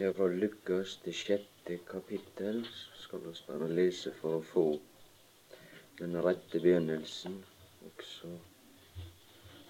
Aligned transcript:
Ja, 0.00 0.12
fra 0.16 0.26
Lukas 0.32 0.94
det 1.04 1.12
sjette 1.12 1.74
kapittel 1.84 2.62
skal 2.96 3.20
vi 3.20 3.32
bare 3.48 3.66
lese 3.68 4.12
for 4.16 4.38
å 4.38 4.46
få 4.50 4.62
den 5.98 6.16
rette 6.24 6.56
begynnelsen 6.62 7.34
også 7.90 8.30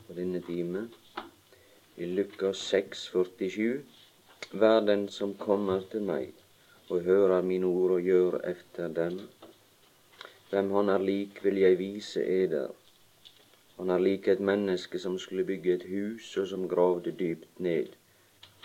på 0.07 0.15
denne 0.21 0.39
time. 0.47 0.85
I 1.99 2.07
Lukas 2.13 2.63
6, 2.71 3.03
47. 3.11 3.83
Vær 4.63 4.87
den 4.87 5.09
som 5.11 5.35
kommer 5.35 5.83
til 5.91 6.07
meg 6.13 6.31
og 6.87 7.03
hører 7.11 7.43
mine 7.51 7.67
ord 7.67 7.99
og 7.99 8.07
gjør 8.13 8.39
efter 8.55 8.95
dem. 9.03 9.19
Hvem 10.53 10.71
han 10.79 10.95
er 10.95 11.09
lik, 11.11 11.43
vil 11.43 11.59
jeg 11.65 11.83
vise 11.83 12.23
eder. 12.23 12.71
Han 13.81 13.91
er 13.91 14.07
lik 14.07 14.31
et 14.31 14.47
menneske 14.53 15.03
som 15.03 15.19
skulle 15.19 15.49
bygge 15.51 15.81
et 15.81 15.91
hus, 15.91 16.37
og 16.37 16.47
som 16.55 16.71
gravde 16.71 17.19
dypt 17.19 17.59
ned 17.59 17.99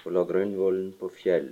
og 0.05 0.13
la 0.15 0.23
grunnvollen 0.29 0.91
på 0.99 1.09
fjell. 1.19 1.51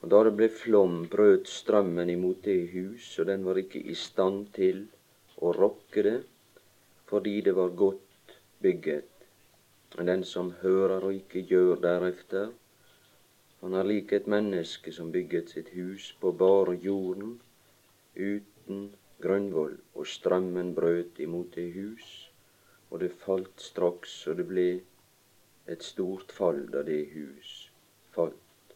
Og 0.00 0.12
da 0.12 0.22
det 0.24 0.32
ble 0.36 0.48
flom, 0.52 1.02
brøt 1.12 1.48
strømmen 1.48 2.12
imot 2.12 2.44
det 2.44 2.58
hus, 2.74 3.08
og 3.20 3.28
den 3.28 3.44
var 3.44 3.60
ikke 3.60 3.80
i 3.80 3.96
stand 3.96 4.46
til 4.56 4.86
å 5.40 5.52
rokke 5.56 6.04
det, 6.06 6.18
fordi 7.10 7.40
det 7.48 7.56
var 7.56 7.76
godt 7.76 8.36
bygget. 8.64 9.08
Men 9.96 10.12
den 10.12 10.24
som 10.24 10.54
hører 10.62 11.04
og 11.08 11.16
ikke 11.16 11.44
gjør 11.50 11.80
deretter, 11.84 12.52
han 13.60 13.76
er 13.76 13.88
lik 13.88 14.12
et 14.16 14.28
menneske 14.30 14.92
som 14.96 15.10
bygget 15.12 15.52
sitt 15.52 15.72
hus 15.74 16.12
på 16.20 16.32
bare 16.32 16.78
jorden, 16.80 17.34
uten 18.16 18.86
grunnvoll, 19.20 19.76
og 19.94 20.08
strømmen 20.08 20.72
brøt 20.76 21.20
imot 21.20 21.52
det 21.56 21.66
hus, 21.74 22.06
og 22.88 23.02
det 23.02 23.10
falt 23.20 23.60
straks, 23.60 24.14
og 24.30 24.40
det 24.40 24.46
ble 24.48 24.68
et 25.70 25.82
stort 25.82 26.32
fall 26.32 26.64
da 26.74 26.82
det 26.82 27.02
hus 27.12 27.50
falt. 28.14 28.72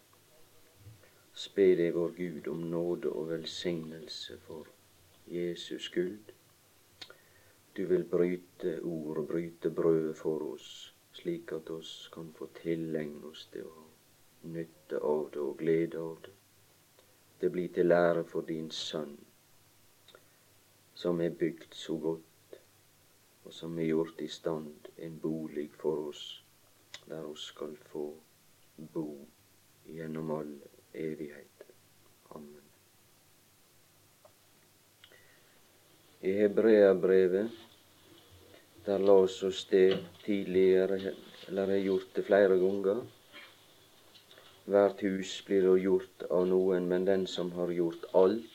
Spe 1.45 1.65
deg, 1.75 1.97
vår 1.97 2.13
Gud, 2.15 2.47
om 2.53 2.61
nåde 2.71 3.11
og 3.11 3.33
velsignelse 3.33 4.37
for 4.47 4.69
Jesus 5.27 5.89
skyld. 5.89 6.31
Du 7.75 7.83
vil 7.91 8.05
bryte 8.07 8.77
ord 8.87 9.19
og 9.25 9.27
bryte 9.33 9.73
brødet 9.75 10.15
for 10.21 10.45
oss, 10.53 10.69
slik 11.19 11.51
at 11.57 11.71
oss 11.75 12.09
kan 12.15 12.31
få 12.39 12.47
tilegne 12.61 13.27
oss 13.27 13.49
det 13.53 13.65
og 13.67 14.47
nytte 14.55 15.03
av 15.03 15.27
det 15.35 15.43
og 15.43 15.59
glede 15.59 15.99
av 15.99 16.23
det. 16.23 16.37
Det 17.41 17.51
blir 17.51 17.75
til 17.75 17.91
lære 17.91 18.23
for 18.31 18.47
din 18.47 18.71
Sønn, 18.71 19.19
som 20.95 21.21
er 21.21 21.35
bygd 21.43 21.75
så 21.75 21.99
godt, 21.99 22.63
og 23.45 23.53
som 23.53 23.79
er 23.79 23.91
gjort 23.91 24.23
i 24.23 24.31
stand 24.31 24.95
en 24.97 25.19
bolig 25.19 25.73
for 25.83 26.07
oss 26.15 26.44
der 27.09 27.23
hun 27.23 27.37
skal 27.37 27.77
få 27.93 28.15
bo 28.77 29.27
gjennom 29.87 30.31
all 30.31 30.55
evighet. 30.95 31.67
Amen. 32.31 32.63
I 36.21 36.33
Hebreabrevet, 36.33 37.51
der 38.87 38.99
la 38.99 39.13
oss 39.13 39.43
oss 39.43 39.65
det 39.71 39.99
tidligere, 40.25 41.15
eller 41.49 41.67
har 41.67 41.77
gjort 41.77 42.17
det 42.17 42.25
flere 42.25 42.59
ganger. 42.59 43.05
Hvert 44.65 45.01
hus 45.05 45.43
blir 45.47 45.69
jo 45.69 45.77
gjort 45.77 46.25
av 46.31 46.47
noen, 46.49 46.89
men 46.89 47.05
den 47.05 47.27
som 47.27 47.53
har 47.53 47.73
gjort 47.73 48.09
alt, 48.15 48.49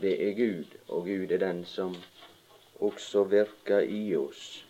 det 0.00 0.14
er 0.28 0.38
Gud. 0.38 0.78
Og 0.88 1.04
Gud 1.10 1.32
er 1.34 1.42
den 1.42 1.64
som 1.64 1.96
også 2.80 3.24
virker 3.24 3.80
i 3.80 4.16
oss, 4.16 4.64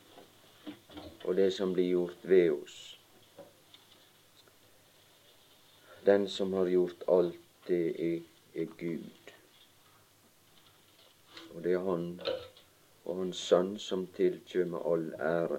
og 1.24 1.36
det 1.36 1.52
som 1.52 1.74
blir 1.76 1.90
gjort 1.90 2.24
ved 2.24 2.50
oss. 2.50 2.95
Den 6.06 6.28
som 6.28 6.52
har 6.52 6.66
gjort 6.66 7.02
alt, 7.08 7.38
det 7.66 7.86
er, 8.14 8.20
er 8.54 8.64
Gud. 8.78 9.32
Og 11.54 11.64
det 11.64 11.72
er 11.72 11.78
Han 11.78 12.20
og 13.04 13.16
Hans 13.16 13.36
Sønn 13.36 13.72
som 13.78 14.04
tilkjømmer 14.14 14.84
all 14.92 15.08
ære. 15.18 15.58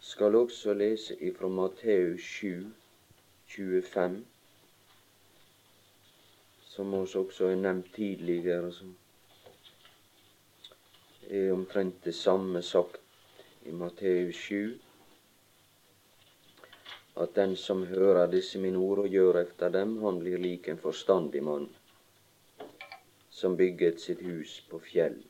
Skal 0.00 0.34
også 0.34 0.74
lese 0.74 1.16
ifra 1.22 1.48
Matteus 1.48 2.20
7, 2.20 2.72
25, 3.46 4.24
som 6.74 6.94
oss 6.94 7.14
også 7.14 7.46
er 7.52 7.60
nevnt 7.62 7.94
tidligere, 7.94 8.72
som 8.72 8.96
er 11.30 11.52
omtrent 11.52 12.04
det 12.04 12.14
samme 12.14 12.62
sagt 12.62 12.98
i 13.62 13.70
Matteus 13.70 14.34
7 14.34 14.83
at 17.16 17.34
den 17.34 17.54
som 17.56 17.84
hører 17.86 18.26
disse 18.30 18.58
mine 18.58 18.78
ord 18.78 19.04
og 19.04 19.08
gjør 19.08 19.38
efter 19.44 19.70
dem, 19.70 19.98
han 20.02 20.18
blir 20.18 20.40
lik 20.42 20.68
en 20.68 20.80
forstandig 20.82 21.42
mann 21.46 21.68
som 23.34 23.56
bygget 23.56 24.00
sitt 24.00 24.22
hus 24.22 24.60
på 24.70 24.78
fjell. 24.82 25.20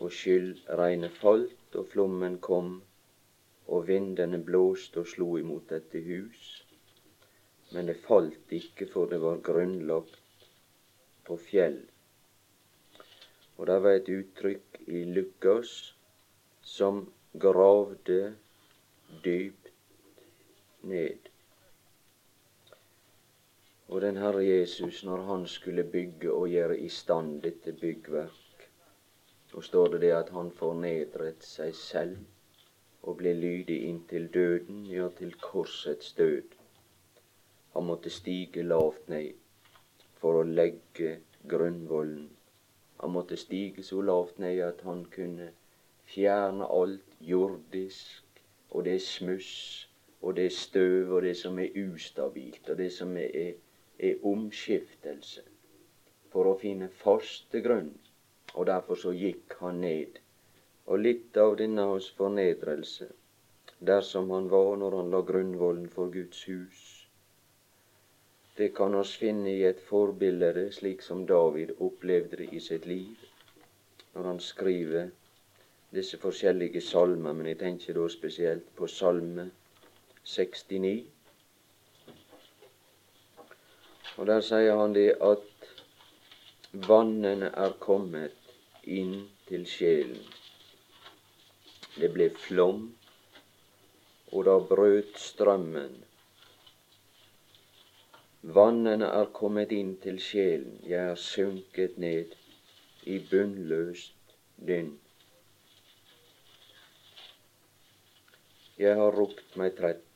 Og 0.00 0.12
skyldregnet 0.14 1.14
falt, 1.20 1.74
og 1.74 1.86
flommen 1.92 2.38
kom, 2.42 2.80
og 3.70 3.86
vindene 3.86 4.40
blåste 4.42 5.02
og 5.02 5.10
slo 5.10 5.36
imot 5.38 5.68
dette 5.70 6.02
hus. 6.02 6.64
Men 7.70 7.86
det 7.86 8.00
falt 8.02 8.54
ikke, 8.54 8.88
for 8.90 9.10
det 9.10 9.20
var 9.22 9.42
grunnlagt 9.46 10.46
på 11.26 11.36
fjell. 11.38 11.78
Og 13.58 13.66
det 13.70 13.78
var 13.84 13.98
et 13.98 14.10
uttrykk 14.10 14.80
i 14.88 15.04
Lukas 15.14 15.74
som 16.64 17.04
gravde 17.38 18.20
dypt 19.24 19.59
ned. 20.82 21.30
Og 23.88 24.00
den 24.00 24.16
Herre 24.16 24.44
Jesus, 24.46 25.04
når 25.04 25.22
han 25.22 25.46
skulle 25.46 25.84
bygge 25.84 26.32
og 26.32 26.48
gjøre 26.48 26.78
i 26.78 26.88
stand 26.88 27.42
dette 27.42 27.72
byggverk, 27.72 28.68
så 29.50 29.60
står 29.60 29.86
det 29.86 30.00
det 30.00 30.12
at 30.14 30.28
han 30.30 30.52
fornedret 30.54 31.42
seg 31.42 31.74
selv 31.74 32.18
og 33.02 33.16
ble 33.16 33.32
lydig 33.34 33.80
inntil 33.88 34.28
døden, 34.34 34.86
ja, 34.86 35.08
til 35.18 35.34
korsets 35.40 36.12
død. 36.12 36.54
Han 37.74 37.84
måtte 37.84 38.10
stige 38.10 38.62
lavt 38.62 39.08
ned 39.08 39.32
for 40.22 40.38
å 40.38 40.46
legge 40.46 41.16
grunnvollen. 41.48 42.30
Han 43.00 43.10
måtte 43.10 43.36
stige 43.36 43.82
så 43.82 44.02
lavt 44.04 44.38
ned 44.38 44.60
at 44.62 44.82
han 44.84 45.06
kunne 45.10 45.50
fjerne 46.04 46.66
alt 46.70 47.20
jordisk 47.20 48.42
og 48.70 48.84
det 48.84 49.00
smuss 49.02 49.89
og 50.20 50.36
det 50.36 50.52
støv 50.52 51.12
og 51.16 51.22
det 51.22 51.36
som 51.36 51.58
er 51.58 51.76
ustabilt, 51.84 52.68
og 52.68 52.78
det 52.78 52.92
som 52.92 53.16
er, 53.16 53.54
er 53.98 54.26
omskiftelse, 54.26 55.42
for 56.32 56.50
å 56.50 56.58
finne 56.60 56.90
faste 57.02 57.62
grunn. 57.64 57.92
Og 58.54 58.66
derfor 58.66 58.98
så 58.98 59.12
gikk 59.14 59.56
han 59.60 59.80
ned. 59.84 60.18
Og 60.86 61.00
litt 61.00 61.36
av 61.38 61.56
denne 61.60 61.86
hans 61.92 62.10
fornedrelse, 62.18 63.08
dersom 63.80 64.30
han 64.34 64.50
var 64.50 64.76
når 64.76 64.96
han 64.98 65.12
la 65.14 65.20
grunnvollen 65.26 65.88
for 65.88 66.10
Guds 66.12 66.42
hus, 66.50 66.80
det 68.58 68.74
kan 68.76 68.94
oss 68.98 69.14
finne 69.16 69.54
i 69.54 69.62
et 69.64 69.78
forbilde 69.80 70.66
slik 70.76 71.00
som 71.06 71.22
David 71.26 71.70
opplevde 71.78 72.42
det 72.42 72.48
i 72.52 72.60
sitt 72.60 72.84
liv, 72.86 73.14
når 74.12 74.26
han 74.26 74.40
skriver 74.44 75.08
disse 75.94 76.18
forskjellige 76.20 76.82
salmer, 76.84 77.32
men 77.32 77.48
jeg 77.48 77.58
tenker 77.62 77.96
da 77.96 78.08
spesielt 78.12 78.66
på 78.76 78.90
salme 78.90 79.48
69. 80.30 81.06
Og 84.16 84.26
der 84.26 84.40
sier 84.44 84.76
han 84.76 84.94
det 84.94 85.08
at 85.24 85.70
vannene 86.72 87.48
er 87.64 87.72
kommet 87.82 88.36
inn 88.84 89.14
til 89.48 89.66
sjelen. 89.66 90.22
Det 91.96 92.10
ble 92.14 92.28
flom, 92.44 92.84
og 94.32 94.44
da 94.46 94.58
brøt 94.70 95.18
strømmen. 95.18 95.96
Vannene 98.42 99.08
er 99.20 99.32
kommet 99.36 99.72
inn 99.76 99.96
til 100.04 100.20
sjelen, 100.22 100.78
jeg 100.86 101.10
er 101.12 101.18
sunket 101.20 101.98
ned 102.00 102.36
i 103.04 103.18
bunnløst 103.30 104.36
dynn. 104.68 104.94
Jeg 108.80 108.96
har 108.96 109.12
ropt 109.12 109.58
meg 109.60 109.74
trett 109.76 110.09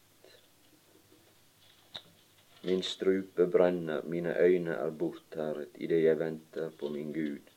Min 2.65 2.83
strupe 2.83 3.47
brenner, 3.47 4.03
mine 4.03 4.37
øyne 4.41 4.71
er 4.71 4.91
borttæret 4.91 5.69
idet 5.75 6.03
jeg 6.03 6.19
venter 6.19 6.71
på 6.79 6.89
min 6.89 7.13
Gud. 7.13 7.51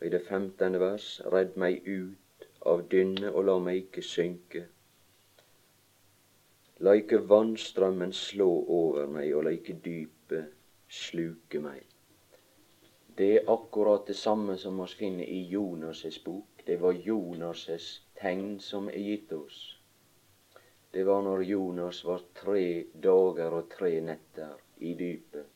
Og 0.00 0.06
I 0.06 0.10
det 0.10 0.22
femtende 0.28 0.80
vers, 0.80 1.20
redd 1.32 1.56
meg 1.56 1.88
ut 1.88 2.48
av 2.66 2.84
dynne 2.90 3.32
og 3.32 3.46
la 3.48 3.56
meg 3.58 3.80
ikke 3.86 4.04
synke. 4.04 4.66
La 6.78 6.92
ikke 7.00 7.22
vannstrømmen 7.30 8.12
slå 8.12 8.50
over 8.80 9.06
meg, 9.06 9.32
og 9.34 9.44
la 9.44 9.56
ikke 9.56 9.80
dypet 9.84 10.52
sluke 10.88 11.60
meg. 11.64 11.80
Det 13.18 13.32
er 13.34 13.50
akkurat 13.50 14.06
det 14.06 14.16
samme 14.16 14.58
som 14.58 14.78
vi 14.78 14.86
finner 14.98 15.24
i 15.24 15.40
Jonas' 15.54 16.20
bok. 16.24 16.62
Det 16.66 16.80
var 16.80 16.92
Jonas' 16.92 18.00
tegn 18.20 18.60
som 18.60 18.88
er 18.88 19.00
gitt 19.00 19.32
oss, 19.32 19.77
det 20.90 21.04
var 21.04 21.22
når 21.22 21.42
Jonas 21.42 22.04
var 22.04 22.22
tre 22.34 22.84
dager 22.92 23.56
og 23.60 23.66
tre 23.72 23.90
netter 24.00 24.54
i 24.80 24.94
dypet. 24.94 25.46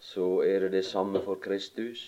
Så 0.00 0.26
er 0.42 0.64
det 0.64 0.72
det 0.72 0.84
samme 0.84 1.22
for 1.22 1.38
Kristus, 1.42 2.02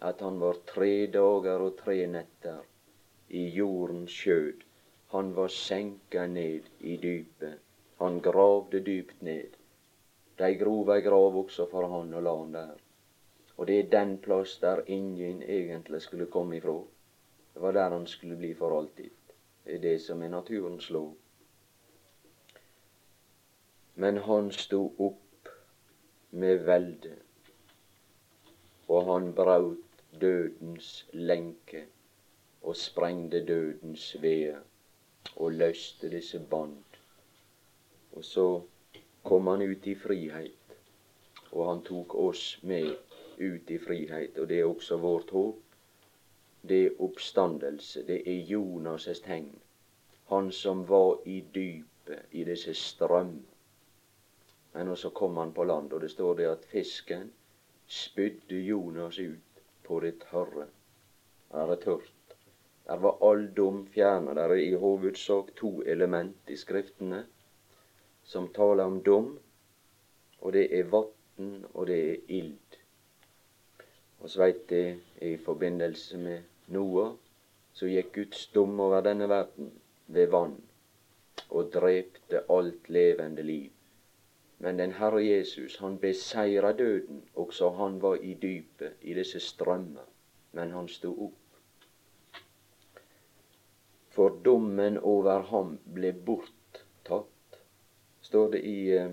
at 0.00 0.20
han 0.20 0.40
var 0.40 0.62
tre 0.66 1.06
dager 1.12 1.64
og 1.66 1.76
tre 1.82 1.98
netter 2.06 2.64
i 3.28 3.44
jordens 3.58 4.16
skjød. 4.22 4.64
Han 5.12 5.34
var 5.36 5.52
senka 5.52 6.26
ned 6.26 6.72
i 6.80 6.96
dypet. 6.96 7.60
Han 7.98 8.20
gravde 8.20 8.80
dypt 8.80 9.22
ned. 9.22 9.56
De 10.38 10.50
grov 10.60 10.90
ei 10.92 11.00
grav 11.00 11.36
også 11.42 11.68
for 11.70 11.88
han 11.92 12.12
og 12.14 12.24
la 12.24 12.34
han 12.40 12.56
der. 12.56 12.74
Og 13.56 13.68
det 13.68 13.78
er 13.78 13.92
den 13.92 14.18
plass 14.18 14.58
der 14.64 14.82
ingen 14.86 15.42
egentlig 15.42 16.02
skulle 16.02 16.26
komme 16.26 16.56
ifra. 16.56 16.80
Det 17.54 17.62
var 17.62 17.72
der 17.72 17.90
han 17.90 18.06
skulle 18.06 18.36
bli 18.36 18.54
for 18.54 18.78
alltid. 18.78 19.10
Det 19.66 20.02
som 20.02 20.22
er 20.22 20.28
naturens 20.28 20.90
lov. 20.90 21.16
Men 23.94 24.16
han 24.16 24.52
sto 24.54 24.94
opp 24.98 25.50
med 26.30 26.62
velde, 26.68 27.16
og 28.88 29.04
han 29.10 29.32
braut 29.34 30.04
dødens 30.20 31.08
lenke 31.12 31.82
og 32.62 32.76
sprengte 32.76 33.42
dødens 33.46 34.16
veder 34.22 34.62
og 35.36 35.52
løste 35.52 36.10
disse 36.14 36.38
bånd. 36.50 36.78
Og 38.12 38.24
så 38.24 38.46
kom 39.24 39.46
han 39.46 39.66
ut 39.66 39.86
i 39.86 39.94
frihet, 39.98 40.76
og 41.50 41.68
han 41.68 41.82
tok 41.84 42.14
oss 42.14 42.58
med 42.62 42.94
ut 43.38 43.70
i 43.70 43.78
frihet. 43.78 44.38
Og 44.38 44.48
det 44.48 44.60
er 44.60 44.70
også 44.70 44.96
vårt 45.02 45.30
håp 45.30 45.65
det 46.68 46.80
er 46.86 47.02
oppstandelse. 47.02 48.02
Det 48.06 48.20
er 48.26 48.44
Jonas' 48.50 49.22
tegn. 49.24 49.58
Han 50.26 50.52
som 50.52 50.84
var 50.88 51.18
i 51.24 51.40
dypet, 51.54 52.22
i 52.30 52.44
disse 52.44 52.74
strøm. 52.74 53.46
Men 54.72 54.96
så 54.96 55.10
kom 55.10 55.36
han 55.36 55.52
på 55.52 55.64
land, 55.64 55.92
og 55.92 56.00
det 56.00 56.10
står 56.10 56.34
det 56.34 56.46
at 56.50 56.64
fisken 56.64 57.32
spydde 57.86 58.60
Jonas 58.60 59.18
ut 59.18 59.62
på 59.82 60.00
det 60.00 60.18
tørre. 60.30 60.66
Der 61.52 61.72
er 61.72 61.76
tørt. 61.76 62.12
Der 62.86 62.96
var 62.96 63.18
all 63.30 63.48
dum 63.56 63.86
fjerna. 63.86 64.34
Der 64.34 64.50
er 64.50 64.54
i 64.54 64.74
hovedsak 64.74 65.54
to 65.56 65.82
element 65.82 66.36
i 66.48 66.56
Skriftene 66.56 67.26
som 68.24 68.48
taler 68.52 68.84
om 68.84 69.02
dom, 69.02 69.38
og 70.40 70.52
det 70.52 70.66
er 70.78 70.90
vann, 70.90 71.66
og 71.74 71.86
det 71.86 71.98
er 72.10 72.16
ild. 72.28 72.78
Og 74.18 74.30
så 74.30 74.42
veit 74.42 74.68
det 74.70 74.98
i 75.22 75.36
forbindelse 75.36 76.18
med 76.18 76.42
Noah, 76.66 77.14
så 77.72 77.86
gikk 77.86 78.14
Guds 78.14 78.46
dom 78.54 78.80
over 78.80 79.04
denne 79.04 79.28
verden 79.28 79.70
ved 80.06 80.30
vann 80.32 80.56
og 81.50 81.72
drepte 81.72 82.42
alt 82.50 82.88
levende 82.88 83.42
liv. 83.42 83.70
Men 84.58 84.78
den 84.78 84.92
Herre 84.96 85.20
Jesus, 85.24 85.76
han 85.78 85.98
beseira 85.98 86.72
døden, 86.72 87.22
også 87.34 87.70
han 87.70 88.02
var 88.02 88.14
i 88.14 88.34
dypet, 88.34 88.92
i 89.02 89.14
disse 89.14 89.40
strømmer, 89.40 90.06
men 90.52 90.72
han 90.72 90.88
sto 90.88 91.12
opp. 91.26 91.60
For 94.16 94.38
dommen 94.44 94.98
over 94.98 95.42
ham 95.50 95.76
ble 95.94 96.12
borttatt, 96.12 97.58
står 98.22 98.50
det 98.54 98.62
i, 98.64 98.78
eh, 98.96 99.10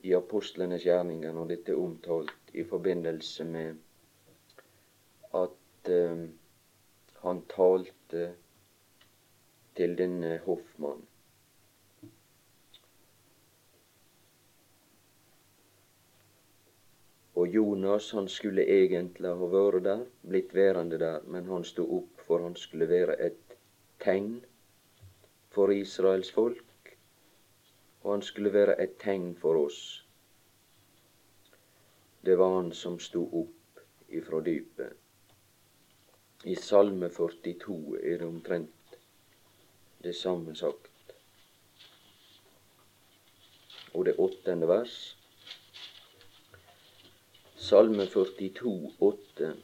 i 0.00 0.14
apostlenes 0.16 0.86
gjerninger 0.88 1.32
når 1.32 1.50
dette 1.52 1.72
er 1.72 1.82
omtalt 1.82 2.54
i 2.54 2.64
forbindelse 2.64 3.44
med 3.44 3.76
at 5.34 5.90
um, 5.92 6.24
han 7.24 7.40
talte 7.48 8.34
til 9.76 9.96
denne 9.98 10.36
hoffmann. 10.44 11.02
Og 17.34 17.48
Jonas 17.48 18.10
han 18.14 18.28
skulle 18.28 18.62
egentlig 18.62 19.32
ha 19.40 19.48
vært 19.54 19.82
der, 19.86 20.04
blitt 20.22 20.52
værende 20.54 20.98
der, 21.00 21.24
men 21.26 21.48
han 21.50 21.64
sto 21.64 21.86
opp, 21.96 22.20
for 22.26 22.44
han 22.44 22.54
skulle 22.56 22.88
være 22.88 23.16
et 23.26 23.56
tegn 24.04 24.36
for 25.56 25.72
Israels 25.72 26.30
folk, 26.32 26.92
og 28.02 28.12
han 28.12 28.22
skulle 28.22 28.52
være 28.52 28.76
et 28.82 28.98
tegn 29.02 29.32
for 29.40 29.64
oss. 29.64 29.80
Det 32.24 32.38
var 32.38 32.60
han 32.60 32.70
som 32.72 33.00
sto 33.00 33.24
opp 33.42 33.82
ifra 34.08 34.40
dypet. 34.44 35.03
I 36.46 36.54
Salme 36.60 37.08
42 37.08 37.96
er 38.02 38.18
det 38.18 38.26
omtrent 38.26 38.96
det 40.04 40.12
samme 40.16 40.52
sagt. 40.56 41.14
Og 43.94 44.04
det 44.04 44.16
åttende 44.18 44.68
vers. 44.68 45.16
Salme 47.56 48.06
42, 48.06 48.92
8. 49.00 49.54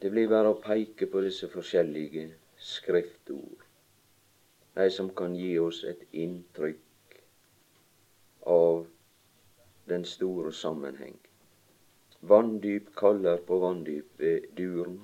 Det 0.00 0.10
blir 0.14 0.32
bare 0.32 0.54
å 0.54 0.60
peke 0.64 1.10
på 1.12 1.20
disse 1.26 1.52
forskjellige 1.52 2.24
skriftord, 2.56 3.68
de 4.80 4.88
som 4.96 5.12
kan 5.12 5.36
gi 5.36 5.58
oss 5.60 5.84
et 5.84 6.08
inntrykk 6.24 7.20
av 8.48 8.86
den 9.92 10.08
store 10.08 10.56
sammenheng. 10.56 11.18
Vanndyp 12.20 12.94
kaller 12.94 13.36
på 13.36 13.58
vanndyp 13.58 14.20
ved 14.20 14.46
duren. 14.56 14.96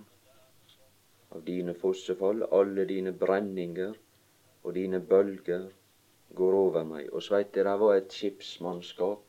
Av 1.31 1.45
dine 1.45 1.75
fossefall, 1.75 2.43
alle 2.51 2.85
dine 2.91 3.13
brenninger 3.13 3.95
og 4.63 4.75
dine 4.75 4.99
bølger 5.01 5.69
går 6.35 6.57
over 6.59 6.85
meg. 6.85 7.13
Og 7.13 7.23
så 7.23 7.37
veit 7.37 7.55
det 7.55 7.65
var 7.65 7.95
et 7.95 8.11
skipsmannskap 8.13 9.23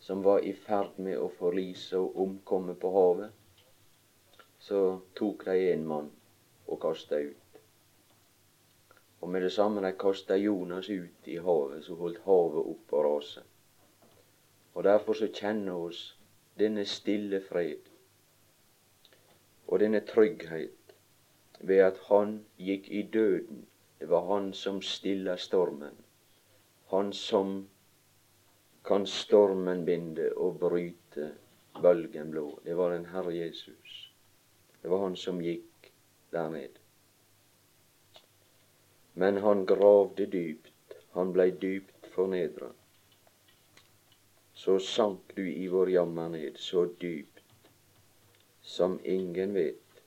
som 0.00 0.22
var 0.24 0.40
i 0.48 0.54
ferd 0.56 0.96
med 0.96 1.18
å 1.20 1.28
forlise 1.36 2.00
og 2.00 2.16
omkomme 2.24 2.74
på 2.74 2.94
havet. 2.96 3.30
Så 4.58 4.80
tok 5.18 5.44
de 5.50 5.58
en 5.74 5.86
mann 5.86 6.08
og 6.66 6.80
kasta 6.80 7.20
ut. 7.20 7.60
Og 9.20 9.28
med 9.28 9.44
det 9.44 9.52
samme 9.52 9.84
de 9.84 9.92
kasta 9.92 10.40
Jonas 10.40 10.88
ut 10.88 11.28
i 11.28 11.36
havet, 11.36 11.84
så 11.84 12.00
holdt 12.00 12.24
havet 12.24 12.72
opp 12.74 12.96
å 12.96 13.04
rase. 13.06 13.44
Og 14.72 14.88
derfor 14.88 15.14
så 15.20 15.28
kjenner 15.28 15.76
oss 15.76 16.02
denne 16.62 16.84
stille 16.86 17.40
fred 17.48 17.92
og 19.72 19.80
denne 19.80 20.00
trygghet 20.06 20.94
ved 21.60 21.76
at 21.76 21.98
han 22.08 22.32
gikk 22.58 22.88
i 22.90 23.02
døden. 23.02 23.66
Det 23.98 24.08
var 24.10 24.26
han 24.34 24.52
som 24.52 24.82
stilla 24.82 25.36
stormen. 25.36 25.96
Han 26.90 27.12
som 27.12 27.54
kan 28.84 29.06
stormen 29.06 29.84
binde 29.84 30.28
og 30.36 30.58
bryte 30.60 31.30
bølgen 31.82 32.30
blå. 32.30 32.60
Det 32.64 32.76
var 32.76 32.92
den 32.92 33.06
Herre 33.06 33.32
Jesus. 33.36 34.12
Det 34.82 34.90
var 34.90 35.06
han 35.06 35.16
som 35.16 35.40
gikk 35.40 35.92
der 36.32 36.50
ned. 36.50 36.76
Men 39.14 39.40
han 39.46 39.66
gravde 39.66 40.26
dypt. 40.26 40.98
Han 41.12 41.32
blei 41.32 41.50
dypt 41.50 42.12
fornedra 42.12 42.72
så 44.62 44.78
sank 44.78 45.32
du 45.36 45.42
i 45.52 45.64
vår 45.68 45.90
jammer 45.90 46.28
ned 46.28 46.58
så 46.58 46.84
dypt 47.00 47.40
som 48.62 49.00
ingen 49.04 49.54
vet. 49.54 50.02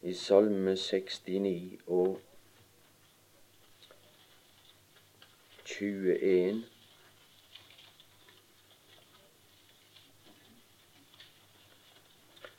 I 0.00 0.12
Salme 0.14 0.76
69 0.76 1.80
og 1.86 2.20
21 5.64 6.62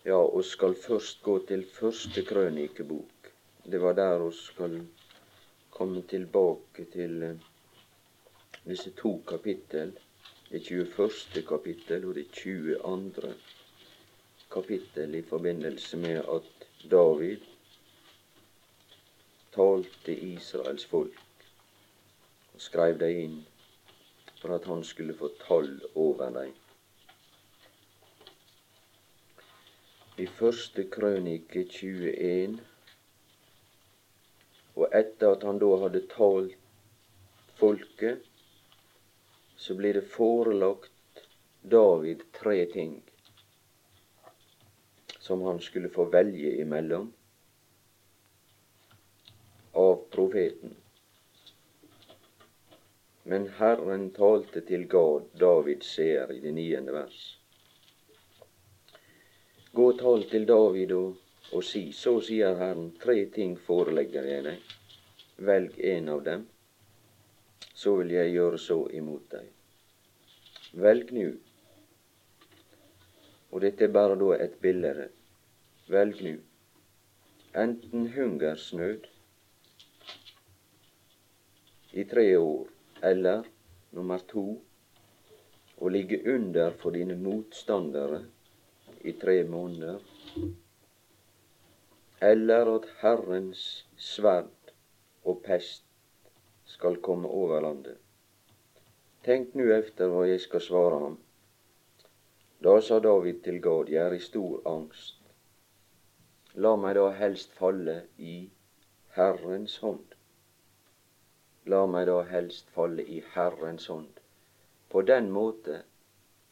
Ja, 0.06 0.18
og 0.18 0.46
skal 0.46 0.74
først 0.88 1.22
gå 1.22 1.41
til 1.46 1.68
første 1.80 2.25
krønikebok. 2.25 3.11
Det 3.63 3.82
var 3.82 3.94
der 3.94 4.18
vi 4.20 4.32
skal 4.36 4.88
komme 5.70 6.01
tilbake 6.01 6.86
til 6.94 7.24
eh, 7.24 7.36
disse 8.65 8.91
to 8.98 9.24
kapittel. 9.27 9.91
Det 10.50 10.62
21. 10.65 11.44
kapittel 11.48 12.06
og 12.06 12.15
det 12.15 12.25
22. 12.32 13.36
kapittel 14.51 15.15
i 15.15 15.22
forbindelse 15.22 15.98
med 15.98 16.24
at 16.36 16.65
David 16.91 17.38
talte 19.56 20.15
Israels 20.15 20.86
folk 20.86 21.22
og 22.53 22.62
skrev 22.62 23.00
dem 23.00 23.22
inn 23.25 23.38
for 24.41 24.56
at 24.56 24.65
han 24.65 24.84
skulle 24.84 25.13
få 25.13 25.30
tall 25.46 25.82
over 25.96 26.34
dem. 26.39 26.53
I 30.18 30.25
første 30.25 30.89
krønike 30.89 31.68
21 31.70 32.71
og 34.75 34.94
etter 34.96 35.36
at 35.36 35.46
han 35.48 35.60
da 35.62 35.70
hadde 35.84 36.04
talt 36.12 36.58
folket, 37.60 38.24
så 39.56 39.75
blir 39.78 39.94
det 40.00 40.08
forelagt 40.10 41.24
David 41.62 42.24
tre 42.34 42.66
ting 42.74 43.01
som 45.20 45.42
han 45.42 45.60
skulle 45.62 45.90
få 45.90 46.08
velge 46.13 46.56
imellom 46.62 47.12
av 49.74 49.96
profeten. 50.16 50.74
Men 53.24 53.46
Herren 53.60 54.10
talte 54.18 54.63
til 54.66 54.88
God, 54.90 55.30
David 55.38 55.86
ser 55.86 56.34
i 56.34 56.40
det 56.42 56.51
niende 56.58 56.96
vers. 56.96 57.20
Gå 59.72 59.92
og 59.94 60.00
tal 60.01 60.25
til 60.32 60.48
David 60.50 60.96
og, 60.98 61.20
og 61.51 61.63
si, 61.67 61.91
så 61.91 62.13
sier 62.24 62.55
Herren, 62.60 62.91
tre 63.01 63.25
ting 63.36 63.58
forelegger 63.60 64.27
jeg 64.27 64.43
deg. 64.48 64.75
Velg 65.41 65.79
en 65.93 66.10
av 66.13 66.22
dem, 66.24 66.46
så 67.74 67.96
vil 68.00 68.13
jeg 68.15 68.36
gjøre 68.36 68.60
så 68.62 68.77
imot 68.96 69.25
deg. 69.34 69.50
Velg 70.86 71.12
nu. 71.15 71.27
Og 73.51 73.63
dette 73.65 73.88
er 73.88 73.96
bare 73.96 74.15
da 74.22 74.29
et 74.38 74.55
bilde. 74.63 75.10
Velg 75.91 76.22
nu. 76.24 76.36
Enten 77.58 78.08
hungersnød 78.15 79.10
i 81.91 82.05
tre 82.08 82.27
år, 82.39 82.70
eller 83.03 83.43
nummer 83.91 84.22
to 84.31 84.46
å 85.81 85.89
ligge 85.91 86.22
under 86.31 86.72
for 86.79 86.96
dine 86.96 87.17
motstandere 87.20 88.22
i 89.03 89.12
tre 89.20 89.41
måneder, 89.43 90.00
eller 92.22 92.75
at 92.75 92.86
Herrens 93.01 93.88
sverd 93.98 94.74
og 95.25 95.42
pest 95.46 95.86
skal 96.66 97.00
komme 97.01 97.28
over 97.28 97.62
landet. 97.62 97.98
Tenk 99.25 99.56
nu 99.58 99.72
efter 99.74 100.10
hva 100.10 100.28
jeg 100.30 100.42
skal 100.42 100.62
svare 100.62 101.00
ham. 101.01 101.18
Da 102.62 102.78
sa 102.82 103.00
David 103.01 103.42
til 103.46 103.62
Gad, 103.62 103.90
jeg 103.90 104.06
er 104.06 104.13
i 104.13 104.22
stor 104.22 104.62
angst. 104.70 105.18
La 106.54 106.75
meg 106.75 106.96
da 107.00 107.10
helst 107.18 107.54
falle 107.58 108.01
i 108.18 108.36
Herrens 109.18 109.78
hånd. 109.82 110.18
La 111.66 111.86
meg 111.90 112.06
da 112.10 112.22
helst 112.30 112.70
falle 112.75 113.06
i 113.06 113.22
Herrens 113.34 113.88
hånd. 113.90 114.12
På 114.90 115.01
den 115.01 115.32
måte 115.32 115.84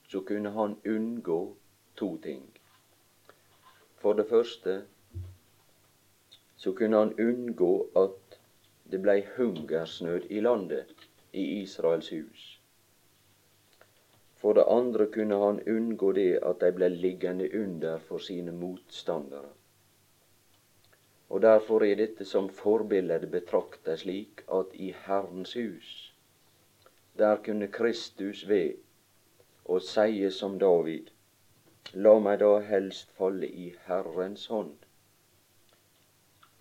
så 0.10 0.22
kunne 0.26 0.54
han 0.56 0.80
unngå 0.86 1.42
to 1.96 2.16
ting. 2.24 2.46
For 4.02 4.14
det 4.14 4.30
første 4.30 4.86
så 6.60 6.74
kunne 6.76 6.98
han 6.98 7.14
unngå 7.20 7.74
at 7.96 8.40
det 8.92 9.00
blei 9.04 9.22
hungersnød 9.36 10.26
i 10.30 10.40
landet, 10.44 10.96
i 11.32 11.44
Israels 11.62 12.10
hus. 12.12 12.48
For 14.42 14.54
det 14.58 14.66
andre 14.68 15.06
kunne 15.14 15.38
han 15.40 15.62
unngå 15.76 16.12
det 16.18 16.40
at 16.50 16.60
de 16.64 16.72
ble 16.76 16.90
liggende 16.90 17.48
under 17.62 18.04
for 18.10 18.18
sine 18.18 18.52
motstandere. 18.52 19.54
Og 21.30 21.42
derfor 21.42 21.86
er 21.86 21.96
dette 21.96 22.26
som 22.26 22.50
forbilde 22.50 23.32
betrakta 23.32 23.96
slik 24.04 24.44
at 24.60 24.74
i 24.74 24.92
Herrens 25.06 25.54
hus, 25.54 26.14
der 27.18 27.40
kunne 27.46 27.72
Kristus 27.80 28.48
ved 28.50 28.74
og 29.66 29.82
seie 29.86 30.32
som 30.32 30.60
David, 30.60 31.12
la 31.94 32.20
meg 32.20 32.40
da 32.44 32.54
helst 32.68 33.12
falle 33.16 33.48
i 33.48 33.72
Herrens 33.88 34.48
hånd. 34.52 34.89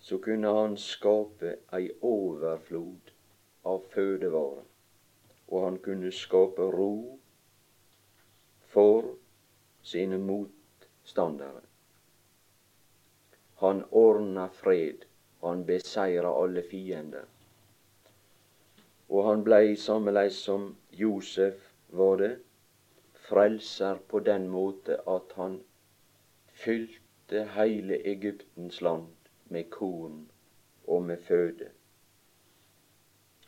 Så 0.09 0.17
kunne 0.17 0.47
han 0.47 0.73
skape 0.81 1.51
ei 1.77 1.91
overflod 2.01 3.11
av 3.69 3.83
fødevarer. 3.93 4.65
og 5.49 5.63
han 5.63 5.77
kunne 5.85 6.11
skape 6.11 6.61
ro 6.61 7.19
for 8.73 9.15
sine 9.81 10.17
motstandere. 10.21 11.61
Han 13.61 13.83
ordna 13.91 14.47
fred, 14.53 15.05
han 15.41 15.65
beseira 15.65 16.33
alle 16.43 16.63
fiender. 16.71 17.25
Og 19.09 19.25
han 19.29 19.43
blei 19.43 19.75
sammeleis 19.75 20.37
som 20.45 20.71
Josef 20.91 21.71
var 22.01 22.17
det, 22.21 22.33
frelser 23.29 24.01
på 24.07 24.25
den 24.25 24.47
måte 24.49 24.99
at 25.17 25.33
han 25.37 25.61
fylte 26.65 27.45
heile 27.55 28.01
Egyptens 28.13 28.81
land 28.81 29.18
med 29.49 29.69
korn 29.69 30.29
og 30.87 31.03
med 31.03 31.17
føde. 31.17 31.69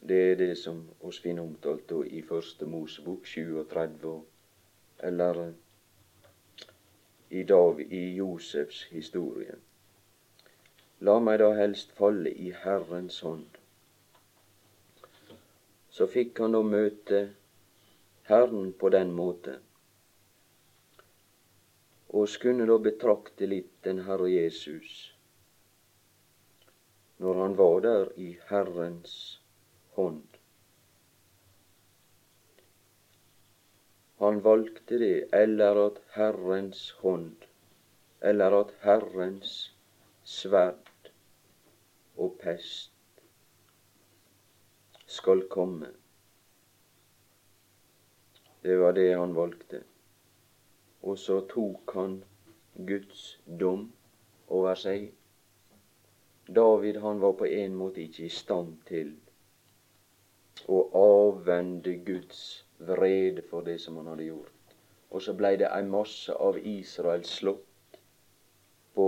Det 0.08 0.32
er 0.32 0.36
det 0.36 0.58
som 0.58 0.82
oss 1.06 1.20
finner 1.22 1.44
omtalt 1.44 1.92
i 2.10 2.22
Første 2.26 2.66
Mosebok 2.66 3.26
37, 3.26 4.22
eller 5.04 5.54
i, 7.30 7.44
dag 7.44 7.80
i 7.94 8.02
Josefs 8.16 8.84
historie. 8.90 9.56
La 11.00 11.20
meg 11.20 11.40
da 11.42 11.52
helst 11.58 11.94
falle 11.98 12.34
i 12.34 12.50
Herrens 12.64 13.20
hånd. 13.26 13.46
Så 15.90 16.10
fikk 16.10 16.42
han 16.42 16.58
da 16.58 16.62
møte 16.66 17.22
Herren 18.30 18.74
på 18.74 18.90
den 18.90 19.14
måte, 19.14 19.60
og 22.10 22.30
skulle 22.30 22.66
da 22.68 22.78
betrakte 22.90 23.46
litt 23.46 23.74
den 23.86 24.06
Herre 24.10 24.30
Jesus 24.34 25.12
når 27.22 27.42
han 27.42 27.58
var 27.58 27.80
der 27.86 28.08
i 28.18 28.32
Herrens 28.50 29.42
hånd. 29.94 30.24
Han 34.22 34.44
valgte 34.44 34.98
det, 35.02 35.28
eller 35.34 35.78
at 35.86 36.02
Herrens 36.16 36.82
hånd, 37.04 37.46
eller 38.22 38.58
at 38.64 38.74
Herrens 38.82 39.54
sverd 40.24 41.12
og 42.18 42.36
pest 42.42 43.24
skal 45.06 45.46
komme. 45.50 45.94
Det 48.66 48.82
var 48.82 48.98
det 48.98 49.10
han 49.14 49.38
valgte. 49.38 49.84
Og 51.02 51.18
så 51.18 51.42
tok 51.50 51.94
han 51.94 52.24
Guds 52.88 53.26
dom 53.60 53.92
over 54.48 54.78
seg. 54.78 55.10
David 56.56 56.98
han 56.98 57.20
var 57.20 57.34
på 57.40 57.46
en 57.46 57.76
måte 57.76 58.02
ikke 58.02 58.26
i 58.26 58.30
stand 58.30 58.74
til 58.88 59.12
å 60.68 60.80
avvende 61.00 61.94
Guds 62.08 62.42
vrede 62.90 63.44
for 63.50 63.64
det 63.68 63.78
som 63.82 64.00
han 64.02 64.10
hadde 64.12 64.26
gjort. 64.28 64.76
Og 65.12 65.24
så 65.24 65.36
blei 65.38 65.54
det 65.62 65.70
ei 65.72 65.84
masse 65.88 66.34
av 66.48 66.58
Israel 66.58 67.24
slått 67.28 68.00
på 68.96 69.08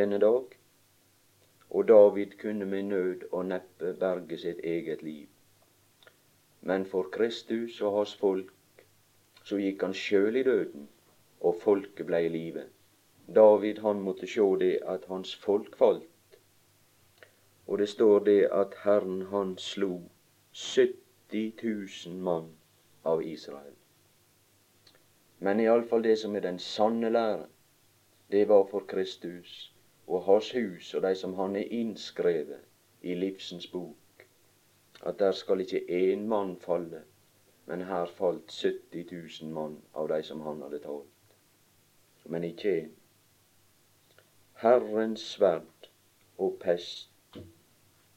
denne 0.00 0.18
dag. 0.18 0.56
Og 1.70 1.88
David 1.88 2.34
kunne 2.40 2.66
med 2.70 2.90
nød 2.90 3.26
og 3.30 3.46
neppe 3.52 3.92
berge 4.00 4.38
sitt 4.38 4.62
eget 4.74 5.02
liv. 5.02 5.28
Men 6.60 6.86
for 6.90 7.10
Kristus 7.12 7.80
og 7.82 7.98
hans 7.98 8.14
folk 8.18 8.50
så 9.44 9.60
gikk 9.60 9.82
han 9.84 9.94
sjøl 9.94 10.40
i 10.40 10.42
døden, 10.46 10.88
og 11.40 11.60
folket 11.62 12.06
blei 12.08 12.24
i 12.26 12.32
live. 12.32 12.66
David 13.38 13.78
han 13.84 14.02
måtte 14.06 14.26
sjå 14.26 14.48
det 14.62 14.78
at 14.96 15.06
hans 15.12 15.34
folk 15.46 15.76
falt. 15.76 16.13
Og 17.66 17.78
det 17.78 17.88
står 17.88 18.18
det 18.24 18.40
at 18.52 18.74
Herren 18.82 19.22
han 19.22 19.58
slo 19.58 20.00
70 20.52 21.52
000 22.06 22.16
mann 22.16 22.50
av 23.04 23.22
Israel. 23.22 23.74
Men 25.38 25.60
iallfall 25.60 26.04
det 26.04 26.18
som 26.18 26.36
er 26.36 26.44
den 26.44 26.58
sanne 26.58 27.10
lære, 27.10 27.46
det 28.30 28.48
var 28.48 28.66
for 28.70 28.84
Kristus 28.88 29.72
og 30.06 30.22
hans 30.24 30.52
hus 30.52 30.94
og 30.94 31.02
de 31.02 31.14
som 31.14 31.34
han 31.34 31.56
er 31.56 31.72
innskrevet 31.80 32.60
i 33.02 33.14
livsens 33.14 33.66
bok, 33.66 34.26
at 35.02 35.18
der 35.18 35.32
skal 35.32 35.60
ikke 35.60 35.84
én 35.88 36.26
mann 36.28 36.56
falle, 36.60 37.02
men 37.66 37.82
her 37.88 38.06
falt 38.06 38.52
70 38.52 39.42
000 39.42 39.52
mann 39.52 39.80
av 39.94 40.08
de 40.08 40.22
som 40.22 40.40
han 40.40 40.62
hadde 40.62 40.78
talt. 40.78 41.36
Men 42.24 42.44
ikke 42.44 42.76
én. 42.82 42.92
Herrens 44.62 45.20
sverd 45.20 45.90
og 46.38 46.56
pest 46.60 47.13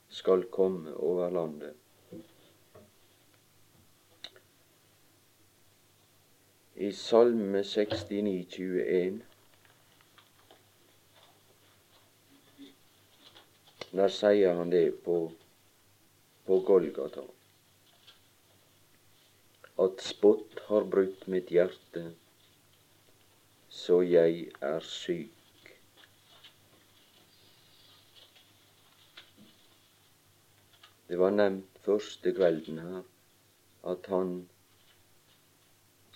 skal 0.10 0.44
komme 0.52 0.94
over 0.96 1.30
landet. 1.30 1.74
I 6.76 6.92
Salme 6.92 7.64
69, 7.64 8.12
21 8.22 9.22
Der 13.98 14.12
sier 14.14 14.54
han 14.54 14.70
det 14.70 15.00
på, 15.06 15.16
på 16.46 16.60
Golgata. 16.68 17.24
At 19.80 20.04
spott 20.04 20.60
har 20.68 20.86
brutt 20.92 21.24
mitt 21.32 21.50
hjerte, 21.54 22.04
så 23.70 24.02
jeg 24.06 24.52
er 24.62 24.86
syk. 24.86 25.37
Det 31.08 31.20
var 31.20 31.32
nevnt 31.32 31.80
første 31.86 32.34
kvelden 32.36 32.80
her 32.84 33.04
at 33.92 34.10
han 34.12 34.50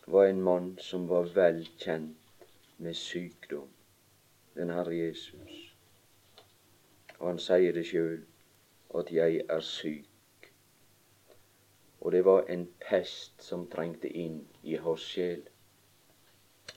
var 0.07 0.25
en 0.25 0.41
mann 0.41 0.73
som 0.79 1.07
var 1.09 1.29
vel 1.35 1.61
kjent 1.79 2.47
med 2.77 2.93
sykdom, 2.93 3.69
den 4.55 4.69
Herre 4.69 4.97
Jesus. 4.97 5.75
Og 7.19 7.27
han 7.29 7.39
sier 7.39 7.71
det 7.77 7.85
sjøl, 7.87 8.19
at 8.99 9.13
jeg 9.15 9.45
er 9.49 9.63
syk. 9.63 10.51
Og 12.01 12.11
det 12.11 12.25
var 12.25 12.49
en 12.49 12.67
pest 12.83 13.43
som 13.45 13.67
trengte 13.71 14.09
inn 14.09 14.41
i 14.63 14.75
hans 14.75 15.07
sjel, 15.13 15.45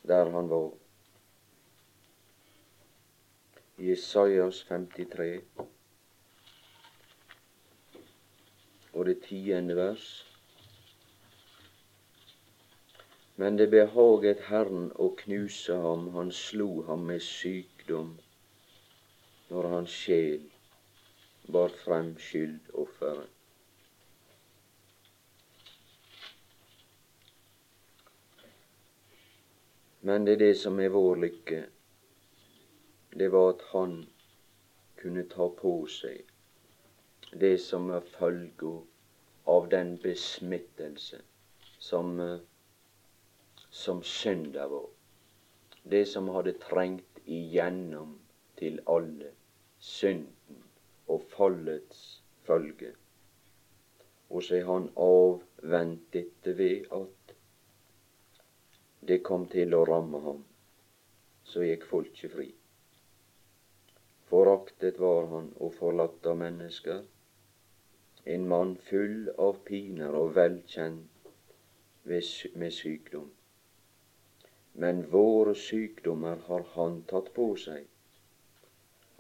der 0.07 0.31
han 0.37 0.51
var. 0.53 0.71
Jesajas 3.81 4.63
53 4.69 5.41
og 8.95 9.07
det 9.07 9.21
tiende 9.23 9.77
vers. 9.77 10.07
Men 13.37 13.59
det 13.59 13.67
behaget 13.71 14.47
Herren 14.47 14.93
å 14.95 15.09
knuse 15.19 15.75
ham, 15.83 16.11
han 16.15 16.31
slo 16.33 16.69
ham 16.87 17.07
med 17.11 17.23
sykdom, 17.27 18.13
når 19.51 19.71
hans 19.73 19.95
sjel 20.05 20.45
bar 21.51 21.75
frem 21.83 22.15
skyldofferet. 22.23 23.31
Men 30.05 30.27
det 30.27 30.37
er 30.37 30.43
det 30.45 30.55
som 30.61 30.79
er 30.85 30.93
vår 30.93 31.17
lykke, 31.25 31.63
det 33.19 33.31
var 33.33 33.55
at 33.55 33.67
han 33.73 33.99
kunne 35.01 35.25
ta 35.33 35.49
på 35.59 35.75
seg 35.89 36.34
det 37.41 37.59
som 37.59 37.91
er 37.91 38.05
følga 38.17 38.73
av 39.55 39.69
den 39.69 39.97
besmittelse 40.03 41.21
som, 41.79 42.21
eh, 42.21 42.39
som 43.71 44.03
synda 44.03 44.69
vår. 44.69 44.89
Det 45.83 46.07
som 46.07 46.29
hadde 46.29 46.53
trengt 46.53 47.19
igjennom 47.27 48.19
til 48.57 48.81
alle 48.87 49.33
synden 49.79 50.63
og 51.09 51.25
fallets 51.37 52.05
følge. 52.47 52.95
Og 54.31 54.43
så 54.43 54.57
er 54.61 54.65
han 54.71 54.89
avvent 54.97 56.07
dette 56.13 56.57
ved 56.59 56.87
at 56.93 57.35
det 59.09 59.23
kom 59.23 59.47
til 59.53 59.75
å 59.75 59.85
ramme 59.85 60.21
ham. 60.25 60.45
Så 61.45 61.67
gikk 61.67 61.85
folket 61.91 62.33
fri. 62.33 62.47
Foraktet 64.31 64.99
var 64.99 65.29
han 65.35 65.51
og 65.61 65.75
forlatt 65.77 66.25
av 66.27 66.39
mennesker 66.41 67.03
en 68.25 68.49
mann 68.49 68.77
full 68.77 69.29
av 69.39 69.59
piner 69.69 70.15
og 70.17 70.35
velkjent 70.37 71.11
med 72.05 72.73
sykdom. 72.73 73.31
Men 74.73 75.03
våre 75.11 75.55
sykdommer 75.55 76.41
har 76.47 76.65
han 76.75 77.03
tatt 77.11 77.29
på 77.37 77.51
seg, 77.61 77.85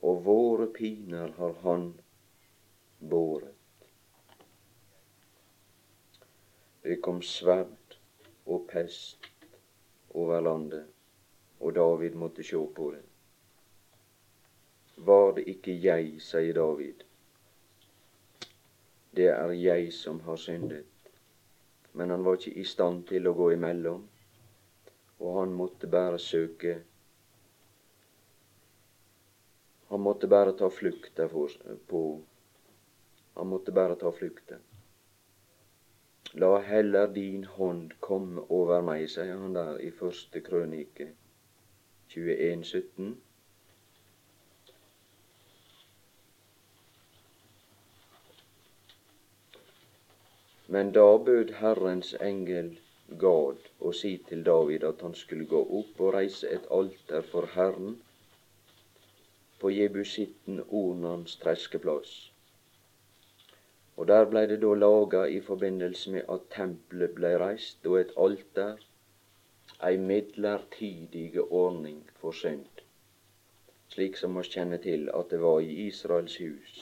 og 0.02 0.24
våre 0.24 0.66
piner 0.78 1.36
har 1.36 1.54
han 1.62 1.86
båret. 2.98 3.54
Det 6.84 6.98
kom 7.04 7.22
sverd 7.22 7.96
og 8.44 8.66
pest 8.68 9.30
over 10.12 10.40
landet, 10.40 10.84
og 11.60 11.76
David 11.76 12.16
måtte 12.20 12.44
sjå 12.44 12.66
på 12.76 12.90
det. 12.96 13.04
Var 14.96 15.32
det 15.36 15.48
ikke 15.54 15.76
jeg, 15.80 16.18
sier 16.20 16.56
David, 16.56 17.04
det 19.16 19.28
er 19.32 19.52
jeg 19.58 19.92
som 19.92 20.20
har 20.26 20.36
syndet. 20.36 20.84
Men 21.92 22.10
han 22.10 22.24
var 22.24 22.38
ikke 22.38 22.58
i 22.60 22.64
stand 22.66 23.04
til 23.10 23.28
å 23.30 23.34
gå 23.38 23.52
imellom, 23.54 24.02
og 25.22 25.38
han 25.40 25.54
måtte 25.54 25.90
bare 25.90 26.18
søke 26.18 26.80
Han 29.94 30.00
måtte 30.00 30.26
bare 30.26 30.52
ta 30.58 30.66
flukta 30.70 31.28
på 31.28 32.00
Han 33.34 33.46
måtte 33.46 33.72
bare 33.72 33.94
ta 34.00 34.10
flukta. 34.12 34.56
La 36.34 36.58
heller 36.66 37.06
din 37.14 37.44
hånd 37.44 37.92
komme 38.00 38.42
over 38.48 38.82
meg, 38.82 39.04
sier 39.12 39.36
han 39.38 39.54
der 39.54 39.78
i 39.78 39.92
første 39.94 40.40
krønike 40.42 41.12
21, 42.10 42.64
17. 42.64 43.14
Men 50.74 50.92
da 50.96 51.06
bød 51.26 51.50
Herrens 51.60 52.14
engel 52.30 52.70
Gad 53.22 53.66
å 53.88 53.90
si 53.98 54.10
til 54.28 54.40
David 54.46 54.84
at 54.88 55.02
han 55.06 55.14
skulle 55.20 55.46
gå 55.50 55.60
opp 55.78 56.00
og 56.06 56.14
reise 56.16 56.48
et 56.56 56.64
alter 56.78 57.26
for 57.32 57.50
Herren 57.54 57.98
på 59.60 59.70
jebusitten 59.70 60.62
Ornans 60.80 61.36
treskeplass. 61.42 62.14
Og 63.96 64.08
der 64.10 64.26
blei 64.32 64.42
det 64.50 64.58
da 64.64 64.72
laga 64.80 65.22
i 65.36 65.40
forbindelse 65.48 66.16
med 66.16 66.32
at 66.36 66.48
tempelet 66.56 67.14
blei 67.20 67.34
reist, 67.44 67.86
og 67.86 68.00
et 68.00 68.14
alter, 68.26 68.80
ei 69.88 69.96
midlertidige 70.10 71.44
ordning 71.62 72.00
for 72.22 72.34
synd, 72.40 72.82
slik 73.94 74.18
som 74.18 74.40
oss 74.42 74.50
kjenner 74.56 74.82
til 74.88 75.06
at 75.20 75.30
det 75.30 75.40
var 75.44 75.60
i 75.62 75.76
Israels 75.86 76.40
hus, 76.42 76.80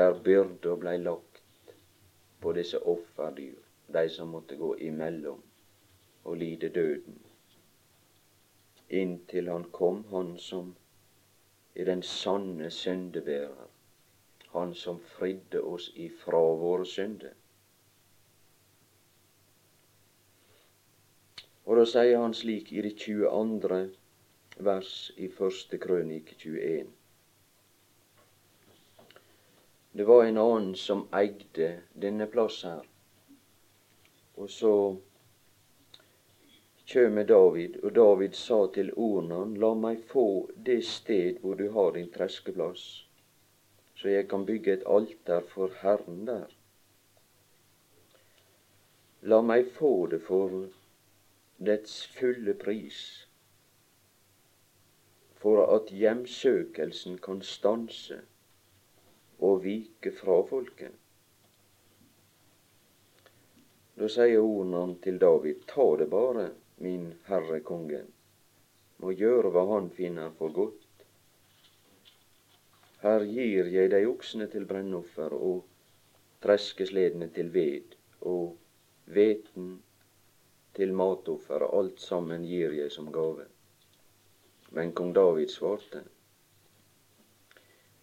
der 0.00 0.20
byrda 0.28 0.76
blei 0.84 0.98
lagt 1.06 1.23
på 2.44 2.52
disse 2.52 2.78
offerdyr, 2.78 3.56
de 3.96 4.08
som 4.12 4.28
måtte 4.36 4.56
gå 4.60 4.74
imellom 4.84 5.40
og 6.24 6.36
lide 6.36 6.68
døden. 6.68 7.20
Inntil 8.88 9.48
han 9.48 9.64
kom, 9.72 10.02
han 10.10 10.34
som 10.38 10.74
er 11.74 11.88
den 11.88 12.02
sanne 12.02 12.68
syndebærer, 12.70 13.70
han 14.52 14.74
som 14.74 15.00
fridde 15.16 15.62
oss 15.64 15.88
ifra 15.96 16.42
våre 16.60 16.84
synder. 16.86 17.32
Og 21.64 21.80
da 21.80 21.86
sier 21.88 22.20
han 22.20 22.36
slik 22.36 22.74
i 22.76 22.84
det 22.84 22.92
22. 23.00 23.80
vers 24.68 24.92
i 25.16 25.30
første 25.32 25.80
krønike 25.80 26.36
21. 26.36 26.92
Det 29.96 30.04
var 30.04 30.24
en 30.24 30.38
annen 30.42 30.74
som 30.74 31.04
eide 31.14 31.66
denne 31.94 32.26
plass 32.26 32.56
her. 32.66 32.86
Og 34.34 34.48
så 34.50 34.72
kjem 36.90 37.20
David, 37.28 37.76
og 37.84 37.94
David 37.94 38.34
sa 38.34 38.58
til 38.74 38.90
Ornan, 38.98 39.52
la 39.62 39.70
meg 39.78 40.02
få 40.10 40.26
det 40.66 40.80
sted 40.88 41.38
hvor 41.44 41.54
du 41.62 41.68
har 41.78 41.94
din 41.94 42.10
treskeplass, 42.16 42.82
så 43.94 44.10
jeg 44.16 44.26
kan 44.34 44.42
bygge 44.50 44.74
et 44.74 44.84
alter 44.96 45.46
for 45.54 45.78
Herren 45.84 46.26
der. 46.26 46.50
La 49.22 49.42
meg 49.46 49.70
få 49.78 49.94
det 50.10 50.24
for 50.26 50.58
dets 51.70 52.00
fulle 52.18 52.58
pris, 52.66 53.00
for 55.38 55.62
at 55.70 55.94
hjemsøkelsen 56.02 57.22
kan 57.22 57.46
stanse 57.46 58.24
og 59.44 59.64
vike 59.64 60.12
fra 60.18 60.38
folket. 60.48 60.94
Da 63.94 64.08
sier 64.10 64.40
ordene 64.42 64.96
til 65.04 65.20
David, 65.22 65.60
ta 65.70 65.86
det 66.00 66.08
bare, 66.10 66.48
min 66.82 67.12
herre 67.28 67.60
kongen, 67.62 68.08
må 68.98 69.12
gjøre 69.14 69.52
hva 69.54 69.62
han 69.70 69.90
finner 69.94 70.32
for 70.38 70.54
godt. 70.56 70.80
Her 73.04 73.26
gir 73.28 73.68
jeg 73.70 73.92
deg 73.92 74.08
oksene 74.08 74.48
til 74.50 74.64
brennoffer 74.66 75.36
og 75.36 75.62
treskesledene 76.42 77.28
til 77.36 77.52
ved 77.54 77.94
og 78.24 78.56
hveten 79.12 79.74
til 80.74 80.96
matoffer, 80.96 81.66
alt 81.68 82.00
sammen 82.00 82.46
gir 82.48 82.74
jeg 82.74 82.90
som 82.92 83.12
gave. 83.12 83.46
Men 84.74 84.94
kong 84.96 85.12
David 85.14 85.52
svarte, 85.52 86.02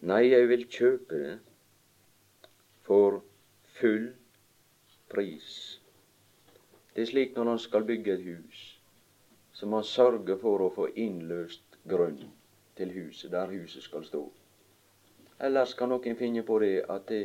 Nei, 0.01 0.31
jeg 0.31 0.47
vil 0.49 0.63
kjøpe 0.65 1.17
det 1.21 1.33
for 2.87 3.19
full 3.77 4.07
pris. 5.13 5.79
Det 6.95 7.03
er 7.03 7.09
slik 7.11 7.35
når 7.35 7.51
han 7.51 7.59
skal 7.59 7.85
bygge 7.85 8.13
et 8.13 8.23
hus, 8.25 8.63
så 9.53 9.69
må 9.69 9.83
han 9.83 9.87
sørge 9.87 10.37
for 10.41 10.65
å 10.65 10.71
få 10.73 10.87
innløst 10.95 11.77
grunn 11.87 12.17
til 12.79 12.91
huset, 12.97 13.31
der 13.31 13.53
huset 13.53 13.83
skal 13.83 14.05
stå. 14.07 14.23
Ellers 15.41 15.73
kan 15.77 15.93
noen 15.93 16.17
finne 16.17 16.43
på 16.49 16.57
det 16.65 16.73
at 16.89 17.07
det, 17.09 17.23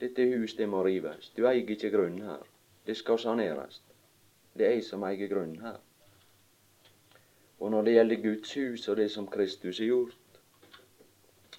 dette 0.00 0.28
huset 0.28 0.60
det 0.60 0.68
må 0.68 0.84
rives. 0.84 1.32
Du 1.36 1.46
eier 1.48 1.64
ikke 1.64 1.90
grunnen 1.92 2.28
her. 2.28 2.44
Det 2.86 2.96
skal 2.96 3.18
saneres. 3.18 3.82
Det 4.52 4.66
er 4.66 4.76
jeg 4.76 4.84
som 4.84 5.04
eier 5.08 5.28
grunnen 5.28 5.60
her. 5.64 5.80
Og 7.58 7.70
når 7.70 7.82
det 7.82 7.98
gjelder 7.98 8.22
Guds 8.22 8.54
hus 8.54 8.88
og 8.88 8.96
det 8.96 9.10
som 9.10 9.26
Kristus 9.26 9.78
har 9.78 9.90
gjort, 9.90 10.16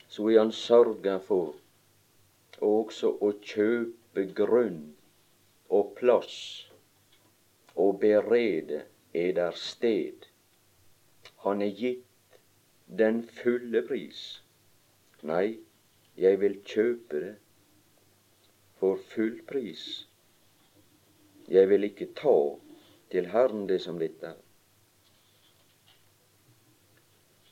så 0.10 0.30
er 0.30 0.40
han 0.40 0.52
sørga 0.56 1.20
for 1.26 1.54
også 2.66 3.12
å 3.24 3.32
kjøpe 3.52 4.26
grunn 4.38 4.82
og 5.70 5.94
plass 6.00 6.40
og 7.80 8.00
berede 8.02 8.82
eder 9.14 9.56
sted. 9.56 10.26
Han 11.46 11.62
er 11.62 11.76
gitt 11.78 12.40
den 13.02 13.22
fulle 13.40 13.84
pris. 13.88 14.42
Nei, 15.24 15.60
jeg 16.18 16.42
vil 16.42 16.58
kjøpe 16.66 17.22
det 17.24 17.36
for 18.82 19.00
full 19.14 19.40
pris. 19.48 19.86
Jeg 21.48 21.70
vil 21.70 21.86
ikke 21.88 22.12
ta 22.18 22.38
til 23.14 23.30
Herren 23.34 23.68
det 23.70 23.80
som 23.86 24.00
ditt 24.02 24.24
er. 24.24 24.38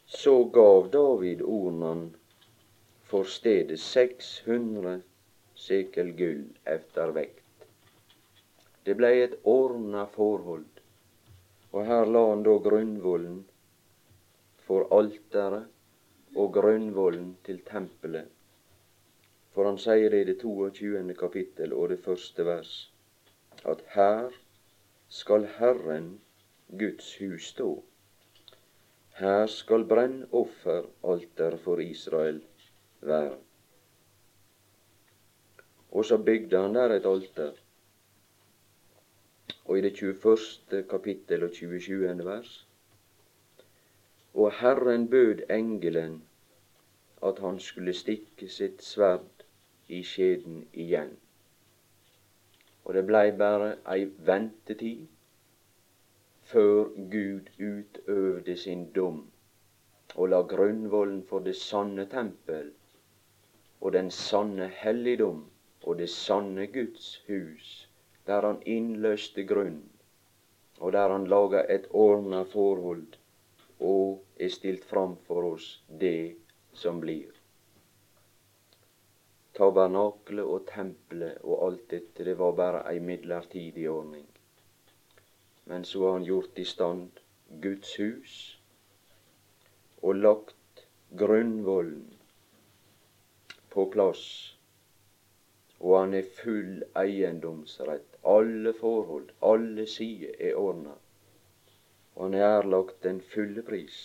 Så 0.08 0.44
gav 0.56 0.90
David 0.92 1.42
Ornan 1.44 2.10
for 3.08 3.24
stedet 3.24 3.80
600 3.80 5.02
sekel 5.56 6.12
gull 6.18 6.44
efter 6.66 7.14
vekt. 7.16 7.68
Det 8.84 8.96
blei 9.00 9.22
et 9.24 9.38
ordna 9.48 10.04
forhold, 10.16 10.82
og 11.72 11.86
her 11.88 12.10
la 12.16 12.24
han 12.30 12.44
da 12.44 12.56
grunnvollen 12.66 13.38
for 14.68 14.92
alteret 14.98 16.36
og 16.36 16.52
grunnvollen 16.60 17.32
til 17.48 17.62
tempelet. 17.70 18.28
For 19.56 19.66
han 19.70 19.80
sier 19.82 20.12
det 20.12 20.22
i 20.26 20.30
det 20.32 20.38
22. 20.44 21.16
kapittel 21.20 21.74
og 21.74 21.90
det 21.94 22.00
første 22.04 22.46
vers, 22.46 22.74
at 23.64 23.88
her 23.96 24.36
skal 25.22 25.48
Herren 25.58 26.12
Guds 26.84 27.14
hus 27.22 27.48
stå. 27.56 27.72
Her 29.18 29.48
skal 29.48 29.88
brennofferalter 29.88 31.58
for 31.64 31.80
Israel 31.82 32.44
være. 33.02 33.38
Og 35.92 36.06
så 36.06 36.18
bygde 36.18 36.62
han 36.62 36.76
der 36.76 36.96
et 36.96 37.06
alter. 37.06 37.52
Og 39.66 39.78
i 39.78 39.82
det 39.82 39.94
21. 40.02 40.84
kapittel 40.90 41.44
og 41.44 41.50
27. 41.54 42.26
vers 42.26 42.68
Og 44.34 44.52
Herren 44.60 45.10
bød 45.10 45.42
engelen 45.50 46.24
at 47.24 47.40
han 47.40 47.60
skulle 47.60 47.94
stikke 47.94 48.50
sitt 48.50 48.84
sverd 48.84 49.44
i 49.88 50.04
skjeden 50.04 50.68
igjen. 50.74 51.18
Og 52.86 52.94
det 52.94 53.06
blei 53.08 53.32
bare 53.32 53.72
ei 53.96 54.06
ventetid 54.28 55.08
før 56.44 56.84
Gud 57.14 57.50
utøvde 57.60 58.58
sin 58.58 58.86
dom 58.96 59.24
og 60.16 60.30
la 60.30 60.42
grunnvollen 60.54 61.24
for 61.30 61.44
det 61.48 61.56
sanne 61.56 62.06
tempel 62.12 62.70
og 63.82 63.94
den 63.94 64.10
sanne 64.12 64.68
helligdom 64.82 65.46
og 65.84 65.98
det 65.98 66.10
sanne 66.10 66.68
Guds 66.68 67.22
hus, 67.28 67.90
der 68.28 68.46
han 68.46 68.60
innløste 68.66 69.46
grunn, 69.48 69.80
og 70.80 70.92
der 70.92 71.14
han 71.14 71.28
laga 71.32 71.64
et 71.76 71.88
ordna 71.92 72.44
forhold 72.44 73.18
og 73.80 74.24
er 74.40 74.50
stilt 74.50 74.86
fram 74.86 75.16
for 75.28 75.54
oss 75.54 75.70
det 76.02 76.36
som 76.74 77.00
blir. 77.02 77.32
Tabernaklet 79.58 80.46
og 80.46 80.68
tempelet 80.70 81.40
og 81.44 81.64
alt 81.68 81.88
dette, 81.94 82.26
det 82.26 82.36
var 82.38 82.54
bare 82.58 82.84
ei 82.92 83.00
midlertidig 83.02 83.88
ordning. 83.90 84.28
Men 85.66 85.86
så 85.86 86.04
har 86.06 86.20
han 86.20 86.28
gjort 86.28 86.60
i 86.60 86.66
stand 86.66 87.24
Guds 87.64 87.96
hus 87.98 88.36
og 90.02 90.22
lagt 90.22 90.86
grunnvollen 91.18 92.17
på 93.74 93.90
plass 93.94 94.28
og 95.80 96.00
han 96.00 96.14
er 96.18 96.30
full 96.42 96.84
eiendomsrett. 96.98 98.16
Alle 98.26 98.74
forhold, 98.74 99.30
alle 99.42 99.86
sider 99.88 100.34
er 100.40 100.56
ordna. 100.58 100.96
Og 102.16 102.24
han 102.24 102.34
er 102.34 102.46
erlagt 102.48 103.04
den 103.04 103.22
fulle 103.22 103.64
pris. 103.64 104.00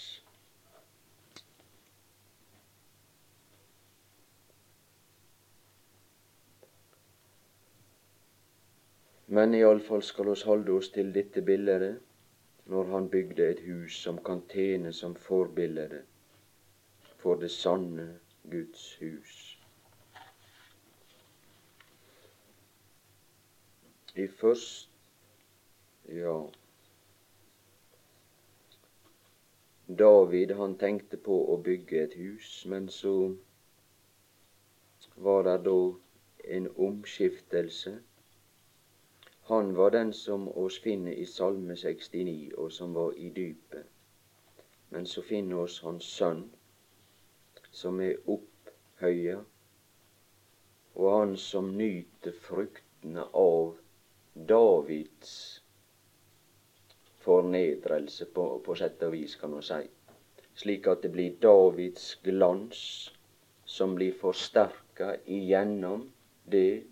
Men 9.33 9.55
iallfall 9.57 10.03
skal 10.05 10.29
oss 10.29 10.43
holde 10.45 10.75
oss 10.77 10.91
til 10.93 11.15
dette 11.15 11.41
bildet 11.41 12.03
når 12.69 12.91
han 12.91 13.09
bygde 13.09 13.47
et 13.49 13.63
hus 13.65 13.97
som 14.05 14.21
kan 14.27 14.45
tjene 14.53 14.93
som 14.93 15.17
forbilde 15.17 16.03
for 17.23 17.41
det 17.41 17.51
sanne 17.51 18.11
Guds 18.53 18.85
hus. 19.01 19.42
I 24.15 24.27
først 24.27 24.89
Ja. 26.09 26.41
David 29.99 30.51
han 30.51 30.79
tenkte 30.79 31.17
på 31.17 31.37
å 31.53 31.57
bygge 31.63 32.03
et 32.05 32.15
hus, 32.15 32.65
men 32.67 32.89
så 32.89 33.35
var 35.17 35.43
det 35.43 35.59
da 35.65 35.77
en 36.57 36.69
omskiftelse. 36.77 37.93
Han 39.51 39.77
var 39.77 39.91
den 39.91 40.13
som 40.13 40.49
oss 40.49 40.79
finner 40.81 41.13
i 41.13 41.27
Salme 41.27 41.77
69, 41.77 42.53
og 42.57 42.73
som 42.73 42.95
var 42.95 43.13
i 43.13 43.29
dypet. 43.31 43.87
Men 44.91 45.07
så 45.07 45.23
finner 45.23 45.65
oss 45.65 45.81
hans 45.83 46.05
sønn, 46.05 46.45
som 47.71 48.01
er 48.01 48.17
opphøya, 48.27 49.41
og 50.95 51.19
han 51.19 51.37
som 51.37 51.73
nyter 51.77 52.37
fruktene 52.47 53.25
av 53.33 53.82
Davids 54.35 55.63
fornedrelse, 57.23 58.25
på, 58.35 58.47
på 58.65 58.75
sett 58.75 59.03
og 59.07 59.13
vis, 59.13 59.37
kan 59.37 59.53
man 59.53 59.63
si. 59.67 59.83
Slik 60.59 60.89
at 60.91 61.05
det 61.05 61.13
blir 61.15 61.37
Davids 61.41 62.15
glans 62.25 62.81
som 63.65 63.95
blir 63.95 64.17
forsterka 64.19 65.15
igjennom 65.25 66.09
det 66.45 66.83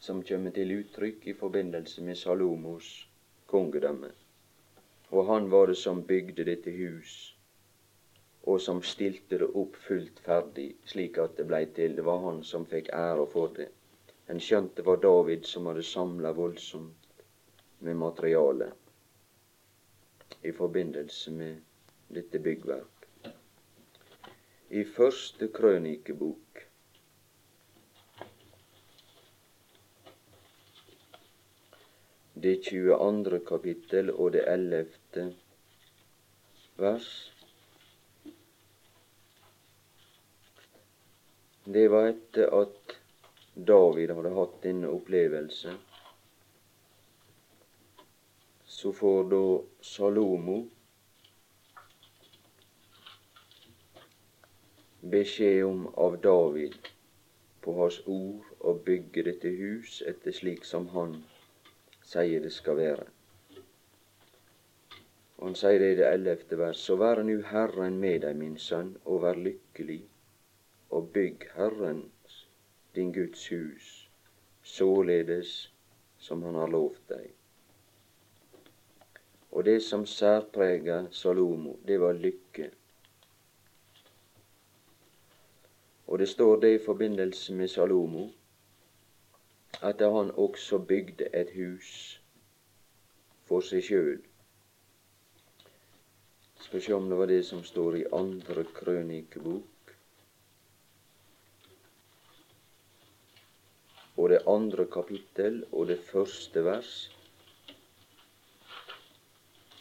som 0.00 0.22
kommer 0.22 0.54
til 0.56 0.72
uttrykk 0.80 1.26
i 1.32 1.36
forbindelse 1.36 2.02
med 2.02 2.18
Salomos 2.18 2.92
kongedømme. 3.50 4.12
Og 5.10 5.26
han 5.26 5.50
var 5.50 5.66
det 5.70 5.78
som 5.80 6.04
bygde 6.06 6.46
dette 6.46 6.70
hus, 6.70 7.34
og 8.42 8.60
som 8.60 8.82
stilte 8.82 9.40
det 9.42 9.50
opp 9.58 9.76
fullt 9.86 10.22
ferdig, 10.24 10.70
slik 10.86 11.18
at 11.18 11.36
det 11.36 11.46
blei 11.50 11.64
til. 11.76 11.96
Det 11.96 12.04
var 12.06 12.22
han 12.24 12.44
som 12.46 12.66
fikk 12.66 12.92
ære 12.94 13.26
for 13.32 13.52
det. 13.56 13.68
En 14.30 14.38
skjønte 14.38 14.78
det 14.78 14.86
var 14.86 15.00
David 15.02 15.46
som 15.50 15.66
hadde 15.66 15.82
samla 15.82 16.30
voldsomt 16.36 17.22
med 17.86 17.96
materiale 17.98 18.68
i 20.46 20.52
forbindelse 20.54 21.32
med 21.34 21.56
dette 22.14 22.38
byggverk. 22.44 23.08
I 24.70 24.84
første 24.86 25.48
krønikebok 25.56 26.62
det 32.46 32.54
22. 32.70 33.42
kapittel 33.50 34.14
og 34.14 34.32
det 34.38 34.44
11. 34.46 35.26
vers. 36.86 37.10
Det 41.66 41.86
var 41.92 42.12
etter 42.14 42.54
at 42.62 42.99
David 43.66 44.12
hadde 44.16 44.34
hatt 44.36 44.60
denne 44.62 44.88
opplevelse, 44.88 45.72
så 48.64 48.92
får 48.96 49.24
da 49.30 49.42
Salomo 49.84 50.58
beskjed 55.14 55.64
om 55.64 55.86
av 56.06 56.16
David 56.24 56.76
på 57.60 57.74
hans 57.76 57.98
ord 58.06 58.46
å 58.60 58.74
bygge 58.86 59.24
dette 59.28 59.52
hus 59.60 60.00
etter 60.08 60.32
slik 60.36 60.64
som 60.68 60.88
han 60.94 61.16
sier 62.12 62.40
det 62.44 62.52
skal 62.54 62.78
være. 62.80 63.06
Og 65.40 65.46
han 65.48 65.56
sier 65.56 65.80
det 65.80 65.90
i 65.94 65.98
det 66.00 66.08
ellevte 66.08 66.56
vers. 66.60 66.80
Så 66.84 66.96
vær 67.00 67.22
nu 67.24 67.38
Herren 67.48 67.96
med 68.00 68.22
deg, 68.24 68.36
min 68.36 68.56
sønn, 68.60 68.94
og 69.04 69.22
vær 69.24 69.40
lykkelig, 69.40 70.02
og 70.92 71.12
bygg 71.14 71.46
Herren 71.56 72.02
din 72.94 73.12
Guds 73.12 73.52
hus, 73.52 74.10
således 74.62 75.72
som 76.18 76.42
han 76.42 76.54
har 76.54 76.68
lovt 76.68 77.02
deg. 77.08 77.30
Og 79.50 79.64
det 79.64 79.80
som 79.82 80.06
særprega 80.06 81.04
Salomo, 81.10 81.76
det 81.86 82.00
var 82.00 82.12
lykke. 82.12 82.70
Og 86.06 86.18
det 86.18 86.28
står 86.28 86.60
det 86.60 86.74
i 86.74 86.84
forbindelse 86.84 87.54
med 87.54 87.68
Salomo 87.68 88.28
at 89.82 90.00
han 90.00 90.30
også 90.30 90.78
bygde 90.78 91.28
et 91.34 91.50
hus 91.54 92.20
for 93.48 93.64
seg 93.64 93.84
sjøl. 93.86 94.18
Skal 96.60 96.82
se 96.82 96.94
om 96.94 97.08
det 97.10 97.18
var 97.18 97.30
det 97.30 97.40
som 97.46 97.62
står 97.64 97.96
i 97.96 98.08
andre 98.12 98.64
krønikebok. 98.74 99.69
Og 104.20 104.28
det 104.28 104.42
andre 104.48 104.84
kapittel 104.92 105.62
og 105.72 105.86
det 105.88 105.98
første 106.04 106.64
vers. 106.64 106.90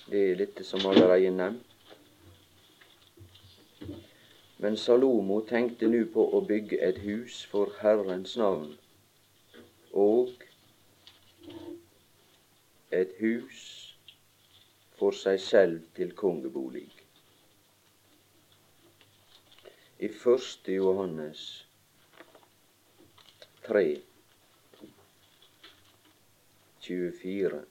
Det 0.08 0.22
er 0.32 0.38
dette 0.40 0.64
som 0.64 0.86
allerede 0.88 1.34
nevnt. 1.36 1.66
Men 4.64 4.78
Salomo 4.78 5.42
tenkte 5.48 5.88
nå 5.92 6.06
på 6.14 6.24
å 6.36 6.40
bygge 6.48 6.80
et 6.88 6.98
hus 7.04 7.42
for 7.52 7.76
Herrens 7.82 8.38
navn, 8.40 8.74
og 9.92 10.32
et 12.96 13.14
hus 13.20 13.62
for 15.00 15.16
seg 15.16 15.40
selv 15.44 15.88
til 16.00 16.12
kongebolig. 16.16 16.88
I 20.00 20.12
første 20.16 20.76
Johannes 20.76 21.48
3, 23.68 23.88
24 26.90 27.66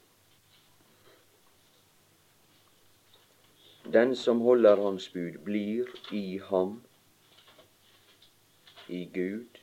Den 3.93 4.15
som 4.15 4.41
holder 4.41 4.75
Hans 4.75 5.09
bud, 5.13 5.39
blir 5.43 5.87
i 6.13 6.39
ham, 6.49 6.81
i 8.87 9.05
Gud, 9.13 9.59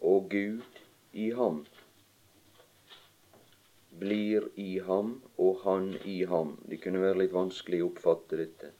og 0.00 0.30
Gud 0.30 0.80
i 1.12 1.30
ham. 1.30 1.66
Blir 3.98 4.48
i 4.56 4.78
ham, 4.78 5.22
og 5.38 5.60
han 5.64 5.94
i 6.04 6.24
ham. 6.24 6.56
Det 6.70 6.80
kunne 6.82 7.00
være 7.00 7.22
litt 7.22 7.36
vanskelig 7.36 7.84
å 7.84 7.92
oppfatte 7.92 8.40
dette. 8.42 8.72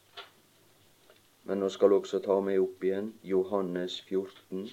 Men 1.44 1.62
nå 1.62 1.70
skal 1.70 1.94
også 1.94 2.20
ta 2.24 2.40
meg 2.42 2.58
opp 2.60 2.82
igjen 2.84 3.14
Johannes 3.22 4.00
14. 4.08 4.66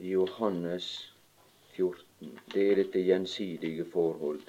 Johannes 0.00 1.14
14. 1.72 2.40
Det 2.54 2.70
er 2.70 2.74
dette 2.76 3.00
gjensidige 3.00 3.84
forhold. 3.92 4.42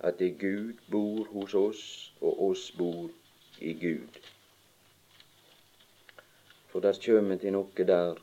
At 0.00 0.18
det 0.18 0.38
Gud 0.40 0.72
bor 0.90 1.24
hos 1.24 1.54
oss, 1.54 2.14
og 2.20 2.42
oss 2.48 2.70
bor 2.72 3.10
i 3.60 3.72
Gud. 3.72 4.20
For 6.72 6.80
der 6.80 6.96
kjem 6.96 7.36
til 7.38 7.52
noe 7.52 7.86
der 7.92 8.16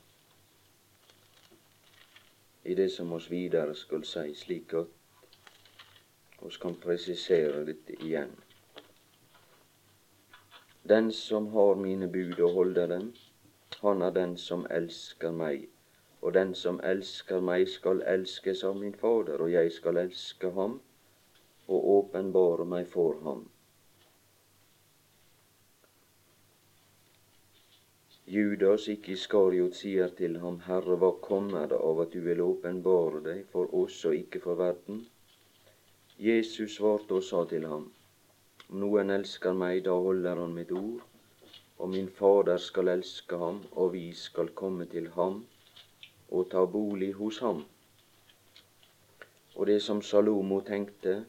i 2.65 2.73
det 2.73 2.89
som 2.91 3.13
oss 3.13 3.29
videre 3.31 3.75
skal 3.75 4.03
si, 4.03 4.33
slik 4.33 4.73
at 4.73 6.41
oss 6.41 6.57
kan 6.57 6.81
presisere 6.81 7.61
dette 7.65 7.93
igjen. 8.01 8.33
Den 10.89 11.11
som 11.11 11.53
har 11.53 11.75
mine 11.75 12.09
bud 12.09 12.39
og 12.39 12.53
holder 12.53 12.87
dem, 12.87 13.13
han 13.81 14.01
er 14.01 14.11
den 14.11 14.37
som 14.37 14.65
elsker 14.71 15.31
meg 15.31 15.67
og 16.27 16.33
den 16.35 16.49
som 16.59 16.79
elsker 16.83 17.39
meg, 17.39 17.69
skal 17.71 18.01
elskes 18.03 18.61
av 18.67 18.73
min 18.75 18.95
Fader, 18.99 19.39
og 19.39 19.51
jeg 19.53 19.71
skal 19.71 20.01
elske 20.01 20.49
ham 20.57 20.73
og 21.71 21.85
åpenbare 21.93 22.65
meg 22.67 22.89
for 22.91 23.21
ham. 23.23 23.45
Judas, 28.27 28.89
ikke 28.91 29.15
Iskariot, 29.15 29.79
sier 29.79 30.11
til 30.19 30.35
ham, 30.43 30.59
Herre, 30.67 30.99
hva 30.99 31.13
kommer 31.29 31.71
det 31.71 31.79
av 31.79 32.03
at 32.03 32.11
du 32.11 32.19
vil 32.27 32.43
åpenbare 32.43 33.23
deg 33.31 33.43
for 33.55 33.71
oss 33.85 34.03
og 34.09 34.19
ikke 34.19 34.43
for 34.43 34.59
verden? 34.59 35.05
Jesus 36.19 36.75
svarte 36.75 37.21
og 37.21 37.23
sa 37.23 37.47
til 37.47 37.71
ham, 37.71 37.87
om 38.67 38.81
noen 38.83 39.15
elsker 39.15 39.55
meg, 39.55 39.85
da 39.87 39.95
holder 39.95 40.43
han 40.43 40.59
mitt 40.59 40.75
ord, 40.75 41.05
og 41.79 41.95
min 41.95 42.11
Fader 42.19 42.59
skal 42.59 42.97
elske 42.99 43.39
ham, 43.39 43.63
og 43.79 43.93
vi 43.95 44.09
skal 44.27 44.51
komme 44.51 44.91
til 44.91 45.07
ham 45.15 45.45
og 46.29 46.49
ta 46.51 46.65
bolig 46.65 47.13
hos 47.13 47.39
ham. 47.39 47.63
Og 49.55 49.67
det 49.67 49.81
som 49.81 50.01
Salomo 50.01 50.59
tenkte, 50.61 51.23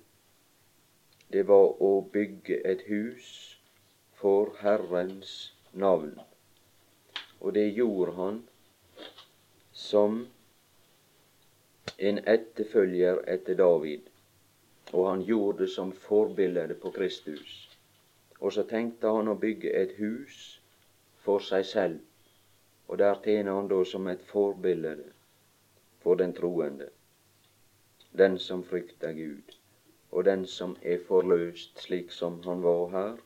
det 1.32 1.44
var 1.48 1.82
å 1.82 1.90
bygge 2.12 2.60
et 2.64 2.82
hus 2.88 3.28
for 4.20 4.54
Herrens 4.60 5.52
navn. 5.72 6.18
Og 7.40 7.54
det 7.54 7.68
gjorde 7.76 8.16
han 8.16 8.42
som 9.72 10.26
en 11.98 12.20
etterfølger 12.24 13.22
etter 13.26 13.54
David. 13.54 14.10
Og 14.92 15.08
han 15.10 15.22
gjorde 15.22 15.64
det 15.64 15.70
som 15.72 15.92
forbilde 15.92 16.74
på 16.82 16.90
Kristus. 16.90 17.68
Og 18.40 18.52
så 18.52 18.64
tenkte 18.68 19.12
han 19.12 19.28
å 19.28 19.38
bygge 19.38 19.72
et 19.76 19.96
hus 19.98 20.60
for 21.24 21.44
seg 21.44 21.66
selv 21.66 22.07
og 22.88 22.98
der 22.98 23.20
tjener 23.24 23.52
han 23.52 23.68
da 23.68 23.82
som 23.84 24.06
et 24.08 24.22
forbilde 24.24 24.96
for 26.02 26.14
den 26.16 26.32
troende, 26.34 26.88
den 28.18 28.38
som 28.38 28.64
frykter 28.64 29.12
Gud, 29.12 29.56
og 30.10 30.24
den 30.24 30.46
som 30.46 30.76
er 30.82 31.02
forløst 31.08 31.82
slik 31.84 32.12
som 32.12 32.40
han 32.44 32.62
var 32.64 32.88
her, 32.94 33.16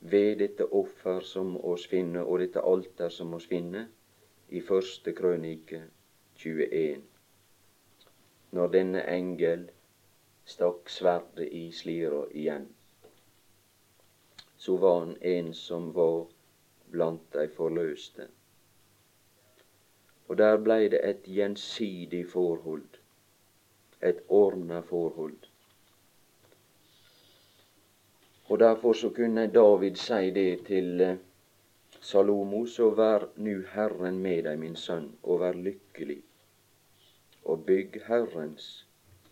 ved 0.00 0.36
dette 0.42 0.66
offer 0.66 1.20
som 1.20 1.56
oss 1.64 1.86
finner, 1.86 2.26
og 2.26 2.42
dette 2.42 2.60
alter 2.60 3.08
som 3.08 3.34
oss 3.34 3.46
finner, 3.48 3.86
i 4.48 4.60
første 4.60 5.14
krønike 5.16 5.80
21, 6.36 7.00
når 8.52 8.72
denne 8.74 9.06
engel 9.08 9.64
stakk 10.44 10.90
sverdet 10.92 11.48
i 11.48 11.70
slira 11.72 12.26
igjen. 12.34 12.68
Så 14.58 14.76
var 14.76 14.98
han 15.00 15.16
en 15.22 15.54
som 15.54 15.88
var 15.96 16.26
blant 16.92 17.32
de 17.32 17.48
forløste. 17.56 18.28
Og 20.32 20.38
der 20.38 20.54
blei 20.64 20.88
det 20.88 21.00
et 21.04 21.26
gjensidig 21.28 22.22
forhold, 22.26 22.94
et 24.00 24.20
ordna 24.28 24.78
forhold. 24.80 25.34
Og 28.44 28.60
derfor 28.60 28.92
så 28.92 29.10
kunne 29.10 29.50
David 29.54 29.98
si 30.00 30.30
det 30.30 30.66
til 30.66 31.00
eh, 31.00 31.18
Salomo, 32.00 32.66
så 32.66 32.88
vær 32.90 33.26
nu 33.36 33.60
Herren 33.74 34.18
med 34.18 34.42
deg, 34.46 34.56
min 34.58 34.76
sønn, 34.76 35.10
og 35.22 35.40
vær 35.40 35.58
lykkelig, 35.66 36.22
og 37.44 37.66
bygg 37.66 38.00
Herrens, 38.06 38.86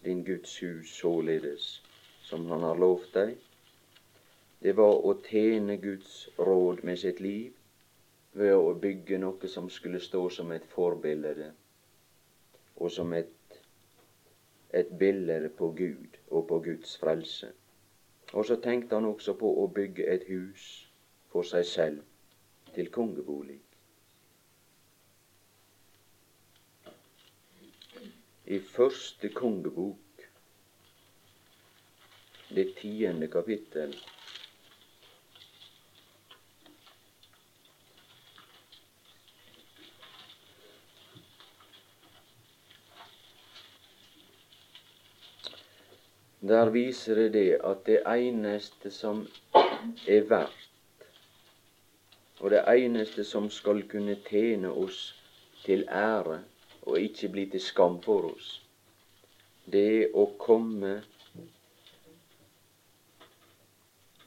din 0.04 0.20
Guds 0.24 0.58
hus, 0.60 0.92
således 0.98 1.82
som 2.22 2.44
Han 2.46 2.60
har 2.60 2.76
lovt 2.76 3.14
deg. 3.14 3.38
Det 4.60 4.76
var 4.76 5.00
å 5.00 5.16
tjene 5.30 5.80
Guds 5.80 6.28
råd 6.38 6.84
med 6.84 7.00
sitt 7.06 7.24
liv, 7.24 7.56
ved 8.38 8.54
å 8.54 8.74
bygge 8.82 9.18
noe 9.18 9.48
som 9.50 9.68
skulle 9.70 10.00
stå 10.00 10.22
som 10.30 10.52
et 10.54 10.66
forbilde, 10.74 11.50
og 12.76 12.92
som 12.94 13.12
et, 13.16 13.56
et 14.80 14.92
bilde 15.00 15.50
på 15.58 15.72
Gud 15.78 16.20
og 16.30 16.46
på 16.48 16.60
Guds 16.68 16.94
frelse. 17.00 17.50
Og 18.32 18.46
så 18.46 18.56
tenkte 18.62 18.94
han 18.94 19.08
også 19.10 19.34
på 19.40 19.50
å 19.62 19.66
bygge 19.74 20.06
et 20.12 20.28
hus 20.30 20.68
for 21.32 21.46
seg 21.46 21.66
selv 21.66 22.74
til 22.76 22.90
kongebolig. 22.94 23.58
I 28.50 28.58
første 28.58 29.28
kongebok, 29.34 30.24
det 32.54 32.66
tiende 32.80 33.28
kapittel, 33.30 33.92
Der 46.40 46.70
viser 46.70 47.14
det 47.14 47.32
det 47.32 47.58
at 47.64 47.86
det 47.86 47.98
eneste 48.08 48.90
som 48.90 49.26
er 50.08 50.22
verdt, 50.28 50.68
og 52.40 52.50
det 52.50 52.62
eneste 52.68 53.24
som 53.24 53.50
skal 53.50 53.82
kunne 53.88 54.16
tjene 54.28 54.70
oss 54.72 55.00
til 55.64 55.84
ære 55.88 56.38
og 56.82 56.96
ikke 57.00 57.28
bli 57.28 57.44
til 57.52 57.60
skam 57.60 58.00
for 58.02 58.30
oss, 58.32 58.48
det 59.72 59.84
er 59.98 60.16
å 60.16 60.30
komme 60.40 61.02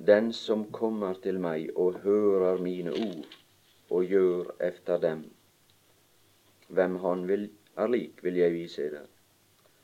Den 0.04 0.34
som 0.36 0.66
kommer 0.72 1.14
til 1.24 1.38
meg 1.40 1.70
og 1.80 2.02
hører 2.04 2.58
mine 2.60 2.92
ord 2.92 3.36
og 3.90 4.04
gjør 4.12 4.50
efter 4.60 5.00
dem, 5.00 5.22
hvem 6.68 6.98
han 7.06 7.28
vil, 7.28 7.46
er 7.78 7.88
lik, 7.88 8.20
vil 8.26 8.36
jeg 8.42 8.52
vise 8.52 8.90
deg. 8.92 9.13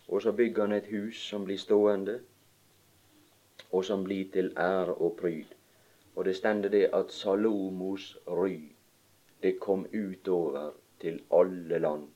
Og 0.09 0.21
så 0.21 0.31
bygger 0.31 0.61
han 0.65 0.73
et 0.73 0.89
hus 0.89 1.21
som 1.29 1.45
blir 1.45 1.57
stående, 1.61 2.19
og 3.71 3.85
som 3.85 4.03
blir 4.03 4.31
til 4.33 4.53
ære 4.57 4.93
og 4.93 5.17
pryd. 5.21 5.55
Og 6.15 6.25
det 6.25 6.35
stender 6.35 6.69
det 6.69 6.89
at 6.93 7.11
Salomos 7.11 8.17
ry, 8.27 8.55
det 9.43 9.59
kom 9.59 9.85
utover 9.93 10.71
til 10.99 11.21
alle 11.31 11.79
land 11.79 12.07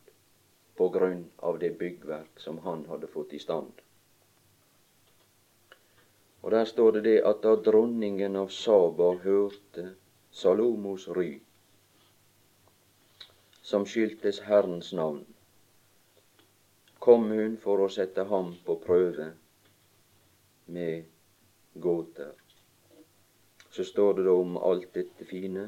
på 0.75 0.89
grunn 0.89 1.25
av 1.39 1.59
det 1.61 1.75
byggverk 1.77 2.39
som 2.41 2.57
han 2.65 2.85
hadde 2.89 3.07
fått 3.07 3.33
i 3.33 3.39
stand. 3.39 3.71
Og 6.41 6.51
der 6.51 6.65
står 6.65 6.91
det 6.91 7.03
det 7.03 7.19
at 7.25 7.43
da 7.43 7.55
dronningen 7.55 8.35
av 8.35 8.49
Saba 8.51 9.13
hørte 9.23 9.85
Salomos 10.31 11.07
ry, 11.07 11.37
som 13.61 13.85
skyldtes 13.87 14.41
Herrens 14.49 14.91
navn, 14.93 15.23
kom 17.03 17.31
hun 17.35 17.57
for 17.59 17.81
å 17.83 17.89
sette 17.91 18.23
ham 18.29 18.53
på 18.63 18.77
prøve 18.79 19.25
med 20.71 21.03
gåter. 21.73 22.31
Så 23.75 23.83
står 23.83 24.13
det 24.13 24.23
da 24.29 24.35
om 24.39 24.55
alt 24.55 24.87
dette 24.95 25.27
fine, 25.27 25.65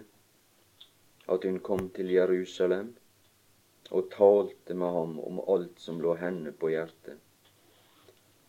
at 1.28 1.44
hun 1.44 1.60
kom 1.60 1.90
til 1.92 2.14
Jerusalem 2.16 2.94
og 3.92 4.08
talte 4.16 4.80
med 4.80 4.96
ham 4.96 5.20
om 5.28 5.44
alt 5.52 5.84
som 5.84 6.00
lå 6.00 6.16
henne 6.24 6.56
på 6.56 6.72
hjertet. 6.72 7.20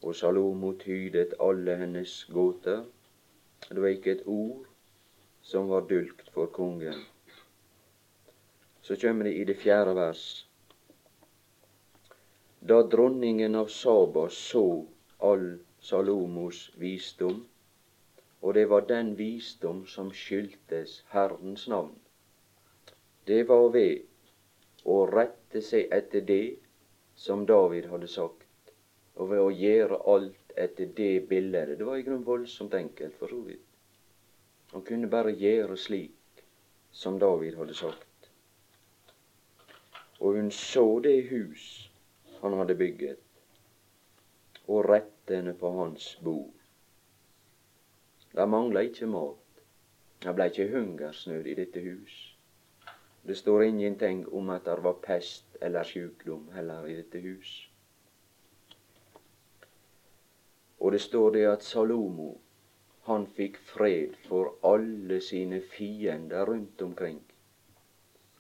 Og 0.07 0.15
Salomo 0.15 0.77
tydet 0.79 1.35
alle 1.43 1.75
hennes 1.83 2.17
gåter. 2.31 2.85
Det 3.67 3.81
var 3.83 3.97
ikke 3.97 4.19
et 4.21 4.27
ord 4.31 4.63
som 5.43 5.67
var 5.75 5.91
dulgt 5.91 6.31
for 6.31 6.55
kongen. 6.55 7.03
Så 8.83 8.95
kommer 8.95 9.27
det 9.27 9.41
i 9.41 9.45
det 9.45 9.59
fjerde 9.59 9.99
vers. 9.99 10.46
Da 12.69 12.83
dronningen 12.83 13.55
av 13.55 13.67
Saba 13.67 14.29
så 14.29 14.87
all 15.19 15.59
Salomos 15.81 16.65
visdom, 16.75 17.45
og 18.43 18.55
det 18.59 18.65
var 18.73 18.89
den 18.89 19.13
visdom 19.21 19.85
som 19.87 20.11
skyldtes 20.11 20.97
Herrens 21.13 21.69
navn, 21.71 21.95
det 23.31 23.45
var 23.53 23.69
ved 23.77 24.03
å 24.83 24.99
rette 25.13 25.63
seg 25.63 25.95
etter 25.95 26.27
det 26.33 26.57
som 27.15 27.47
David 27.47 27.87
hadde 27.93 28.11
sagt, 28.11 28.75
og 29.15 29.31
ved 29.31 29.45
å 29.45 29.55
gjøre 29.63 30.03
alt 30.17 30.59
etter 30.67 30.91
det 30.99 31.29
bildet. 31.31 31.79
Det 31.79 31.87
var 31.87 32.03
i 32.03 32.07
grunnen 32.09 32.27
voldsomt 32.27 32.75
enkelt, 32.75 33.15
for 33.21 33.31
så 33.31 33.43
vidt. 33.47 33.67
Han 34.75 34.83
kunne 34.83 35.11
bare 35.11 35.39
gjøre 35.39 35.79
slik 35.79 36.47
som 36.91 37.23
David 37.23 37.63
hadde 37.63 37.79
sagt. 37.79 38.31
Og 40.19 40.35
hun 40.41 40.51
så 40.51 40.89
det 41.05 41.21
hus 41.31 41.87
han 42.41 42.59
hadde 42.59 42.75
bygget, 42.75 43.19
og 44.69 44.89
rettene 44.89 45.55
på 45.55 45.71
hans 45.79 46.17
bord. 46.25 46.55
Det 48.37 48.49
mangla 48.49 48.81
ikke 48.85 49.07
mat. 49.07 49.61
Det 50.23 50.35
blei 50.35 50.49
ikke 50.51 50.69
hungersnød 50.73 51.47
i 51.47 51.55
dette 51.55 51.81
hus. 51.81 52.37
Det 53.27 53.37
står 53.37 53.63
ingenting 53.63 54.27
om 54.33 54.51
at 54.51 54.65
det 54.65 54.83
var 54.85 54.99
pest 55.03 55.57
eller 55.61 55.85
sjukdom 55.85 56.51
heller 56.55 56.87
i 56.87 56.97
dette 56.97 57.21
hus. 57.21 57.71
Og 60.81 60.93
det 60.93 61.01
står 61.01 61.31
det 61.31 61.47
at 61.51 61.63
Salomo 61.63 62.35
han 63.07 63.27
fikk 63.27 63.59
fred 63.63 64.15
for 64.29 64.53
alle 64.67 65.21
sine 65.21 65.61
fiender 65.61 66.45
rundt 66.47 66.83
omkring. 66.83 67.23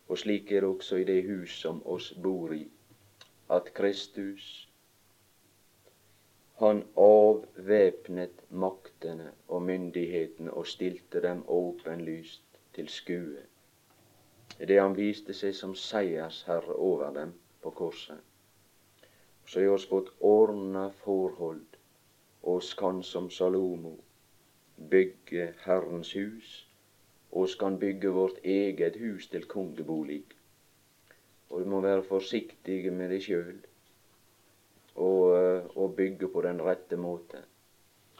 Og 0.08 0.18
slik 0.18 0.52
er 0.52 0.60
det 0.60 0.68
også 0.68 0.96
i 0.96 1.04
det 1.04 1.22
hus 1.24 1.60
som 1.60 1.82
oss 1.86 2.12
bor 2.22 2.52
i, 2.54 2.66
at 3.48 3.74
Kristus 3.74 4.68
han 6.58 6.84
avvæpnet 6.96 8.44
maktene 8.50 9.32
og 9.48 9.62
myndighetene 9.62 10.54
og 10.54 10.66
stilte 10.66 11.22
dem 11.22 11.44
åpenlyst 11.48 12.60
til 12.74 12.88
skue. 12.88 13.42
Det 14.58 14.80
han 14.80 14.96
viste 14.96 15.36
seg 15.36 15.52
som 15.58 15.74
seiersherre 15.76 16.76
over 16.88 17.12
dem 17.12 17.34
på 17.62 17.70
korset. 17.70 18.22
Så 19.46 19.60
har 19.60 19.74
oss 19.74 19.84
fått 19.86 20.08
ordna 20.20 20.88
forhold, 21.04 21.76
og 22.42 22.62
kan 22.78 23.02
som 23.02 23.28
Salomo 23.30 23.92
bygge 24.90 25.52
Herrens 25.66 26.12
hus, 26.16 26.54
og 27.32 27.48
kan 27.60 27.78
bygge 27.78 28.08
vårt 28.16 28.40
eget 28.44 28.96
hus 28.96 29.28
til 29.28 29.44
kongebolig. 29.44 30.22
Og 31.50 31.60
du 31.60 31.70
må 31.70 31.80
være 31.80 32.02
forsiktig 32.06 32.92
med 32.92 33.10
deg 33.14 33.22
sjøl 33.22 33.58
og, 34.96 35.36
eh, 35.36 35.76
og, 35.76 35.94
bygge 35.96 36.28
på 36.32 36.42
den 36.42 36.62
rette 36.62 36.96
måten. 36.96 37.44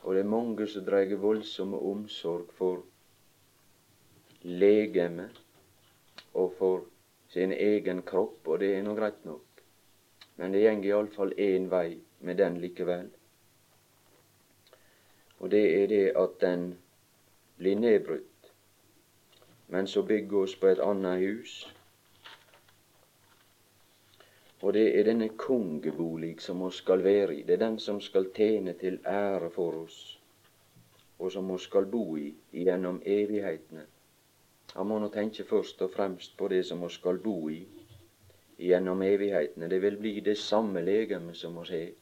Og 0.02 0.14
det 0.14 0.20
er 0.20 0.30
mange 0.30 0.66
som 0.68 0.84
drar 0.84 1.14
voldsomme 1.18 1.78
omsorg 1.78 2.52
for 2.58 2.84
legemet 4.42 5.40
og 6.34 6.52
for 6.58 6.84
sin 7.28 7.52
egen 7.52 8.02
kropp, 8.02 8.46
og 8.46 8.60
det 8.60 8.74
er 8.76 8.82
nå 8.82 8.94
greit 8.94 9.24
nok. 9.24 9.62
Men 10.36 10.52
det 10.52 10.62
går 10.68 10.84
iallfall 10.84 11.32
én 11.40 11.70
vei 11.70 11.98
med 12.20 12.36
den 12.36 12.60
likevel. 12.60 13.08
Og 15.40 15.50
det 15.50 15.64
er 15.82 15.86
det 15.86 16.12
at 16.16 16.40
den 16.40 16.78
blir 17.58 17.76
nedbrutt. 17.76 18.52
Men 19.68 19.86
så 19.86 20.02
bygger 20.02 20.38
oss 20.38 20.56
på 20.56 20.66
et 20.66 20.80
annet 20.80 21.18
hus. 21.18 21.56
Og 24.62 24.72
det 24.74 24.86
er 24.98 25.04
denne 25.04 25.28
kongebolig 25.28 26.36
som 26.40 26.62
vi 26.64 26.70
skal 26.72 27.04
være 27.04 27.34
i. 27.34 27.42
Det 27.42 27.56
er 27.56 27.64
den 27.64 27.78
som 27.78 28.00
skal 28.00 28.30
tjene 28.34 28.72
til 28.80 28.98
ære 29.06 29.50
for 29.50 29.82
oss, 29.82 29.98
og 31.18 31.32
som 31.32 31.52
vi 31.52 31.58
skal 31.58 31.86
bo 31.92 32.16
i 32.16 32.30
gjennom 32.52 33.02
evighetene. 33.04 33.84
Han 34.74 34.86
må 34.86 34.98
nå 34.98 35.08
tenke 35.12 35.44
først 35.44 35.82
og 35.82 35.92
fremst 35.92 36.36
på 36.36 36.48
det 36.48 36.64
som 36.66 36.82
vi 36.84 36.90
skal 36.92 37.18
bo 37.18 37.36
i 37.48 37.60
gjennom 38.58 39.02
evighetene. 39.02 39.68
Det 39.68 39.82
vil 39.82 40.00
bli 40.00 40.20
det 40.20 40.38
samme 40.38 40.80
legeme 40.80 41.34
som 41.34 41.60
vi 41.60 41.68
har 41.70 41.94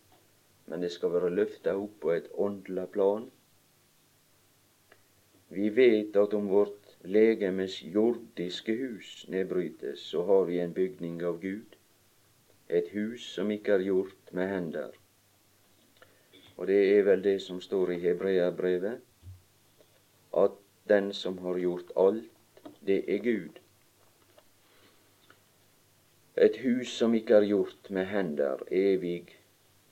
men 0.67 0.81
det 0.81 0.93
skal 0.93 1.13
være 1.13 1.33
løfta 1.35 1.77
opp 1.77 1.99
på 2.01 2.13
et 2.15 2.29
åndelig 2.41 2.87
plan. 2.97 3.27
Vi 5.55 5.69
vet 5.77 6.17
at 6.17 6.35
om 6.35 6.49
vårt 6.51 6.95
legemes 7.05 7.79
jordiske 7.83 8.75
hus 8.81 9.11
nedbrytes, 9.29 10.07
så 10.11 10.25
har 10.25 10.47
vi 10.49 10.61
en 10.61 10.73
bygning 10.75 11.21
av 11.23 11.41
Gud, 11.43 11.77
et 12.75 12.91
hus 12.95 13.25
som 13.37 13.51
ikke 13.55 13.77
er 13.79 13.85
gjort 13.87 14.33
med 14.33 14.49
hender. 14.51 14.95
Og 16.57 16.67
det 16.67 16.81
er 16.99 17.03
vel 17.07 17.25
det 17.25 17.41
som 17.43 17.61
står 17.61 17.95
i 17.95 17.99
Hebreabrevet, 18.03 19.01
at 20.45 20.57
den 20.89 21.13
som 21.13 21.39
har 21.39 21.59
gjort 21.59 21.93
alt, 21.97 22.31
det 22.87 23.05
er 23.09 23.23
Gud. 23.23 23.61
Et 26.37 26.57
hus 26.65 26.91
som 26.99 27.15
ikke 27.15 27.35
er 27.35 27.47
gjort 27.47 27.91
med 27.91 28.07
hender, 28.11 28.67
evig 28.71 29.37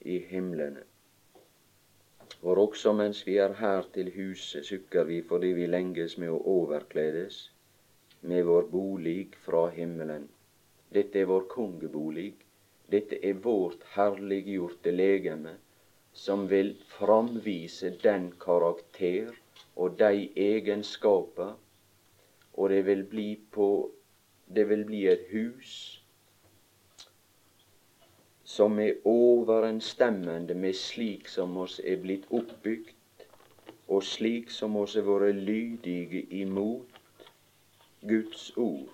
i 0.01 0.19
himlene. 0.19 0.83
For 2.41 2.59
også 2.59 2.93
mens 2.99 3.27
vi 3.27 3.37
er 3.39 3.53
her 3.55 3.87
til 3.95 4.11
huset, 4.17 4.67
sukker 4.67 5.05
vi 5.05 5.23
fordi 5.23 5.53
vi 5.55 5.67
lenges 5.67 6.19
med 6.19 6.35
å 6.35 6.41
overkledes 6.59 7.45
med 8.23 8.43
vår 8.45 8.67
bolig 8.71 9.31
fra 9.45 9.69
himmelen. 9.71 10.27
Dette 10.93 11.23
er 11.23 11.31
vår 11.31 11.47
kongebolig. 11.51 12.33
Dette 12.93 13.19
er 13.25 13.39
vårt 13.45 13.85
herliggjorte 13.95 14.93
legeme, 14.93 15.55
som 16.13 16.49
vil 16.49 16.75
framvise 16.99 17.91
den 18.03 18.33
karakter 18.41 19.31
og 19.77 19.99
de 19.99 20.29
egenskaper, 20.37 21.55
og 22.53 22.71
det 22.71 22.85
vil 22.87 23.05
bli 23.15 23.29
på 23.51 23.69
Det 24.55 24.69
vil 24.69 24.85
bli 24.85 25.07
et 25.09 25.23
hus 25.31 26.03
som 28.45 28.79
er 28.79 28.99
overensstemmende 29.09 30.55
med 30.55 30.77
slik 30.77 31.29
som 31.29 31.57
oss 31.57 31.79
er 31.81 31.97
blitt 32.03 32.27
oppbygd, 32.29 32.91
og 33.89 34.03
slik 34.05 34.51
som 34.53 34.77
oss 34.77 34.97
er 35.01 35.07
vært 35.09 35.41
lydige 35.47 36.27
imot 36.43 37.01
Guds 38.13 38.51
ord. 38.57 38.93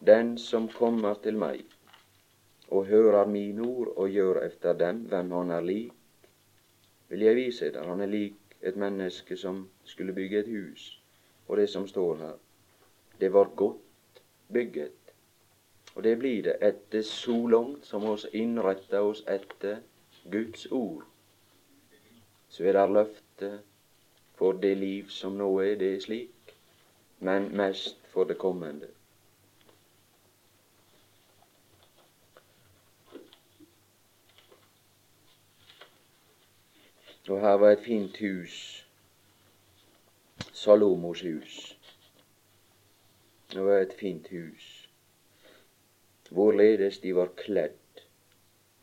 Den 0.00 0.34
som 0.38 0.66
kommer 0.74 1.14
til 1.22 1.38
meg 1.38 1.77
og 2.68 2.86
hører 2.86 3.26
mine 3.26 3.62
ord 3.62 3.88
og 3.96 4.10
gjør 4.10 4.40
efter 4.40 4.72
dem, 4.72 4.96
hvem 4.96 5.30
han 5.32 5.50
er 5.50 5.60
lik, 5.60 5.92
vil 7.08 7.20
jeg 7.20 7.36
vise 7.36 7.70
deg. 7.72 7.84
Han 7.88 8.00
er 8.00 8.12
lik 8.12 8.56
et 8.60 8.76
menneske 8.76 9.36
som 9.36 9.68
skulle 9.84 10.12
bygge 10.12 10.38
et 10.38 10.50
hus. 10.52 11.02
Og 11.48 11.56
det 11.56 11.68
som 11.68 11.86
står 11.88 12.16
her, 12.16 12.34
det 13.20 13.32
var 13.32 13.54
godt 13.56 14.22
bygget. 14.52 14.92
Og 15.94 16.04
det 16.04 16.18
blir 16.18 16.42
det 16.42 16.56
etter 16.62 17.02
så 17.02 17.46
langt 17.48 17.86
som 17.86 18.04
oss 18.04 18.26
innretter 18.32 19.00
oss 19.00 19.24
etter 19.26 19.80
Guds 20.30 20.66
ord. 20.70 21.02
Så 22.48 22.64
er 22.64 22.76
det 22.76 22.90
løfte 22.92 23.50
for 24.38 24.52
det 24.52 24.76
liv 24.76 25.08
som 25.08 25.32
nå 25.40 25.48
er, 25.60 25.74
det 25.80 25.94
er 25.94 26.00
slik, 26.00 26.54
men 27.18 27.50
mest 27.56 27.98
for 28.12 28.24
det 28.24 28.38
kommende. 28.38 28.86
Og 37.28 37.40
her 37.40 37.58
var 37.60 37.70
et 37.76 37.84
fint 37.84 38.16
hus, 38.18 38.86
Salomos 40.52 41.20
hus. 41.20 41.78
Det 43.52 43.64
var 43.64 43.82
et 43.84 43.92
fint 44.00 44.28
hus 44.28 44.88
hvorledes 46.30 46.98
de 46.98 47.14
var 47.16 47.30
kledd, 47.36 48.02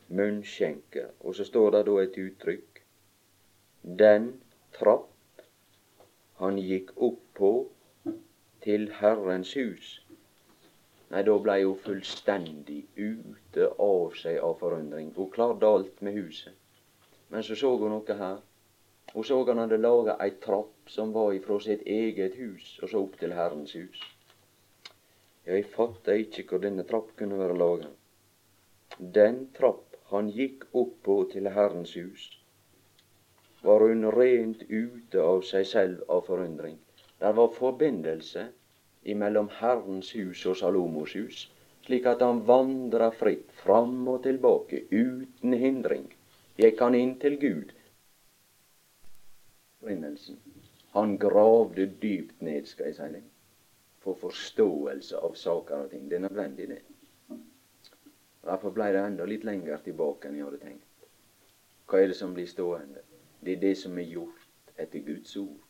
munnskjenker. 0.08 1.10
Og 1.20 1.34
så 1.34 1.44
står 1.44 1.70
det 1.70 1.84
da 1.86 1.96
et 2.02 2.18
uttrykk. 2.18 2.82
Den 4.00 4.28
trapp 4.74 5.44
han 6.40 6.58
gikk 6.58 6.92
opp 6.96 7.22
på 7.38 7.52
til 8.66 8.90
Herrens 9.00 9.54
hus. 9.54 9.92
Nei, 11.10 11.22
da 11.22 11.36
blei 11.38 11.60
hun 11.62 11.78
fullstendig 11.78 12.82
ute 12.98 13.70
av 13.78 14.16
seg 14.18 14.40
av 14.42 14.56
forundring. 14.58 15.12
Hun 15.14 15.30
klarte 15.30 15.70
alt 15.70 16.02
med 16.02 16.18
huset. 16.18 16.54
Men 17.30 17.42
så 17.42 17.56
så 17.58 17.72
hun 17.76 17.90
noe 17.90 18.18
her. 18.20 18.36
Hun 19.14 19.24
så 19.24 19.38
han 19.48 19.62
hadde 19.62 19.78
laga 19.80 20.16
ei 20.24 20.30
trapp 20.46 20.90
som 20.96 21.12
var 21.12 21.32
ifra 21.34 21.58
sitt 21.60 21.82
eget 21.86 22.36
hus 22.40 22.78
og 22.82 22.90
så 22.92 23.02
opp 23.02 23.18
til 23.20 23.34
Herrens 23.38 23.74
hus. 23.78 24.02
Jeg 25.46 25.66
fatta 25.76 26.14
ikke 26.22 26.42
hvor 26.48 26.62
denne 26.62 26.84
trapp 26.86 27.12
kunne 27.18 27.38
være 27.38 27.58
laga. 27.58 27.90
Den 29.18 29.38
trapp 29.58 29.96
han 30.10 30.30
gikk 30.34 30.64
opp 30.80 30.94
på 31.06 31.16
til 31.32 31.48
Herrens 31.54 31.94
hus, 31.98 32.26
var 33.62 33.82
hun 33.82 34.06
rent 34.14 34.62
ute 34.70 35.22
av 35.22 35.42
seg 35.46 35.66
selv 35.66 36.02
av 36.16 36.26
forundring. 36.28 36.78
Der 37.22 37.34
var 37.38 37.54
forbindelse 37.54 38.46
imellom 39.14 39.48
Herrens 39.60 40.12
hus 40.18 40.44
og 40.46 40.58
Salomos 40.60 41.14
hus, 41.18 41.46
slik 41.86 42.06
at 42.10 42.22
han 42.26 42.42
vandra 42.46 43.10
fritt 43.14 43.50
fram 43.62 44.06
og 44.14 44.22
tilbake 44.26 44.84
uten 44.90 45.54
hindring. 45.54 46.06
Gikk 46.56 46.80
han 46.80 46.94
inn 46.94 47.18
til 47.20 47.36
Gud. 47.40 47.72
Han 50.96 51.18
gravde 51.20 51.86
dypt 52.02 52.40
ned, 52.42 52.64
skal 52.66 52.86
jeg 52.88 52.96
si 52.96 53.08
det, 53.12 53.22
for 54.00 54.16
forståelse 54.20 55.20
av 55.20 55.36
saker 55.36 55.84
og 55.84 55.90
ting. 55.90 56.08
Det 56.10 56.16
er 56.16 56.24
nødvendig, 56.24 56.68
det. 56.68 56.80
Derfor 58.46 58.70
ble 58.70 58.88
det 58.94 59.02
enda 59.02 59.26
litt 59.26 59.44
lenger 59.44 59.82
tilbake 59.84 60.28
enn 60.28 60.38
jeg 60.38 60.46
hadde 60.46 60.62
tenkt. 60.62 61.06
Hva 61.86 62.00
er 62.00 62.10
det 62.10 62.16
som 62.18 62.34
blir 62.34 62.48
stående? 62.50 63.02
Det 63.44 63.56
er 63.56 63.62
det 63.62 63.74
som 63.78 63.98
er 63.98 64.08
gjort 64.08 64.72
etter 64.78 65.04
Guds 65.06 65.36
ord. 65.36 65.62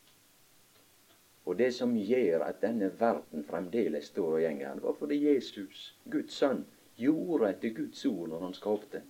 Og 1.47 1.57
det 1.59 1.73
som 1.73 1.95
gjør 1.95 2.43
at 2.45 2.61
denne 2.61 2.89
verden 2.99 3.43
fremdeles 3.47 4.09
står 4.11 4.37
og 4.37 4.41
gjenger, 4.41 4.79
var 4.83 4.95
fordi 4.99 5.19
Jesus, 5.25 5.83
Guds 6.11 6.39
sønn, 6.39 6.65
gjorde 6.97 7.49
etter 7.49 7.75
Guds 7.75 8.05
ord 8.05 8.29
når 8.29 8.43
han 8.47 8.57
skapte. 8.57 9.03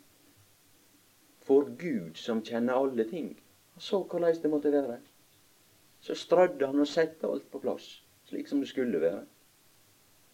For 1.47 1.69
Gud 1.79 2.17
som 2.19 2.43
kjenner 2.43 2.75
alle 2.75 3.05
ting, 3.07 3.29
han 3.73 3.83
så 3.83 4.01
korleis 4.03 4.41
det 4.43 4.51
måtte 4.51 4.71
være. 4.73 4.99
Så 6.03 6.15
strødde 6.15 6.67
han 6.67 6.79
og 6.79 6.87
sette 6.87 7.27
alt 7.27 7.47
på 7.51 7.61
plass, 7.63 8.01
slik 8.27 8.47
som 8.47 8.59
det 8.59 8.67
skulle 8.69 9.01
være. 9.01 9.23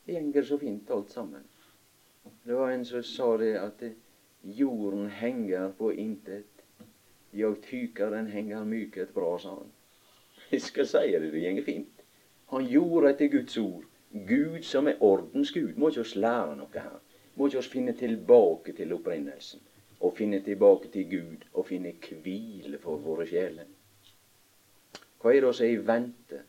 Det 0.05 0.15
gjenger 0.17 0.43
så 0.43 0.57
fint 0.57 0.89
alt 0.91 1.11
sammen. 1.11 1.45
Det 2.43 2.55
var 2.55 2.71
en 2.71 2.85
som 2.85 3.03
sa 3.03 3.29
det 3.37 3.53
at 3.59 3.83
jorden 4.43 5.07
henger 5.09 5.71
på 5.77 5.91
intet 5.91 6.49
Jag 7.33 7.61
tyker 7.61 8.11
den 8.11 8.27
henger 8.27 8.65
mycket 8.65 9.13
bra, 9.13 9.39
sa 9.39 9.49
han. 9.49 9.71
Jeg 10.51 10.61
skal 10.61 10.87
si 10.87 11.11
det, 11.11 11.31
det 11.31 11.39
gjenger 11.41 11.63
fint. 11.63 12.03
Han 12.45 12.65
gjorde 12.69 13.09
etter 13.09 13.27
Guds 13.27 13.57
ord. 13.57 13.85
Gud 14.27 14.61
som 14.61 14.87
er 14.87 15.01
ordens 15.01 15.51
Gud. 15.51 15.73
Må 15.75 15.89
ikke 15.89 16.03
oss 16.05 16.15
lære 16.15 16.55
noe 16.59 16.69
her. 16.73 16.99
Må 17.35 17.47
ikke 17.47 17.63
oss 17.63 17.71
finne 17.73 17.95
tilbake 17.97 18.75
til 18.77 18.93
opprinnelsen. 18.93 19.63
Og 20.03 20.17
finne 20.17 20.41
tilbake 20.43 20.89
til 20.91 21.09
Gud 21.09 21.45
og 21.53 21.67
finne 21.69 21.93
hvile 22.23 22.79
for 22.83 22.99
våre 23.03 23.27
sjeler. 23.27 23.69
Hva 25.21 25.31
er 25.31 25.39
det 25.39 25.49
oss 25.49 25.61
er 25.63 25.71
i 25.71 25.83
vente 25.87 26.41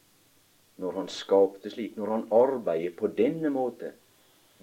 når 0.82 0.96
Han 0.98 1.08
skapte 1.08 1.70
slik, 1.70 1.94
når 1.96 2.10
Han 2.10 2.26
arbeider 2.34 2.96
på 2.98 3.12
denne 3.14 3.52
måte? 3.54 3.92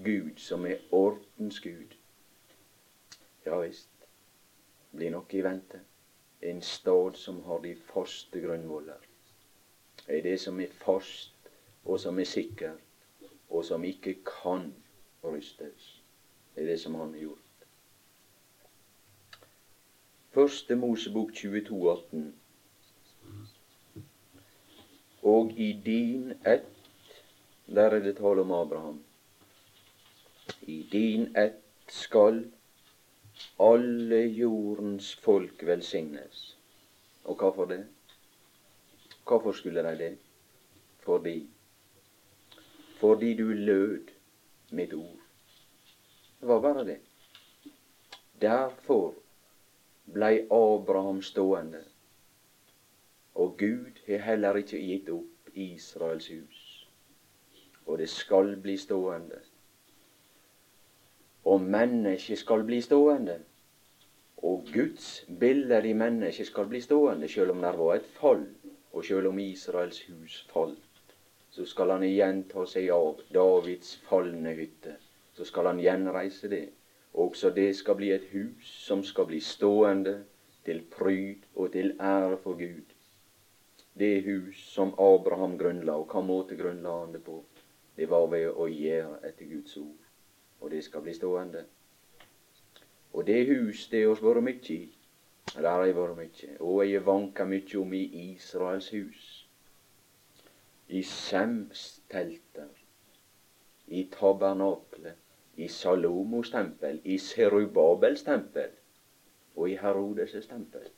Gud 0.03 0.41
som 0.43 0.65
er 0.65 0.83
ordens 0.91 1.59
Gud. 1.63 1.95
Ja 3.45 3.61
visst, 3.61 4.07
blir 4.91 5.13
nok 5.15 5.33
i 5.33 5.43
vente 5.45 5.79
en 6.41 6.61
stad 6.61 7.15
som 7.15 7.43
har 7.43 7.59
de 7.59 7.75
faste 7.75 8.41
grunnvoller. 8.41 8.97
Er 10.07 10.21
det 10.21 10.39
som 10.39 10.59
er 10.59 10.73
fast, 10.73 11.35
og 11.85 11.99
som 11.99 12.19
er 12.19 12.25
sikker, 12.25 12.73
og 13.49 13.65
som 13.65 13.83
ikke 13.83 14.15
kan 14.25 14.73
rystes. 15.23 16.01
Det 16.55 16.63
er 16.63 16.73
det 16.73 16.79
som 16.79 16.95
han 16.95 17.13
har 17.13 17.19
gjort. 17.19 17.40
Første 20.31 20.75
Mosebok 20.75 21.33
22, 21.33 21.91
18. 21.91 22.35
Og 25.21 25.51
i 25.51 25.73
din 25.85 26.31
ett 26.31 26.69
Der 27.67 27.89
er 27.95 27.99
det 27.99 28.13
tale 28.17 28.41
om 28.41 28.51
Abraham. 28.51 29.03
I 30.61 30.87
din 30.91 31.35
ett 31.37 31.63
skal 31.87 32.39
alle 33.59 34.21
jordens 34.37 35.15
folk 35.15 35.65
velsignes. 35.67 36.57
Og 37.23 37.35
hvorfor 37.35 37.65
det? 37.65 37.87
Hvorfor 39.27 39.51
skulle 39.51 39.83
de 39.83 39.97
det? 39.97 40.17
Fordi 40.99 41.49
fordi 42.99 43.33
du 43.37 43.47
lød 43.47 44.07
mitt 44.69 44.93
ord. 44.93 45.19
Det 46.39 46.47
var 46.47 46.61
bare 46.61 46.85
det. 46.85 46.97
Derfor 48.41 49.20
blei 50.13 50.45
Abraham 50.51 51.21
stående. 51.21 51.83
Og 53.35 53.55
Gud 53.57 54.03
har 54.07 54.25
heller 54.27 54.59
ikke 54.59 54.81
gitt 54.81 55.09
opp 55.09 55.53
Israels 55.53 56.27
hus. 56.27 56.67
Og 57.85 57.97
det 57.97 58.09
skal 58.09 58.55
bli 58.61 58.77
stående 58.77 59.39
og 61.43 61.61
mennesket 61.61 62.37
skal 62.37 62.63
bli 62.63 62.81
stående. 62.81 63.39
Og 64.37 64.65
Guds 64.73 65.25
bilder 65.39 65.85
i 65.85 65.93
mennesket 65.93 66.47
skal 66.47 66.67
bli 66.69 66.81
stående, 66.81 67.29
sjøl 67.29 67.53
om 67.53 67.61
det 67.61 67.73
var 67.77 67.95
et 67.95 68.09
fall, 68.17 68.45
og 68.93 69.05
sjøl 69.05 69.29
om 69.29 69.39
Israels 69.39 70.01
hus 70.09 70.41
falt. 70.53 71.15
Så 71.51 71.65
skal 71.67 71.91
han 71.91 72.03
igjen 72.07 72.45
ta 72.49 72.65
seg 72.65 72.89
av 72.95 73.19
Davids 73.33 73.97
falne 74.07 74.53
hytte. 74.55 74.95
Så 75.35 75.45
skal 75.45 75.67
han 75.71 75.81
gjenreise 75.83 76.49
det. 76.49 76.67
Også 77.13 77.49
det 77.49 77.75
skal 77.75 77.95
bli 77.95 78.11
et 78.11 78.29
hus 78.31 78.75
som 78.85 79.03
skal 79.03 79.27
bli 79.27 79.39
stående 79.39 80.23
til 80.65 80.83
pryd 80.91 81.47
og 81.55 81.71
til 81.71 81.95
ære 81.99 82.37
for 82.43 82.59
Gud. 82.59 82.95
Det 83.99 84.23
hus 84.23 84.61
som 84.71 84.93
Abraham 84.93 85.57
grunnla, 85.57 85.97
og 85.99 86.07
hva 86.07 86.21
måte 86.23 86.55
grunnla 86.55 86.99
han 87.01 87.13
det 87.13 87.23
på? 87.23 87.41
Det 87.97 88.07
var 88.09 88.29
ved 88.31 88.47
å 88.55 88.69
gjøre 88.71 89.19
etter 89.27 89.49
Guds 89.51 89.77
ord 89.77 90.11
og 90.61 90.71
det 90.71 90.83
skal 90.83 91.01
bli 91.01 91.13
stående. 91.13 91.65
Og 93.13 93.27
det 93.27 93.45
hus 93.47 93.87
det 93.91 94.03
har 94.05 94.21
vært 94.21 94.45
mykje 94.45 94.75
i. 94.75 94.89
Der 95.55 95.69
har 95.69 95.85
jeg 95.85 95.97
vært 95.97 96.17
mykje. 96.17 96.49
Og 96.59 96.83
jeg 96.87 97.05
vanka 97.05 97.45
mykje 97.45 97.79
om 97.81 97.95
i 97.97 98.03
Israels 98.31 98.91
hus. 98.93 99.25
I 100.87 101.01
Sems 101.03 102.01
telter. 102.11 102.69
I 103.87 104.05
tabernaklet. 104.13 105.17
I 105.61 105.67
Salomos 105.67 106.51
tempel. 106.51 107.01
I 107.03 107.17
Serubabels 107.17 108.23
tempel. 108.27 108.71
Og 109.55 109.69
i 109.69 109.77
Herodes' 109.77 110.49
tempel. 110.49 110.89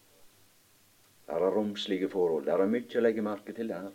Der 1.28 1.34
er 1.48 1.56
romslige 1.56 2.10
forhold. 2.10 2.46
Der 2.46 2.64
er 2.64 2.70
mye 2.70 3.00
å 3.00 3.04
legge 3.04 3.26
merke 3.26 3.56
til 3.58 3.72
der. 3.74 3.92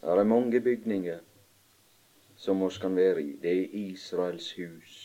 Der 0.00 0.20
er 0.20 0.28
mange 0.28 0.60
bygninger 0.60 1.20
som 2.36 2.62
oss 2.62 2.78
kan 2.78 2.96
være 2.96 3.22
i. 3.22 3.36
Det 3.42 3.52
er 3.52 3.78
Israels 3.86 4.52
hus. 4.58 4.96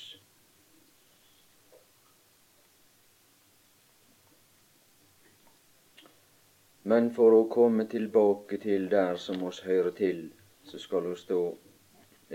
Men 6.84 7.12
for 7.14 7.34
å 7.38 7.48
komme 7.52 7.86
tilbake 7.90 8.58
til 8.62 8.88
der 8.90 9.20
som 9.22 9.44
oss 9.48 9.60
hører 9.62 9.94
til, 9.98 10.24
så 10.66 10.80
skal 10.82 11.06
vi 11.10 11.16
stå 11.20 11.42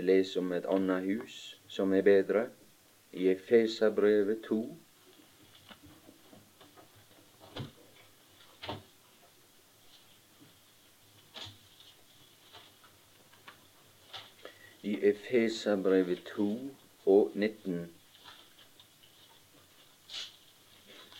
lese 0.03 0.39
om 0.39 0.51
et 0.53 0.65
annet 0.69 1.03
hus 1.03 1.37
som 1.67 1.93
er 1.93 2.01
bedre, 2.01 2.47
i 3.13 3.29
Efeserbrevet 3.31 4.43
2. 4.47 4.77
i 14.87 14.99
Efeserbrevet 15.09 16.19
2 16.35 16.71
og 17.05 17.31
19, 17.35 17.91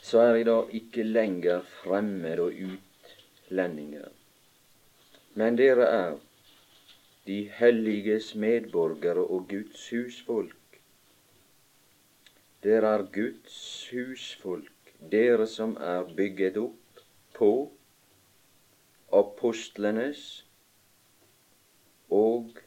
så 0.02 0.20
er 0.20 0.38
de 0.38 0.46
da 0.48 0.62
ikke 0.72 1.04
lenger 1.04 1.66
fremmede 1.82 2.42
og 2.42 2.54
utlendinger, 2.70 4.08
men 5.34 5.58
dere 5.58 5.90
er 5.98 6.16
de 7.28 7.42
helliges 7.60 8.34
medborgere 8.36 9.24
og 9.24 9.48
Guds 9.50 9.90
husfolk. 9.92 10.80
Dere 12.64 12.94
er 12.98 13.04
Guds 13.14 13.58
husfolk, 13.92 14.94
dere 15.12 15.48
som 15.48 15.76
er 15.78 16.08
bygget 16.18 16.58
opp 16.62 17.04
på 17.38 17.52
apostlenes 19.14 20.24
og 22.10 22.58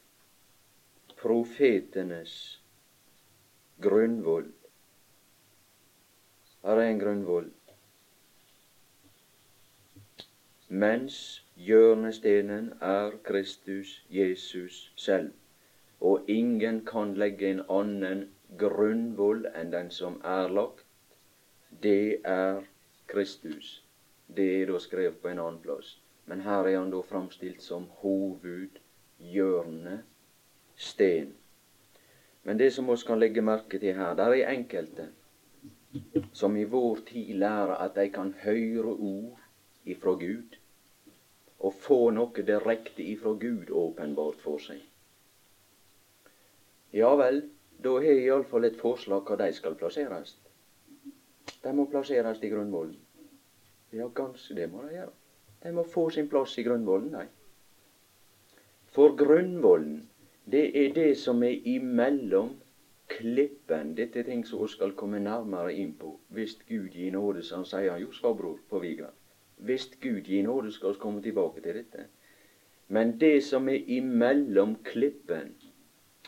profetenes 1.21 2.35
grunnvoll. 3.83 4.49
Her 6.63 6.77
er 6.77 6.93
en 6.93 7.01
grunnvoll. 7.01 7.49
Mens 10.69 11.17
hjørnestenen 11.67 12.73
er 12.81 13.11
Kristus 13.25 14.05
Jesus 14.11 14.93
selv, 14.97 15.33
og 16.01 16.25
ingen 16.29 16.85
kan 16.87 17.15
legge 17.15 17.51
en 17.51 17.63
annen 17.69 18.29
grunnvoll 18.59 19.47
enn 19.55 19.73
den 19.75 19.91
som 19.95 20.21
er 20.25 20.49
lagt, 20.49 20.87
det 21.83 22.21
er 22.25 22.63
Kristus. 23.07 23.85
Det 24.37 24.63
er 24.63 24.67
da 24.71 24.79
skrevet 24.79 25.19
på 25.23 25.29
en 25.29 25.43
annen 25.43 25.61
plass. 25.63 25.99
Men 26.27 26.41
her 26.47 26.69
er 26.69 26.79
han 26.79 26.93
da 26.93 27.01
framstilt 27.03 27.63
som 27.63 27.89
hovedhjørne, 28.03 30.03
sten. 30.77 31.35
Men 32.45 32.59
det 32.59 32.73
som 32.73 32.89
vi 32.89 32.97
kan 33.07 33.21
legge 33.21 33.43
merke 33.43 33.79
til 33.79 33.99
her, 33.99 34.15
der 34.15 34.39
er 34.39 34.55
enkelte 34.55 35.11
som 36.33 36.57
i 36.57 36.65
vår 36.65 36.99
tid 37.07 37.35
lærer 37.35 37.75
at 37.85 37.97
de 37.99 38.09
kan 38.15 38.35
høre 38.45 38.95
ord 38.95 39.41
ifra 39.85 40.11
Gud, 40.11 40.57
og 41.61 41.75
få 41.77 41.99
noe 42.17 42.45
direkte 42.47 43.05
ifra 43.05 43.35
Gud 43.41 43.71
åpenbart 43.71 44.41
for 44.45 44.63
seg. 44.63 44.81
Ja 46.97 47.13
vel, 47.21 47.43
da 47.85 47.93
har 47.97 48.09
jeg 48.09 48.25
iallfall 48.27 48.67
et 48.67 48.81
forslag 48.81 49.29
hva 49.29 49.37
de 49.41 49.51
skal 49.55 49.77
plasseres. 49.79 50.37
De 51.63 51.73
må 51.77 51.87
plasseres 51.93 52.41
i 52.43 52.51
grunnvollen. 52.53 52.97
Ja, 53.93 54.09
ganske 54.15 54.55
det 54.55 54.71
må 54.71 54.87
de 54.87 54.97
gjøre. 54.97 55.13
De 55.63 55.73
må 55.77 55.85
få 55.85 56.09
sin 56.15 56.29
plass 56.31 56.57
i 56.59 56.65
grunnvollen, 56.65 57.13
de. 57.13 57.27
For 58.91 59.15
grunnvollen, 59.17 60.09
det 60.51 60.65
er 60.75 60.95
det 60.95 61.13
som 61.19 61.43
er 61.47 61.61
imellom 61.69 62.55
klippen. 63.11 63.95
Dette 63.99 64.23
er 64.23 64.29
ting 64.31 64.45
som 64.47 64.63
vi 64.63 64.71
skal 64.73 64.97
komme 64.99 65.21
nærmere 65.23 65.75
inn 65.75 65.93
på. 65.99 66.17
Hvis 66.35 66.57
Gud 66.69 66.89
gir 66.95 67.13
nåde, 67.13 67.43
som 67.43 67.63
han 67.63 67.71
sier 67.71 68.01
jo, 68.03 68.13
svarbror 68.17 68.59
på 68.71 68.81
Vigra. 68.83 69.13
Hvis 69.61 69.91
Gud 70.01 70.21
gir 70.25 70.43
nåde, 70.43 70.73
skal 70.73 70.95
vi 70.95 70.99
komme 70.99 71.23
tilbake 71.23 71.61
til 71.61 71.75
dette. 71.75 72.07
Men 72.89 73.21
det 73.21 73.43
som 73.45 73.69
er 73.69 73.85
imellom 73.87 74.77
klippen, 74.85 75.55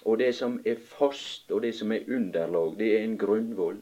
og 0.05 0.19
det 0.19 0.35
som 0.35 0.61
er 0.67 0.75
fast, 0.75 1.51
og 1.53 1.63
det 1.63 1.75
som 1.75 1.93
er 1.93 2.05
underlag, 2.09 2.79
det 2.79 2.91
er 2.97 3.05
en 3.05 3.19
grunnvoll. 3.19 3.81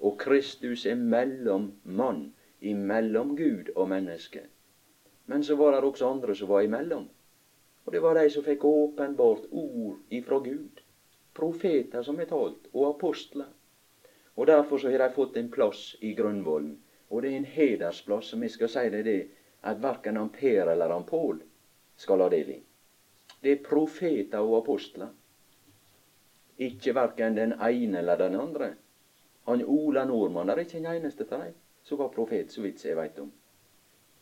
Og 0.00 0.18
Kristus 0.18 0.86
er 0.86 0.94
mellom 0.94 1.72
mann, 1.84 2.34
imellom 2.60 3.36
Gud 3.36 3.72
og 3.76 3.88
menneske. 3.88 4.40
Men 5.26 5.42
så 5.42 5.56
var 5.56 5.72
det 5.72 5.84
også 5.84 6.08
andre 6.08 6.34
som 6.34 6.48
var 6.48 6.60
imellom. 6.60 7.08
Og 7.86 7.92
det 7.92 8.02
var 8.02 8.14
de 8.14 8.30
som 8.30 8.44
fikk 8.44 8.64
åpenbart 8.64 9.48
ord 9.50 9.98
ifra 10.10 10.38
Gud. 10.38 10.80
Profeter 11.34 12.02
som 12.02 12.20
er 12.20 12.28
talt, 12.30 12.68
og 12.72 12.88
apostler. 12.94 13.48
Og 14.36 14.46
derfor 14.46 14.78
så 14.78 14.90
har 14.90 14.98
de 14.98 15.14
fått 15.14 15.36
en 15.36 15.50
plass 15.50 15.96
i 16.00 16.14
grunnvollen. 16.14 16.78
Og 17.14 17.22
det 17.22 17.30
er 17.30 17.36
en 17.36 17.44
hedersplass, 17.46 18.32
som 18.32 18.42
jeg 18.42 18.50
skal 18.50 18.70
si 18.72 18.88
deg 18.90 19.04
det, 19.06 19.18
at 19.62 19.82
verken 19.82 20.18
Per 20.34 20.70
eller 20.72 20.90
han 20.90 21.04
Pål 21.06 21.38
skal 21.96 22.24
ha 22.24 22.28
del 22.32 22.48
i. 22.56 22.56
Det 23.42 23.52
er 23.52 23.62
profeter 23.62 24.42
og 24.42 24.56
apostler. 24.62 25.12
Ikke 26.58 26.94
verken 26.94 27.36
den 27.36 27.54
ene 27.62 27.98
eller 27.98 28.18
den 28.18 28.34
andre. 28.34 28.72
Han 29.46 29.62
Ola 29.62 30.04
Nordmann 30.04 30.50
er 30.50 30.64
ikke 30.64 30.80
en 30.80 30.90
eneste 30.96 31.26
av 31.30 31.46
dem 31.46 31.54
som 31.84 32.00
var 32.02 32.10
profet, 32.10 32.50
så 32.50 32.64
vidt 32.64 32.84
jeg 32.84 32.96
veit 32.96 33.18
om. 33.22 33.30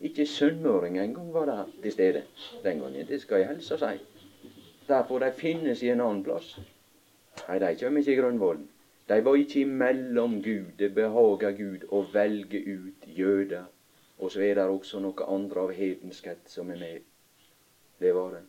Ikke 0.02 0.26
sunnmøring 0.26 0.98
engang 0.98 1.32
var 1.32 1.46
der 1.46 1.72
til 1.82 1.92
stede 1.92 2.22
den 2.64 2.80
gangen. 2.82 3.06
Det 3.08 3.20
skal 3.20 3.38
jeg 3.40 3.48
helst 3.54 3.72
si. 3.78 3.92
Derfor 4.88 5.18
de 5.18 5.32
finnes 5.32 5.82
i 5.82 5.88
en 5.94 6.00
annen 6.00 6.24
plass. 6.26 6.58
Nei, 7.48 7.58
de 7.58 7.76
kommer 7.80 8.02
ikke 8.02 8.12
i 8.12 8.20
grunnvollen. 8.20 8.68
De 9.08 9.24
var 9.24 9.34
ikke 9.34 9.60
imellom 9.60 10.42
Gud. 10.42 10.72
Det 10.78 10.94
behaga 10.94 11.50
Gud 11.50 11.86
å 11.90 12.04
velge 12.12 12.60
ut 12.66 13.06
jøder. 13.06 13.64
Og 14.18 14.30
så 14.30 14.42
er 14.46 14.54
det 14.54 14.66
også 14.70 15.00
noe 15.02 15.26
andre 15.26 15.66
av 15.66 15.72
hedenskhet 15.74 16.46
som 16.46 16.70
er 16.70 16.78
med. 16.78 17.02
Det 18.00 18.14
var 18.14 18.36
det. 18.36 18.42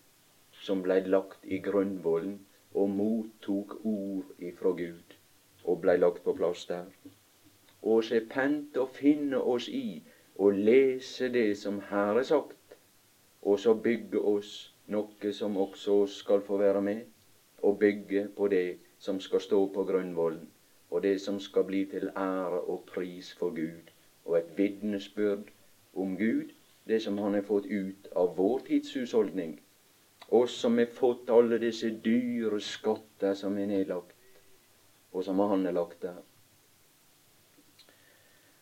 Som 0.61 0.83
blei 0.85 0.99
lagt 1.07 1.45
i 1.45 1.57
grunnvollen 1.57 2.37
og 2.73 2.89
mottok 2.89 3.79
ord 3.85 4.29
ifra 4.39 4.75
Gud. 4.77 5.17
Og 5.63 5.81
blei 5.81 5.97
lagt 5.97 6.23
på 6.23 6.35
plass 6.37 6.65
der. 6.69 6.85
Og 7.81 8.03
så 8.03 8.19
er 8.19 8.29
pent 8.29 8.77
å 8.77 8.85
finne 8.85 9.41
oss 9.41 9.67
i 9.67 10.03
og 10.35 10.53
lese 10.67 11.29
det 11.33 11.57
som 11.57 11.81
her 11.89 12.17
er 12.17 12.25
sagt, 12.29 12.77
og 13.41 13.59
så 13.59 13.73
bygge 13.73 14.19
oss 14.19 14.53
noe 14.87 15.33
som 15.33 15.57
også 15.57 16.05
skal 16.09 16.41
få 16.41 16.57
være 16.61 16.81
med, 16.81 17.03
og 17.61 17.79
bygge 17.79 18.27
på 18.37 18.47
det 18.53 18.65
som 19.03 19.19
skal 19.19 19.41
stå 19.43 19.57
på 19.75 19.83
grunnvollen, 19.83 20.45
og 20.89 21.01
det 21.03 21.17
som 21.21 21.39
skal 21.43 21.65
bli 21.67 21.81
til 21.91 22.07
ære 22.15 22.59
og 22.71 22.85
pris 22.93 23.33
for 23.35 23.51
Gud, 23.55 23.89
og 24.25 24.37
et 24.37 24.51
vitnesbyrd 24.57 25.49
om 25.93 26.13
Gud, 26.17 26.53
det 26.87 27.01
som 27.03 27.17
han 27.17 27.33
har 27.35 27.43
fått 27.49 27.65
ut 27.65 28.07
av 28.15 28.37
vår 28.37 28.63
tids 28.69 28.93
husholdning, 28.95 29.57
oss 30.29 30.55
som 30.55 30.77
har 30.79 30.93
fått 30.99 31.33
alle 31.35 31.59
disse 31.59 31.89
dyre 32.05 32.61
skatter 32.63 33.35
som 33.41 33.57
er 33.59 33.67
nedlagt, 33.73 34.15
og 35.11 35.27
som 35.27 35.43
han 35.51 35.65
har 35.67 35.75
lagt 35.75 35.99
der. 36.07 36.23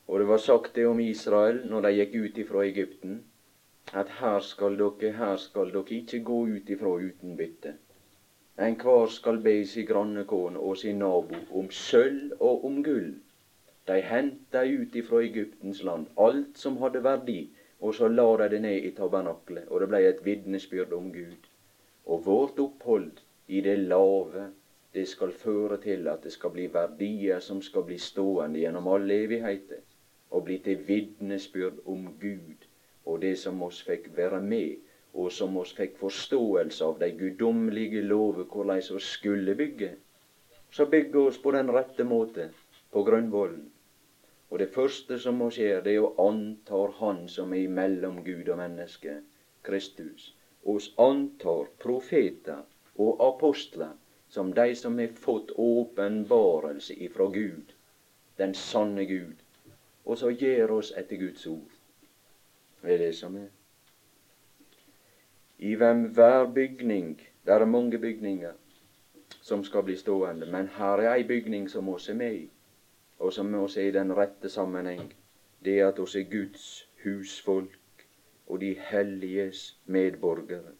Og 0.08 0.20
det 0.20 0.28
var 0.28 0.42
sagt 0.48 0.74
det 0.76 0.88
om 0.89 1.00
Israel 1.00 1.62
når 1.70 1.86
de 1.86 1.94
gikk 2.00 2.18
ut 2.24 2.42
ifra 2.46 2.66
Egypten, 2.66 3.22
at 3.94 4.10
her 4.24 4.42
skal 4.42 4.82
dere, 4.82 5.14
her 5.22 5.38
skal 5.38 5.70
dere 5.78 6.02
ikke 6.02 6.24
gå 6.26 6.42
ut 6.58 6.74
ifra 6.74 6.98
uten 6.98 7.38
bytte. 7.38 7.78
Enhver 8.60 9.08
skal 9.08 9.38
be 9.43 9.54
si 9.66 9.84
grannekone 9.89 10.60
og 10.60 10.78
sin 10.78 10.97
nabo 10.99 11.38
om 11.60 11.70
sølv 11.72 12.34
og 12.39 12.66
om 12.66 12.84
gull. 12.84 13.14
De 13.88 14.02
henta 14.02 14.64
ut 14.64 14.95
ifra 15.02 15.22
Egyptens 15.28 15.84
land 15.84 16.08
alt 16.26 16.58
som 16.64 16.78
hadde 16.82 17.04
verdi, 17.04 17.39
og 17.80 17.95
så 17.95 18.08
la 18.08 18.28
de 18.41 18.49
det 18.56 18.62
ned 18.62 18.88
i 18.89 18.91
tabernaklet, 18.97 19.70
og 19.70 19.82
det 19.82 19.89
blei 19.93 20.04
et 20.10 20.26
vitnesbyrd 20.26 20.93
om 20.93 21.14
Gud. 21.14 21.47
Og 22.06 22.26
vårt 22.26 22.60
opphold 22.60 23.24
i 23.47 23.62
det 23.62 23.78
lave, 23.80 24.49
det 24.93 25.08
skal 25.08 25.32
føre 25.32 25.78
til 25.82 26.08
at 26.08 26.24
det 26.24 26.32
skal 26.36 26.52
bli 26.52 26.68
verdier 26.74 27.39
som 27.39 27.62
skal 27.62 27.88
bli 27.88 27.97
stående 27.97 28.60
gjennom 28.60 28.88
alle 28.88 29.24
evigheter 29.24 29.80
og 30.30 30.45
bli 30.45 30.58
til 30.66 30.84
vitnesbyrd 30.88 31.80
om 31.86 32.10
Gud 32.20 32.68
og 33.06 33.22
det 33.22 33.38
som 33.39 33.64
oss 33.64 33.82
fikk 33.84 34.12
være 34.18 34.41
med, 34.43 34.76
og 35.14 35.32
som 35.32 35.57
oss 35.57 35.74
fikk 35.76 35.97
forståelse 35.99 36.86
av 36.86 36.99
de 36.99 37.12
guddommelige 37.20 38.01
lover, 38.01 38.47
hvordan 38.47 38.82
vi 38.95 38.99
skulle 39.03 39.55
bygge. 39.55 39.91
Så 40.72 40.86
bygge 40.86 41.20
oss 41.20 41.38
på 41.41 41.51
den 41.51 41.72
rette 41.72 42.03
måte, 42.03 42.49
på 42.91 43.03
grunnvollen. 43.03 43.72
Og 44.49 44.59
det 44.59 44.70
første 44.72 45.20
som 45.20 45.38
må 45.39 45.49
skje, 45.51 45.82
det 45.84 45.95
er 45.95 46.03
å 46.03 46.14
antar 46.28 46.95
Han 46.99 47.28
som 47.32 47.53
er 47.55 47.68
mellom 47.72 48.24
Gud 48.24 48.49
og 48.49 48.57
menneske, 48.59 49.22
Kristus. 49.64 50.34
Oss 50.64 50.91
antar 50.99 51.72
profeter 51.80 52.64
og 52.95 53.24
apostler 53.24 53.95
som 54.32 54.53
de 54.55 54.76
som 54.76 54.99
har 54.99 55.16
fått 55.16 55.51
åpenbarelse 55.55 56.93
ifra 56.93 57.28
Gud, 57.32 57.74
den 58.38 58.53
sanne 58.55 59.05
Gud, 59.05 59.39
og 60.05 60.18
så 60.18 60.32
gjør 60.32 60.78
oss 60.80 60.91
etter 60.95 61.20
Guds 61.20 61.47
ord. 61.47 61.72
Det 62.82 62.93
er 62.95 63.03
det 63.07 63.16
som 63.16 63.36
er. 63.36 63.49
I 65.62 65.76
hvem 65.76 66.03
hver 66.03 66.45
bygning 66.53 67.22
Det 67.45 67.53
er 67.53 67.66
mange 67.66 67.99
bygninger 67.99 68.51
som 69.41 69.64
skal 69.64 69.84
bli 69.84 69.95
stående, 69.95 70.45
men 70.45 70.68
her 70.68 71.01
er 71.01 71.14
ei 71.14 71.24
bygning 71.24 71.70
som 71.70 71.89
oss 71.89 72.09
er 72.09 72.14
med 72.14 72.34
i, 72.34 72.49
og 73.20 73.34
som 73.34 73.53
oss 73.55 73.78
er 73.78 73.89
i 73.89 73.95
den 73.95 74.14
rette 74.18 74.49
sammenheng. 74.49 75.14
Det 75.66 75.80
er 75.80 75.88
at 75.88 75.99
oss 75.99 76.16
er 76.16 76.28
Guds 76.32 76.89
husfolk 77.03 78.05
og 78.47 78.62
de 78.62 78.74
helliges 78.89 79.78
medborgere. 79.86 80.76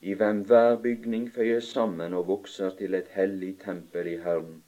I 0.00 0.14
hvem 0.14 0.42
hver 0.46 0.76
bygning 0.76 1.32
føyes 1.32 1.64
sammen 1.64 2.14
og 2.14 2.26
vokser 2.26 2.70
til 2.78 2.94
et 2.94 3.08
hellig 3.14 3.58
tempel 3.64 4.06
i 4.06 4.16
Herren 4.22 4.62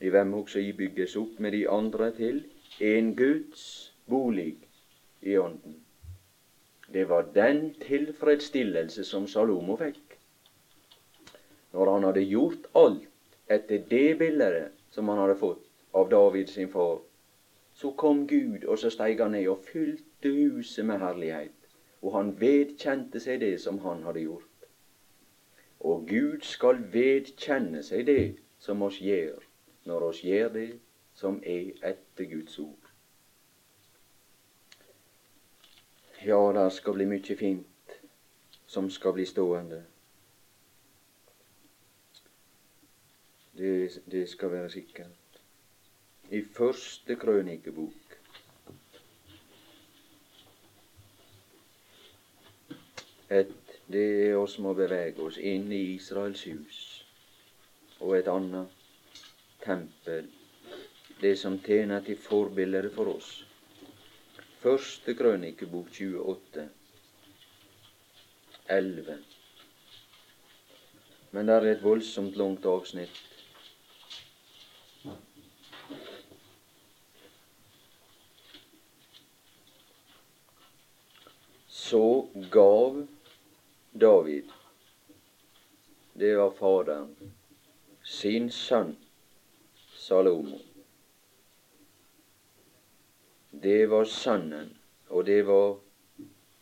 i 0.00 0.08
hvem 0.08 0.34
også 0.34 0.58
i 0.58 0.72
bygges 0.72 1.16
opp 1.16 1.40
med 1.44 1.52
de 1.52 1.68
andre 1.68 2.10
til 2.16 2.44
en 2.80 3.16
Guds 3.16 3.64
bolig 4.08 4.56
i 5.22 5.36
ånden. 5.36 5.76
Det 6.92 7.08
var 7.08 7.22
den 7.34 7.74
tilfredsstillelse 7.80 9.04
som 9.04 9.26
Salomo 9.26 9.76
fikk. 9.76 10.16
Når 11.72 11.92
han 11.92 12.06
hadde 12.08 12.24
gjort 12.26 12.66
alt 12.74 13.36
etter 13.50 13.84
det 13.90 14.18
bildet 14.18 14.72
som 14.90 15.08
han 15.08 15.22
hadde 15.22 15.38
fått 15.38 15.66
av 15.94 16.10
David 16.10 16.50
sin 16.50 16.68
far, 16.68 16.98
så 17.74 17.90
kom 17.90 18.26
Gud, 18.26 18.64
og 18.64 18.78
så 18.78 18.90
steig 18.90 19.20
han 19.22 19.32
ned 19.36 19.48
og 19.48 19.62
fylte 19.72 20.32
huset 20.34 20.84
med 20.86 20.98
herlighet. 20.98 21.54
Og 22.02 22.16
han 22.16 22.34
vedkjente 22.40 23.20
seg 23.20 23.40
det 23.40 23.54
som 23.60 23.78
han 23.84 24.02
hadde 24.02 24.24
gjort. 24.26 24.66
Og 25.80 26.08
Gud 26.08 26.42
skal 26.42 26.82
vedkjenne 26.92 27.82
seg 27.86 28.06
det 28.06 28.24
som 28.58 28.82
oss 28.82 28.98
gjør 29.00 29.50
når 29.84 30.02
oss 30.10 30.20
gjør 30.24 30.48
det 30.54 30.70
som 31.16 31.40
er 31.46 31.72
etter 31.90 32.28
Guds 32.30 32.58
ord. 32.58 32.79
Ja, 36.24 36.52
det 36.52 36.72
skal 36.72 36.94
bli 36.94 37.06
mye 37.08 37.36
fint 37.36 37.94
som 38.68 38.90
skal 38.90 39.14
bli 39.16 39.24
stående. 39.26 39.78
Det, 43.56 44.02
det 44.04 44.28
skal 44.28 44.52
være 44.52 44.70
sikkert. 44.70 45.40
I 46.30 46.42
første 46.44 47.16
krønikebok 47.16 48.18
et, 53.30 53.56
Det 53.90 54.28
er 54.28 54.36
oss 54.36 54.58
må 54.62 54.74
bevege 54.74 55.18
oss 55.24 55.38
inn 55.38 55.72
i 55.72 55.82
Israels 55.96 56.44
hus. 56.44 57.04
og 58.00 58.16
et 58.16 58.28
annet 58.28 58.68
tempel, 59.64 60.28
det 61.20 61.38
som 61.38 61.58
tjener 61.60 62.00
til 62.00 62.16
forbilde 62.16 62.90
for 62.94 63.16
oss. 63.16 63.49
Første 64.60 65.14
krønikebok 65.14 65.86
28, 65.88 66.68
11. 68.68 69.14
Men 71.30 71.48
det 71.48 71.54
er 71.56 71.68
et 71.70 71.84
voldsomt 71.84 72.36
langt 72.36 72.66
avsnitt. 72.68 73.22
Så 81.68 82.28
gav 82.52 83.00
David, 84.00 84.52
det 86.20 86.36
var 86.36 86.52
Faderen, 86.60 87.14
sin 88.04 88.52
sønn 88.52 88.98
Salomo 89.96 90.60
det 93.62 93.86
var 93.86 94.04
Sønnen, 94.04 94.70
og 95.08 95.26
det 95.26 95.42
var 95.46 95.74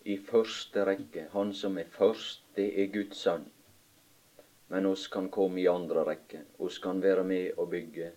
i 0.08 0.16
første 0.18 0.82
rekke. 0.88 1.28
Han 1.32 1.52
som 1.54 1.76
er 1.78 1.90
først, 1.94 2.42
det 2.56 2.72
er 2.74 2.88
Guds 2.90 3.20
sønn. 3.22 3.44
Men 4.72 4.88
oss 4.90 5.06
kan 5.12 5.28
komme 5.30 5.60
i 5.62 5.68
andre 5.70 6.02
rekke. 6.08 6.40
Oss 6.58 6.80
kan 6.82 7.02
være 7.04 7.22
med 7.24 7.60
og 7.60 7.70
bygge 7.70 8.10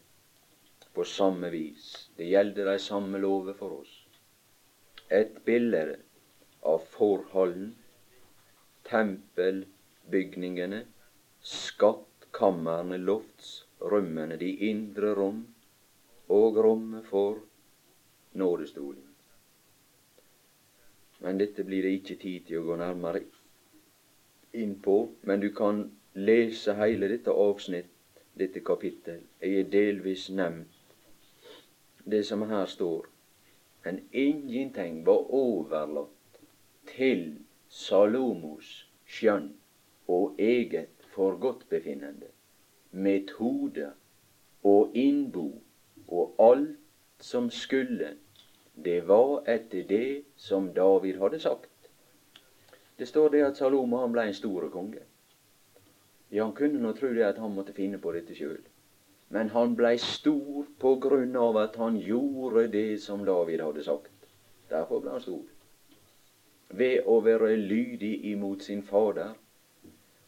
på 0.96 1.06
samme 1.08 1.52
vis. 1.54 2.10
Det 2.18 2.32
gjelder 2.32 2.72
de 2.72 2.80
samme 2.80 3.22
lover 3.22 3.54
for 3.60 3.78
oss. 3.84 3.94
Et 5.12 5.38
bilde 5.46 6.00
av 6.66 6.82
forholden, 6.96 7.76
tempelbygningene, 8.88 10.82
skattkamrene, 11.54 12.98
loftsrommene, 12.98 14.42
de 14.42 14.52
indre 14.72 15.14
rom 15.22 15.46
og 16.32 16.60
rommet 16.66 17.06
for 17.12 17.44
nådestolen. 18.32 19.08
Men 21.20 21.38
dette 21.38 21.64
blir 21.64 21.84
det 21.84 21.96
ikke 22.00 22.18
tid 22.22 22.46
til 22.48 22.62
å 22.62 22.68
gå 22.72 22.78
nærmere 22.82 23.22
inn 24.58 24.76
på. 24.82 24.96
Men 25.22 25.44
du 25.44 25.52
kan 25.54 25.84
lese 26.14 26.74
hele 26.80 27.10
dette 27.12 27.32
avsnitt, 27.32 27.92
dette 28.34 28.64
kapittel. 28.66 29.22
Jeg 29.42 29.60
er 29.60 29.70
delvis 29.70 30.30
nevnt 30.34 30.96
det 32.06 32.24
som 32.26 32.42
her 32.50 32.66
står. 32.66 33.06
Men 33.86 34.02
ingenting 34.12 35.06
var 35.06 35.30
overlatt 35.34 36.42
til 36.96 37.24
Salomos 37.70 38.72
skjønn 39.06 39.52
og 40.12 40.40
eget 40.42 41.06
forgodtbefinnende, 41.14 42.30
metode 42.92 43.92
og 44.68 44.98
innbo 44.98 45.48
og 46.08 46.36
alt 46.40 46.81
som 47.24 47.50
skulle, 47.50 48.14
det 48.74 49.02
var 49.02 49.44
etter 49.50 49.84
det 49.84 50.22
som 50.36 50.74
David 50.74 51.20
hadde 51.20 51.40
sagt. 51.40 51.70
Det 52.98 53.06
står 53.06 53.30
det 53.30 53.42
at 53.46 53.58
Salomo 53.58 53.98
han 53.98 54.14
ble 54.14 54.28
en 54.30 54.38
store 54.38 54.70
konge. 54.70 55.04
Ja, 56.32 56.44
han 56.44 56.56
kunne 56.56 56.80
nå 56.80 56.94
tro 56.98 57.10
det 57.14 57.26
at 57.28 57.40
han 57.42 57.56
måtte 57.56 57.74
finne 57.74 58.00
på 58.02 58.14
dette 58.16 58.36
sjøl. 58.38 58.62
Men 59.30 59.50
han 59.50 59.76
blei 59.76 59.96
stor 59.98 60.68
på 60.80 60.96
grunn 61.04 61.36
av 61.40 61.58
at 61.58 61.76
han 61.80 61.98
gjorde 62.00 62.68
det 62.72 63.02
som 63.04 63.26
David 63.26 63.64
hadde 63.64 63.84
sagt. 63.84 64.28
Derfor 64.70 65.04
ble 65.04 65.16
han 65.16 65.24
stor. 65.24 65.44
Ved 66.70 67.08
å 67.08 67.20
være 67.24 67.56
lydig 67.56 68.14
imot 68.32 68.64
sin 68.64 68.84
Fader. 68.84 69.34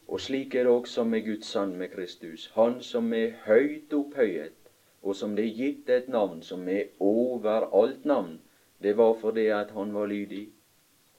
Og 0.07 0.19
slik 0.19 0.55
er 0.55 0.67
det 0.67 0.73
også 0.73 1.03
med 1.07 1.23
Guds 1.25 1.51
Sønn 1.51 1.77
med 1.79 1.91
Kristus. 1.95 2.49
Han 2.55 2.81
som 2.83 3.13
er 3.13 3.39
høyt 3.45 3.93
opphøyet 3.95 4.62
og 5.03 5.15
som 5.15 5.35
det 5.35 5.45
er 5.45 5.57
gitt 5.57 5.89
et 5.89 6.07
navn 6.07 6.41
som 6.41 6.67
er 6.69 6.83
over 6.99 7.67
alt 7.75 8.05
navn, 8.05 8.37
det 8.83 8.97
var 8.97 9.13
fordi 9.19 9.47
at 9.47 9.71
han 9.71 9.93
var 9.93 10.05
lydig. 10.05 10.45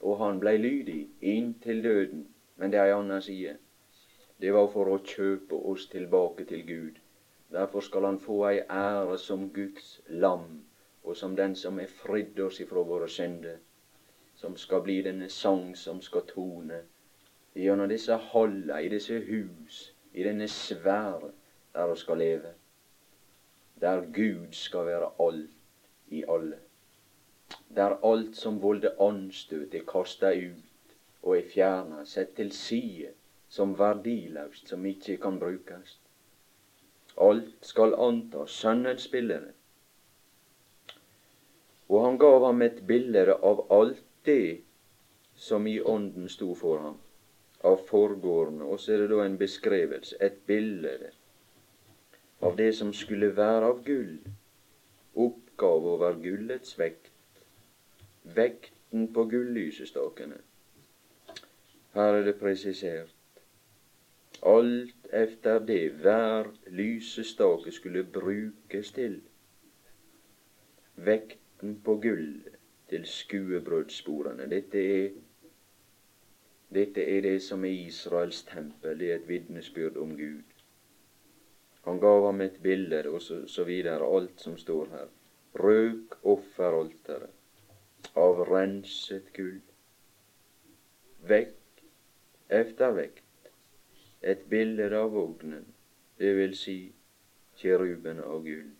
Og 0.01 0.17
han 0.17 0.39
blei 0.39 0.57
lydig 0.57 1.09
inntil 1.21 1.83
døden. 1.83 2.27
Men 2.55 2.71
det 2.71 2.79
er 2.79 2.89
ei 2.89 2.95
anna 2.97 3.19
side. 3.21 3.55
Det 4.41 4.53
var 4.53 4.67
for 4.73 4.89
å 4.89 4.97
kjøpe 5.05 5.59
oss 5.71 5.85
tilbake 5.91 6.45
til 6.49 6.65
Gud. 6.67 6.97
Derfor 7.51 7.85
skal 7.85 8.09
han 8.09 8.19
få 8.19 8.39
ei 8.49 8.59
ære 8.69 9.17
som 9.21 9.49
Guds 9.53 10.01
lam, 10.09 10.65
og 11.03 11.17
som 11.17 11.35
den 11.35 11.55
som 11.55 11.79
er 11.79 11.91
fridd 12.01 12.39
oss 12.39 12.59
ifra 12.59 12.81
våre 12.81 13.09
synder. 13.09 13.61
Som 14.35 14.57
skal 14.57 14.81
bli 14.81 15.01
denne 15.01 15.29
sang 15.29 15.75
som 15.75 16.01
skal 16.01 16.25
tone 16.33 16.81
gjennom 17.55 17.89
disse 17.89 18.17
halla, 18.33 18.81
i 18.81 18.89
disse 18.89 19.21
hus, 19.29 19.93
i 20.13 20.23
denne 20.23 20.47
sfære 20.47 21.31
der 21.73 21.91
vi 21.91 21.99
skal 22.01 22.17
leve 22.17 22.55
der 23.81 24.05
Gud 24.13 24.51
skal 24.51 24.85
være 24.85 25.11
alt 25.19 25.49
i 26.07 26.23
alle. 26.27 26.57
Der 27.75 27.97
alt 28.11 28.35
som 28.37 28.61
volder 28.61 29.01
anstøt, 29.01 29.73
er 29.73 29.83
kasta 29.87 30.31
ut 30.31 30.95
og 31.23 31.37
er 31.37 31.49
fjerna, 31.53 32.05
sett 32.05 32.35
til 32.37 32.51
side 32.51 33.11
som 33.49 33.75
verdiløst, 33.79 34.69
som 34.69 34.85
ikke 34.85 35.17
kan 35.17 35.39
brukes. 35.39 35.97
Alt 37.21 37.53
skal 37.61 37.95
anta 37.99 38.45
Sønnens 38.47 39.07
bilde. 39.07 39.41
Og 41.89 42.05
han 42.05 42.17
gav 42.17 42.45
ham 42.45 42.61
et 42.61 42.81
bilde 42.87 43.25
av 43.33 43.65
alt 43.71 44.01
det 44.25 44.61
som 45.35 45.67
i 45.67 45.79
ånden 45.81 46.29
sto 46.29 46.53
for 46.55 46.81
ham, 46.81 46.97
av 47.63 47.77
forgårdene. 47.89 48.65
Og 48.65 48.79
så 48.79 48.95
er 48.95 49.03
det 49.03 49.11
da 49.13 49.25
en 49.25 49.37
beskrivelse, 49.37 50.17
et 50.21 50.41
bilde 50.47 51.11
av 52.45 52.55
det 52.57 52.75
som 52.77 52.93
skulle 52.93 53.31
være 53.35 53.69
av 53.73 53.83
gull, 53.85 54.19
oppgav 55.15 55.87
over 55.95 56.17
gullets 56.21 56.77
vekt, 56.79 57.11
vekten 58.37 59.07
på 59.13 59.23
gullysestakene. 59.31 60.37
Her 61.95 62.19
er 62.19 62.25
det 62.27 62.35
presisert. 62.39 63.15
Alt 64.45 65.07
efter 65.13 65.59
det 65.59 65.91
hver 66.03 66.51
lysestake 66.67 67.71
skulle 67.71 68.03
brukes 68.03 68.91
til. 68.91 69.21
Vekten 70.95 71.79
på 71.83 71.95
gull 72.03 72.43
til 72.89 73.05
skuebrødssporene. 73.05 74.49
Dette 74.49 74.83
er, 74.97 75.09
dette 76.73 77.07
er 77.17 77.21
det 77.21 77.39
som 77.41 77.65
er 77.65 77.73
Israels 77.87 78.43
tempel. 78.43 78.99
Det 78.99 79.11
er 79.11 79.15
et 79.15 79.27
vitnesbyrd 79.27 79.97
om 79.97 80.17
Gud. 80.17 80.54
Han 81.85 81.99
gav 82.01 82.25
ham 82.25 82.41
et 82.41 82.57
bilde, 82.61 83.03
og 83.09 83.21
så, 83.21 83.43
så 83.47 83.63
videre, 83.63 84.05
alt 84.17 84.41
som 84.41 84.57
står 84.57 84.89
her. 84.93 85.09
Røk 85.61 86.17
offeralteret 86.23 88.15
av 88.17 88.41
renset 88.49 89.29
gull. 89.33 89.59
Vekt 91.29 91.83
efter 92.49 92.95
vekt. 92.97 93.51
Et 94.21 94.41
bilde 94.49 94.89
av 94.97 95.11
vognen, 95.13 95.65
det 96.17 96.33
vil 96.37 96.55
si 96.57 96.77
kjerubene 97.61 98.25
av 98.25 98.41
gull. 98.45 98.71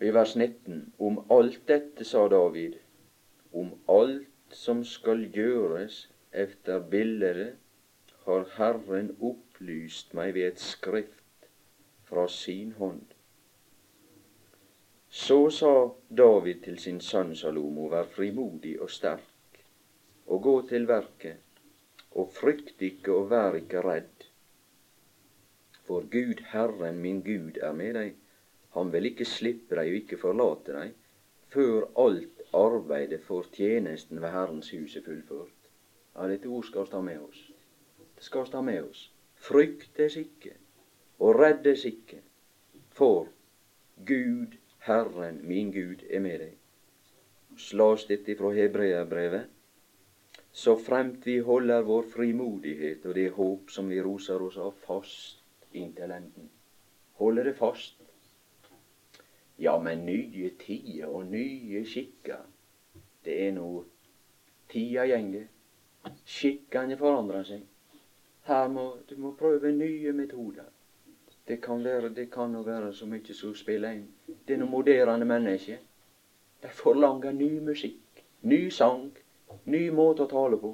I 0.00 0.10
vers 0.12 0.34
19 0.36 0.92
om 0.98 1.20
alt 1.32 1.62
dette 1.68 2.04
sa 2.04 2.26
David, 2.28 2.76
om 3.52 3.72
alt 3.88 4.56
som 4.56 4.82
skal 4.84 5.24
gjøres 5.32 6.06
efter 6.32 6.80
bildet, 6.90 7.56
har 8.26 8.46
Herren 8.56 9.12
opplyst 9.20 10.14
meg 10.18 10.34
ved 10.34 10.48
et 10.50 10.62
skrift 10.62 11.46
fra 12.08 12.26
sin 12.30 12.72
hånd. 12.78 13.04
Så 15.10 15.38
sa 15.54 15.72
David 16.22 16.62
til 16.66 16.78
sin 16.82 17.00
sønn 17.00 17.32
Salomo, 17.38 17.86
vær 17.92 18.10
frimodig 18.16 18.74
og 18.82 18.90
sterk, 18.90 19.62
og 20.26 20.42
gå 20.42 20.54
til 20.68 20.88
verket, 20.90 21.62
og 22.12 22.32
frykt 22.34 22.82
ikke 22.82 23.14
og 23.14 23.30
vær 23.30 23.56
ikke 23.60 23.82
redd. 23.86 24.26
For 25.86 26.06
Gud, 26.10 26.42
Herren 26.52 26.98
min 27.00 27.22
Gud, 27.22 27.62
er 27.62 27.72
med 27.72 27.94
deg. 27.94 28.14
Han 28.74 28.90
vil 28.92 29.12
ikke 29.12 29.24
slippe 29.24 29.78
deg 29.78 29.92
og 29.92 30.00
ikke 30.02 30.18
forlate 30.20 30.74
deg 30.74 30.94
før 31.54 31.86
alt 31.96 32.42
arbeidet 32.52 33.22
for 33.24 33.46
tjenesten 33.52 34.20
ved 34.20 34.34
Herrens 34.34 34.70
hus 34.70 34.96
er 34.96 35.04
fullført. 35.06 35.70
Ja, 36.16 36.26
dette 36.28 36.48
ord 36.48 36.66
skal 36.66 36.84
vi 36.84 36.90
ta 36.92 37.00
med 37.00 37.22
oss. 37.22 37.45
Skal 38.18 38.48
ta 38.50 38.62
med 38.62 38.82
oss 38.84 39.10
fryktes 39.46 40.16
ikke 40.16 40.54
og 41.18 41.38
reddes 41.40 41.84
ikke, 41.88 42.20
for 42.92 43.28
Gud, 44.06 44.56
Herren 44.84 45.40
min 45.48 45.72
Gud, 45.72 46.02
er 46.10 46.20
med 46.20 46.40
deg. 46.42 46.56
Slås 47.56 48.04
dette 48.08 48.36
fra 48.36 48.50
Hebreabrevet. 48.52 49.46
Så 50.52 50.76
fremt 50.80 51.24
vi 51.26 51.38
holder 51.44 51.84
vår 51.88 52.04
frimodighet 52.12 53.04
og 53.06 53.14
det 53.16 53.30
håp 53.36 53.72
som 53.72 53.88
vi 53.88 54.00
roser 54.04 54.42
oss 54.44 54.58
av, 54.60 54.74
fast 54.84 55.40
inntil 55.72 56.12
enden. 56.12 56.50
Holder 57.20 57.48
det 57.50 57.56
fast. 57.56 57.96
Ja, 59.60 59.78
men 59.80 60.04
nye 60.04 60.50
tider 60.60 61.08
og 61.08 61.30
nye 61.32 61.84
skikker, 61.88 62.44
det 63.24 63.38
er 63.48 63.54
nå 63.56 63.70
Tida 64.68 65.04
gjenger. 65.06 65.46
Skikkene 66.26 66.96
forandrer 66.98 67.44
seg. 67.46 67.62
Her 68.46 68.68
må 68.68 68.98
du 69.10 69.16
må 69.16 69.32
prøve 69.34 69.72
nye 69.72 70.12
metoder. 70.12 70.64
Det 71.48 71.62
kan 71.62 71.84
være 71.84 72.14
det 72.14 72.30
kan 72.30 72.54
være 72.66 72.92
så 72.94 73.06
mye 73.06 73.34
som 73.34 73.54
spiller 73.54 73.90
inn. 73.90 74.08
Det 74.48 74.54
er 74.54 74.58
noe 74.58 74.70
moderne 74.70 75.24
mennesker. 75.24 75.78
De 76.62 76.68
forlanger 76.68 77.32
ny 77.32 77.58
musikk, 77.58 78.22
ny 78.42 78.68
sang, 78.70 79.10
ny 79.64 79.88
måte 79.90 80.22
å 80.22 80.30
tale 80.30 80.58
på. 80.62 80.72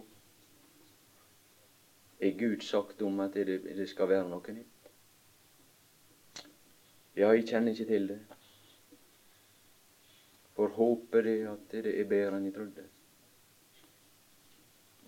Er 2.20 2.36
Gud 2.38 2.60
sagt 2.62 3.02
om 3.02 3.20
at 3.20 3.34
det, 3.34 3.62
det 3.64 3.88
skal 3.88 4.08
være 4.08 4.28
noe 4.28 4.54
nytt? 4.54 4.90
Ja, 7.16 7.32
jeg 7.32 7.46
kjenner 7.48 7.72
ikke 7.72 7.88
til 7.88 8.08
det. 8.08 8.18
For 10.56 10.68
håpet 10.76 11.24
det 11.24 11.38
at 11.48 11.72
det 11.72 11.94
er 12.00 12.08
bedre 12.08 12.36
enn 12.36 12.46
jeg 12.50 12.54
trodde. 12.56 12.84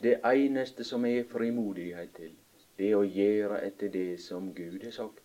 Det 0.02 0.16
eneste 0.24 0.84
som 0.84 1.04
er 1.04 1.24
frimodighet 1.28 2.10
til, 2.16 2.32
det 2.78 2.94
å 2.94 3.04
gjøre 3.04 3.60
etter 3.66 3.88
det 3.88 4.08
som 4.20 4.52
Gud 4.54 4.82
har 4.82 4.94
sagt 4.94 5.24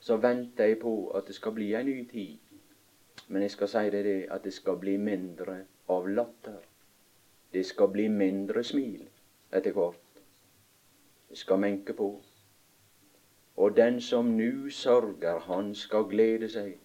så 0.00 0.16
venter 0.16 0.64
jeg 0.64 0.78
på 0.80 1.10
at 1.16 1.26
det 1.26 1.34
skal 1.34 1.52
bli 1.52 1.72
ei 1.74 1.84
ny 1.84 2.04
tid. 2.10 2.38
Men 3.28 3.42
jeg 3.42 3.50
skal 3.50 3.68
si 3.68 3.84
deg 3.92 4.04
det 4.06 4.18
at 4.30 4.44
det 4.44 4.54
skal 4.54 4.78
bli 4.80 4.96
mindre 4.96 5.58
av 5.90 6.08
latter. 6.08 6.60
Det 7.52 7.64
skal 7.66 7.90
bli 7.92 8.08
mindre 8.08 8.62
smil 8.64 9.02
etter 9.50 9.74
hvert. 9.76 10.22
Det 11.28 11.38
skal 11.38 11.60
menke 11.60 11.92
på. 11.92 12.08
Og 13.58 13.76
den 13.76 14.00
som 14.00 14.30
nu 14.36 14.70
sørger, 14.70 15.40
han 15.48 15.74
skal 15.74 16.06
glede 16.08 16.48
seg. 16.48 16.78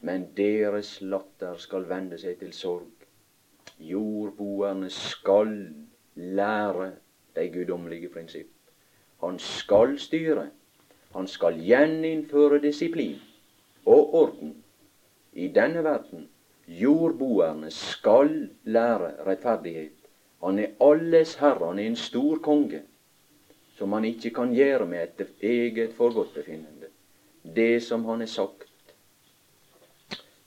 Men 0.00 0.26
deres 0.36 0.98
latter 1.00 1.56
skal 1.56 1.88
vende 1.88 2.18
seg 2.18 2.40
til 2.42 2.52
sorg. 2.52 3.06
Jordboerne 3.78 4.90
skal 4.90 5.54
lære 6.14 6.90
de 7.36 7.48
guddommelige 7.54 8.10
prinsipp. 8.12 8.53
Han 9.24 9.38
skal 9.38 9.98
styre. 9.98 10.50
Han 11.14 11.26
skal 11.30 11.56
gjeninnføre 11.62 12.58
disiplin 12.60 13.20
og 13.86 14.14
orden 14.14 14.64
i 15.32 15.48
denne 15.48 15.84
verden. 15.84 16.28
Jordboerne 16.68 17.70
skal 17.70 18.50
lære 18.64 19.12
rettferdighet. 19.26 19.96
Han 20.44 20.58
er 20.58 20.74
alles 20.80 21.34
herre, 21.40 21.66
han 21.66 21.78
er 21.78 21.86
en 21.86 21.96
stor 21.96 22.38
konge, 22.44 22.82
som 23.78 23.92
han 23.92 24.04
ikke 24.04 24.30
kan 24.30 24.52
gjøre 24.52 24.86
med 24.86 25.02
etter 25.02 25.30
eget 25.40 25.94
forgodtbefinnende. 25.96 26.90
Det 27.56 27.82
som 27.82 28.04
han 28.04 28.22
er 28.22 28.32
sagt. 28.32 28.68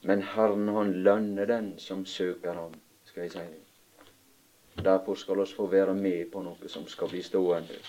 Men 0.01 0.21
Herren, 0.21 0.67
han 0.67 0.93
lønner 1.03 1.45
den 1.45 1.73
som 1.79 2.05
søker 2.05 2.53
ham, 2.53 2.73
skal 3.05 3.21
jeg 3.21 3.31
si 3.31 3.39
det. 3.39 4.83
Derfor 4.85 5.15
skal 5.15 5.39
oss 5.39 5.53
få 5.53 5.65
være 5.67 5.93
med 5.93 6.29
på 6.31 6.41
noe 6.45 6.69
som 6.69 6.85
skal 6.87 7.09
bli 7.09 7.23
stående 7.25 7.79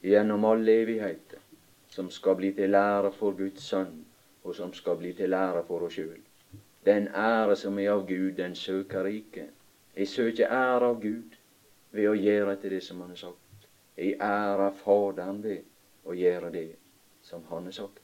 gjennom 0.00 0.44
all 0.44 0.68
evighet 0.68 1.34
som 1.88 2.10
skal 2.10 2.36
bli 2.38 2.52
til 2.56 2.70
lære 2.70 3.12
for 3.12 3.36
Guds 3.36 3.62
sønn, 3.62 4.04
og 4.44 4.54
som 4.56 4.72
skal 4.72 4.96
bli 4.96 5.12
til 5.12 5.30
lære 5.30 5.64
for 5.68 5.86
oss 5.86 5.98
sjøl. 5.98 6.20
Den 6.86 7.08
ære 7.08 7.56
som 7.56 7.78
er 7.78 7.90
av 7.92 8.06
Gud, 8.08 8.32
den 8.38 8.54
søker 8.56 9.06
ikke. 9.06 9.48
Jeg 9.96 10.08
søker 10.08 10.48
ære 10.48 10.86
av 10.86 11.00
Gud 11.02 11.36
ved 11.92 12.08
å 12.08 12.16
gjøre 12.16 12.54
etter 12.56 12.76
det 12.76 12.82
som 12.86 13.02
Han 13.02 13.12
har 13.12 13.20
sagt. 13.20 13.66
Jeg 13.96 14.16
ærer 14.22 14.78
Faderen 14.80 15.42
ved 15.44 16.08
å 16.08 16.16
gjøre 16.16 16.52
det 16.54 16.68
som 17.26 17.44
Han 17.50 17.68
har 17.68 17.76
sagt. 17.76 18.00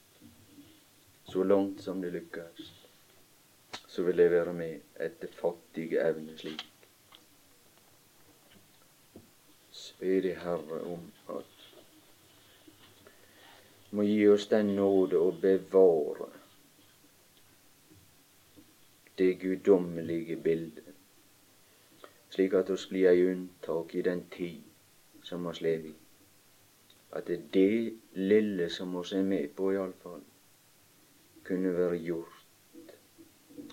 Så 1.27 1.43
langt 1.43 1.81
som 1.81 2.01
det 2.01 2.13
lykkes, 2.13 2.71
så 3.87 4.03
vil 4.03 4.21
jeg 4.21 4.31
være 4.31 4.53
med 4.53 5.01
etter 5.03 5.31
fattige 5.33 6.03
evne 6.03 6.37
slik. 6.37 6.63
Spe 9.71 10.19
i 10.21 10.35
Herre 10.37 10.83
om 10.87 11.03
at 11.33 11.56
må 13.91 14.03
gi 14.03 14.27
oss 14.27 14.47
den 14.51 14.73
nåde 14.75 15.19
å 15.19 15.31
bevare 15.41 16.27
det 19.17 19.29
guddommelige 19.41 20.35
bildet, 20.43 20.91
slik 22.29 22.53
at 22.59 22.69
oss 22.69 22.85
blir 22.91 23.07
ei 23.09 23.23
unntak 23.31 23.95
i 23.95 24.03
den 24.05 24.25
tid 24.33 25.23
som 25.23 25.47
oss 25.49 25.61
lever 25.61 25.89
i. 25.89 25.95
At 27.17 27.31
det 27.53 27.95
lille 28.13 28.69
som 28.69 28.95
oss 28.99 29.13
er 29.15 29.23
med 29.23 29.55
på, 29.55 29.71
iallfall, 29.73 30.21
kunne 31.47 31.71
være 31.73 31.97
gjort 32.03 32.93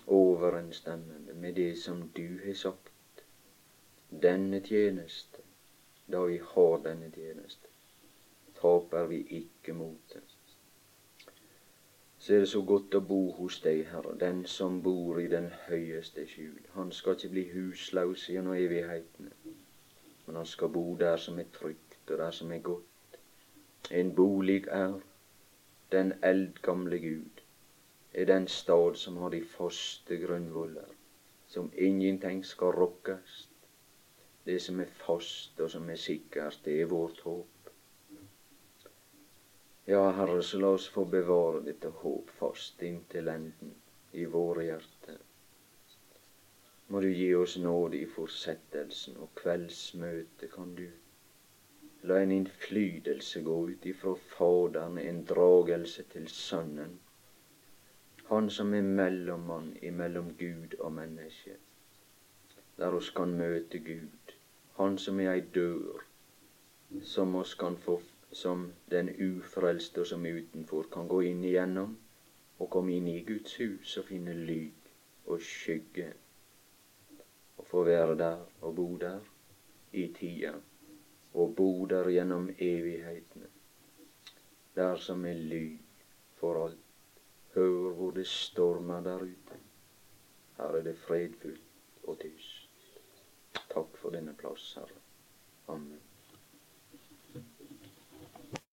overensstemmende 0.07 1.33
med 1.33 1.59
det 1.59 1.75
som 1.77 2.07
du 2.15 2.39
har 2.45 2.53
sagt. 2.53 3.23
Denne 4.09 4.63
tjeneste, 4.63 5.43
da 6.07 6.23
vi 6.25 6.39
har 6.39 6.77
denne 6.87 7.11
tjeneste 7.11 7.74
taper 8.65 9.05
vi 9.05 9.21
ikke 9.29 9.73
motet. 9.73 10.23
Så 12.17 12.33
er 12.33 12.39
det 12.39 12.49
så 12.49 12.61
godt 12.65 12.95
å 12.97 13.01
bo 13.05 13.19
hos 13.37 13.59
deg, 13.61 13.83
Herre, 13.91 14.15
den 14.17 14.39
som 14.49 14.79
bor 14.81 15.19
i 15.21 15.27
den 15.29 15.51
høyeste 15.67 16.25
skjul. 16.25 16.57
Han 16.73 16.89
skal 16.91 17.19
ikke 17.19 17.33
bli 17.35 17.43
huslaus 17.51 18.23
gjennom 18.31 18.57
evighetene, 18.57 19.53
men 20.25 20.39
han 20.39 20.49
skal 20.49 20.73
bo 20.73 20.85
der 20.97 21.21
som 21.21 21.37
er 21.39 21.51
trygt, 21.53 21.99
og 22.09 22.17
der 22.23 22.33
som 22.33 22.53
er 22.55 22.63
godt. 22.65 23.19
En 23.91 24.13
bolig 24.17 24.63
er 24.73 24.97
den 25.93 26.13
eldgamle 26.25 26.99
Gud, 27.03 27.45
er 28.13 28.25
den 28.25 28.47
stad 28.47 28.97
som 28.97 29.21
har 29.21 29.29
de 29.35 29.43
faste 29.45 30.17
grunnvoller, 30.25 30.89
som 31.47 31.69
ingenting 31.77 32.41
skal 32.45 32.73
rokkes. 32.73 33.43
Det 34.45 34.57
som 34.61 34.81
er 34.81 34.97
fast 35.05 35.61
og 35.61 35.69
som 35.69 35.89
er 35.89 36.01
sikkert, 36.01 36.57
det 36.65 36.81
er 36.81 36.89
vårt 36.89 37.21
håp. 37.21 37.54
Ja, 39.87 40.11
Herre, 40.11 40.43
så 40.43 40.59
la 40.59 40.67
oss 40.73 40.87
få 40.89 41.03
bevare 41.05 41.59
dette 41.61 41.91
håp 42.01 42.29
fast 42.39 42.81
inntil 42.83 43.27
enden 43.29 43.75
i 44.17 44.23
våre 44.25 44.63
hjerter. 44.65 45.19
Må 46.87 47.01
du 47.03 47.11
gi 47.11 47.27
oss 47.37 47.53
nåde 47.61 47.99
i 47.99 48.07
fortsettelsen, 48.09 49.19
og 49.21 49.29
kveldsmøtet 49.37 50.49
kan 50.55 50.71
du. 50.79 50.87
La 52.09 52.17
en 52.21 52.33
innflytelse 52.33 53.43
gå 53.45 53.59
ut 53.69 53.85
ifra 53.91 54.15
Faderen, 54.31 54.97
en 54.97 55.21
dragelse 55.25 56.07
til 56.15 56.27
Sønnen, 56.33 56.99
Han 58.29 58.49
som 58.49 58.73
er 58.73 58.81
mellommann 58.81 59.75
imellom 59.85 60.33
Gud 60.39 60.73
og 60.79 60.93
menneske, 60.97 61.59
der 62.77 62.97
oss 62.97 63.09
kan 63.13 63.37
møte 63.37 63.79
Gud, 63.85 64.33
Han 64.81 64.97
som 64.97 65.19
er 65.19 65.35
ei 65.35 65.45
dør 65.59 66.01
som 67.03 67.35
oss 67.35 67.53
kan 67.53 67.77
få 67.77 67.99
som 68.35 68.65
den 68.91 69.09
ufrelste 69.27 70.05
som 70.05 70.25
utenfor 70.25 70.89
kan 70.91 71.07
gå 71.07 71.21
inn 71.31 71.43
igjennom 71.47 71.95
og 72.57 72.69
komme 72.73 72.97
inn 72.97 73.07
i 73.07 73.21
Guds 73.27 73.55
hus 73.61 73.97
og 74.01 74.09
finne 74.11 74.35
lyg 74.35 74.91
og 75.25 75.41
skygge 75.41 76.11
og 77.57 77.67
få 77.69 77.83
være 77.87 78.17
der 78.19 78.41
og 78.61 78.75
bo 78.79 78.87
der 79.01 79.23
i 79.95 80.09
tida 80.19 80.51
og 81.35 81.55
bo 81.55 81.85
der 81.85 82.09
gjennom 82.09 82.49
evighetene. 82.49 83.47
Der 84.75 84.95
som 84.95 85.25
er 85.25 85.33
lyg 85.33 85.79
for 86.39 86.65
alt. 86.65 86.81
Hør 87.55 87.93
hvor 87.95 88.11
det 88.11 88.27
stormer 88.27 89.03
der 89.03 89.23
ute. 89.23 89.59
Her 90.57 90.79
er 90.79 90.83
det 90.83 90.97
fredfullt 90.97 92.03
og 92.03 92.19
tyst. 92.19 92.99
Takk 93.71 93.97
for 93.97 94.15
denne 94.15 94.35
plass, 94.39 94.73
Herre. 94.75 94.99
Amen. 95.67 96.04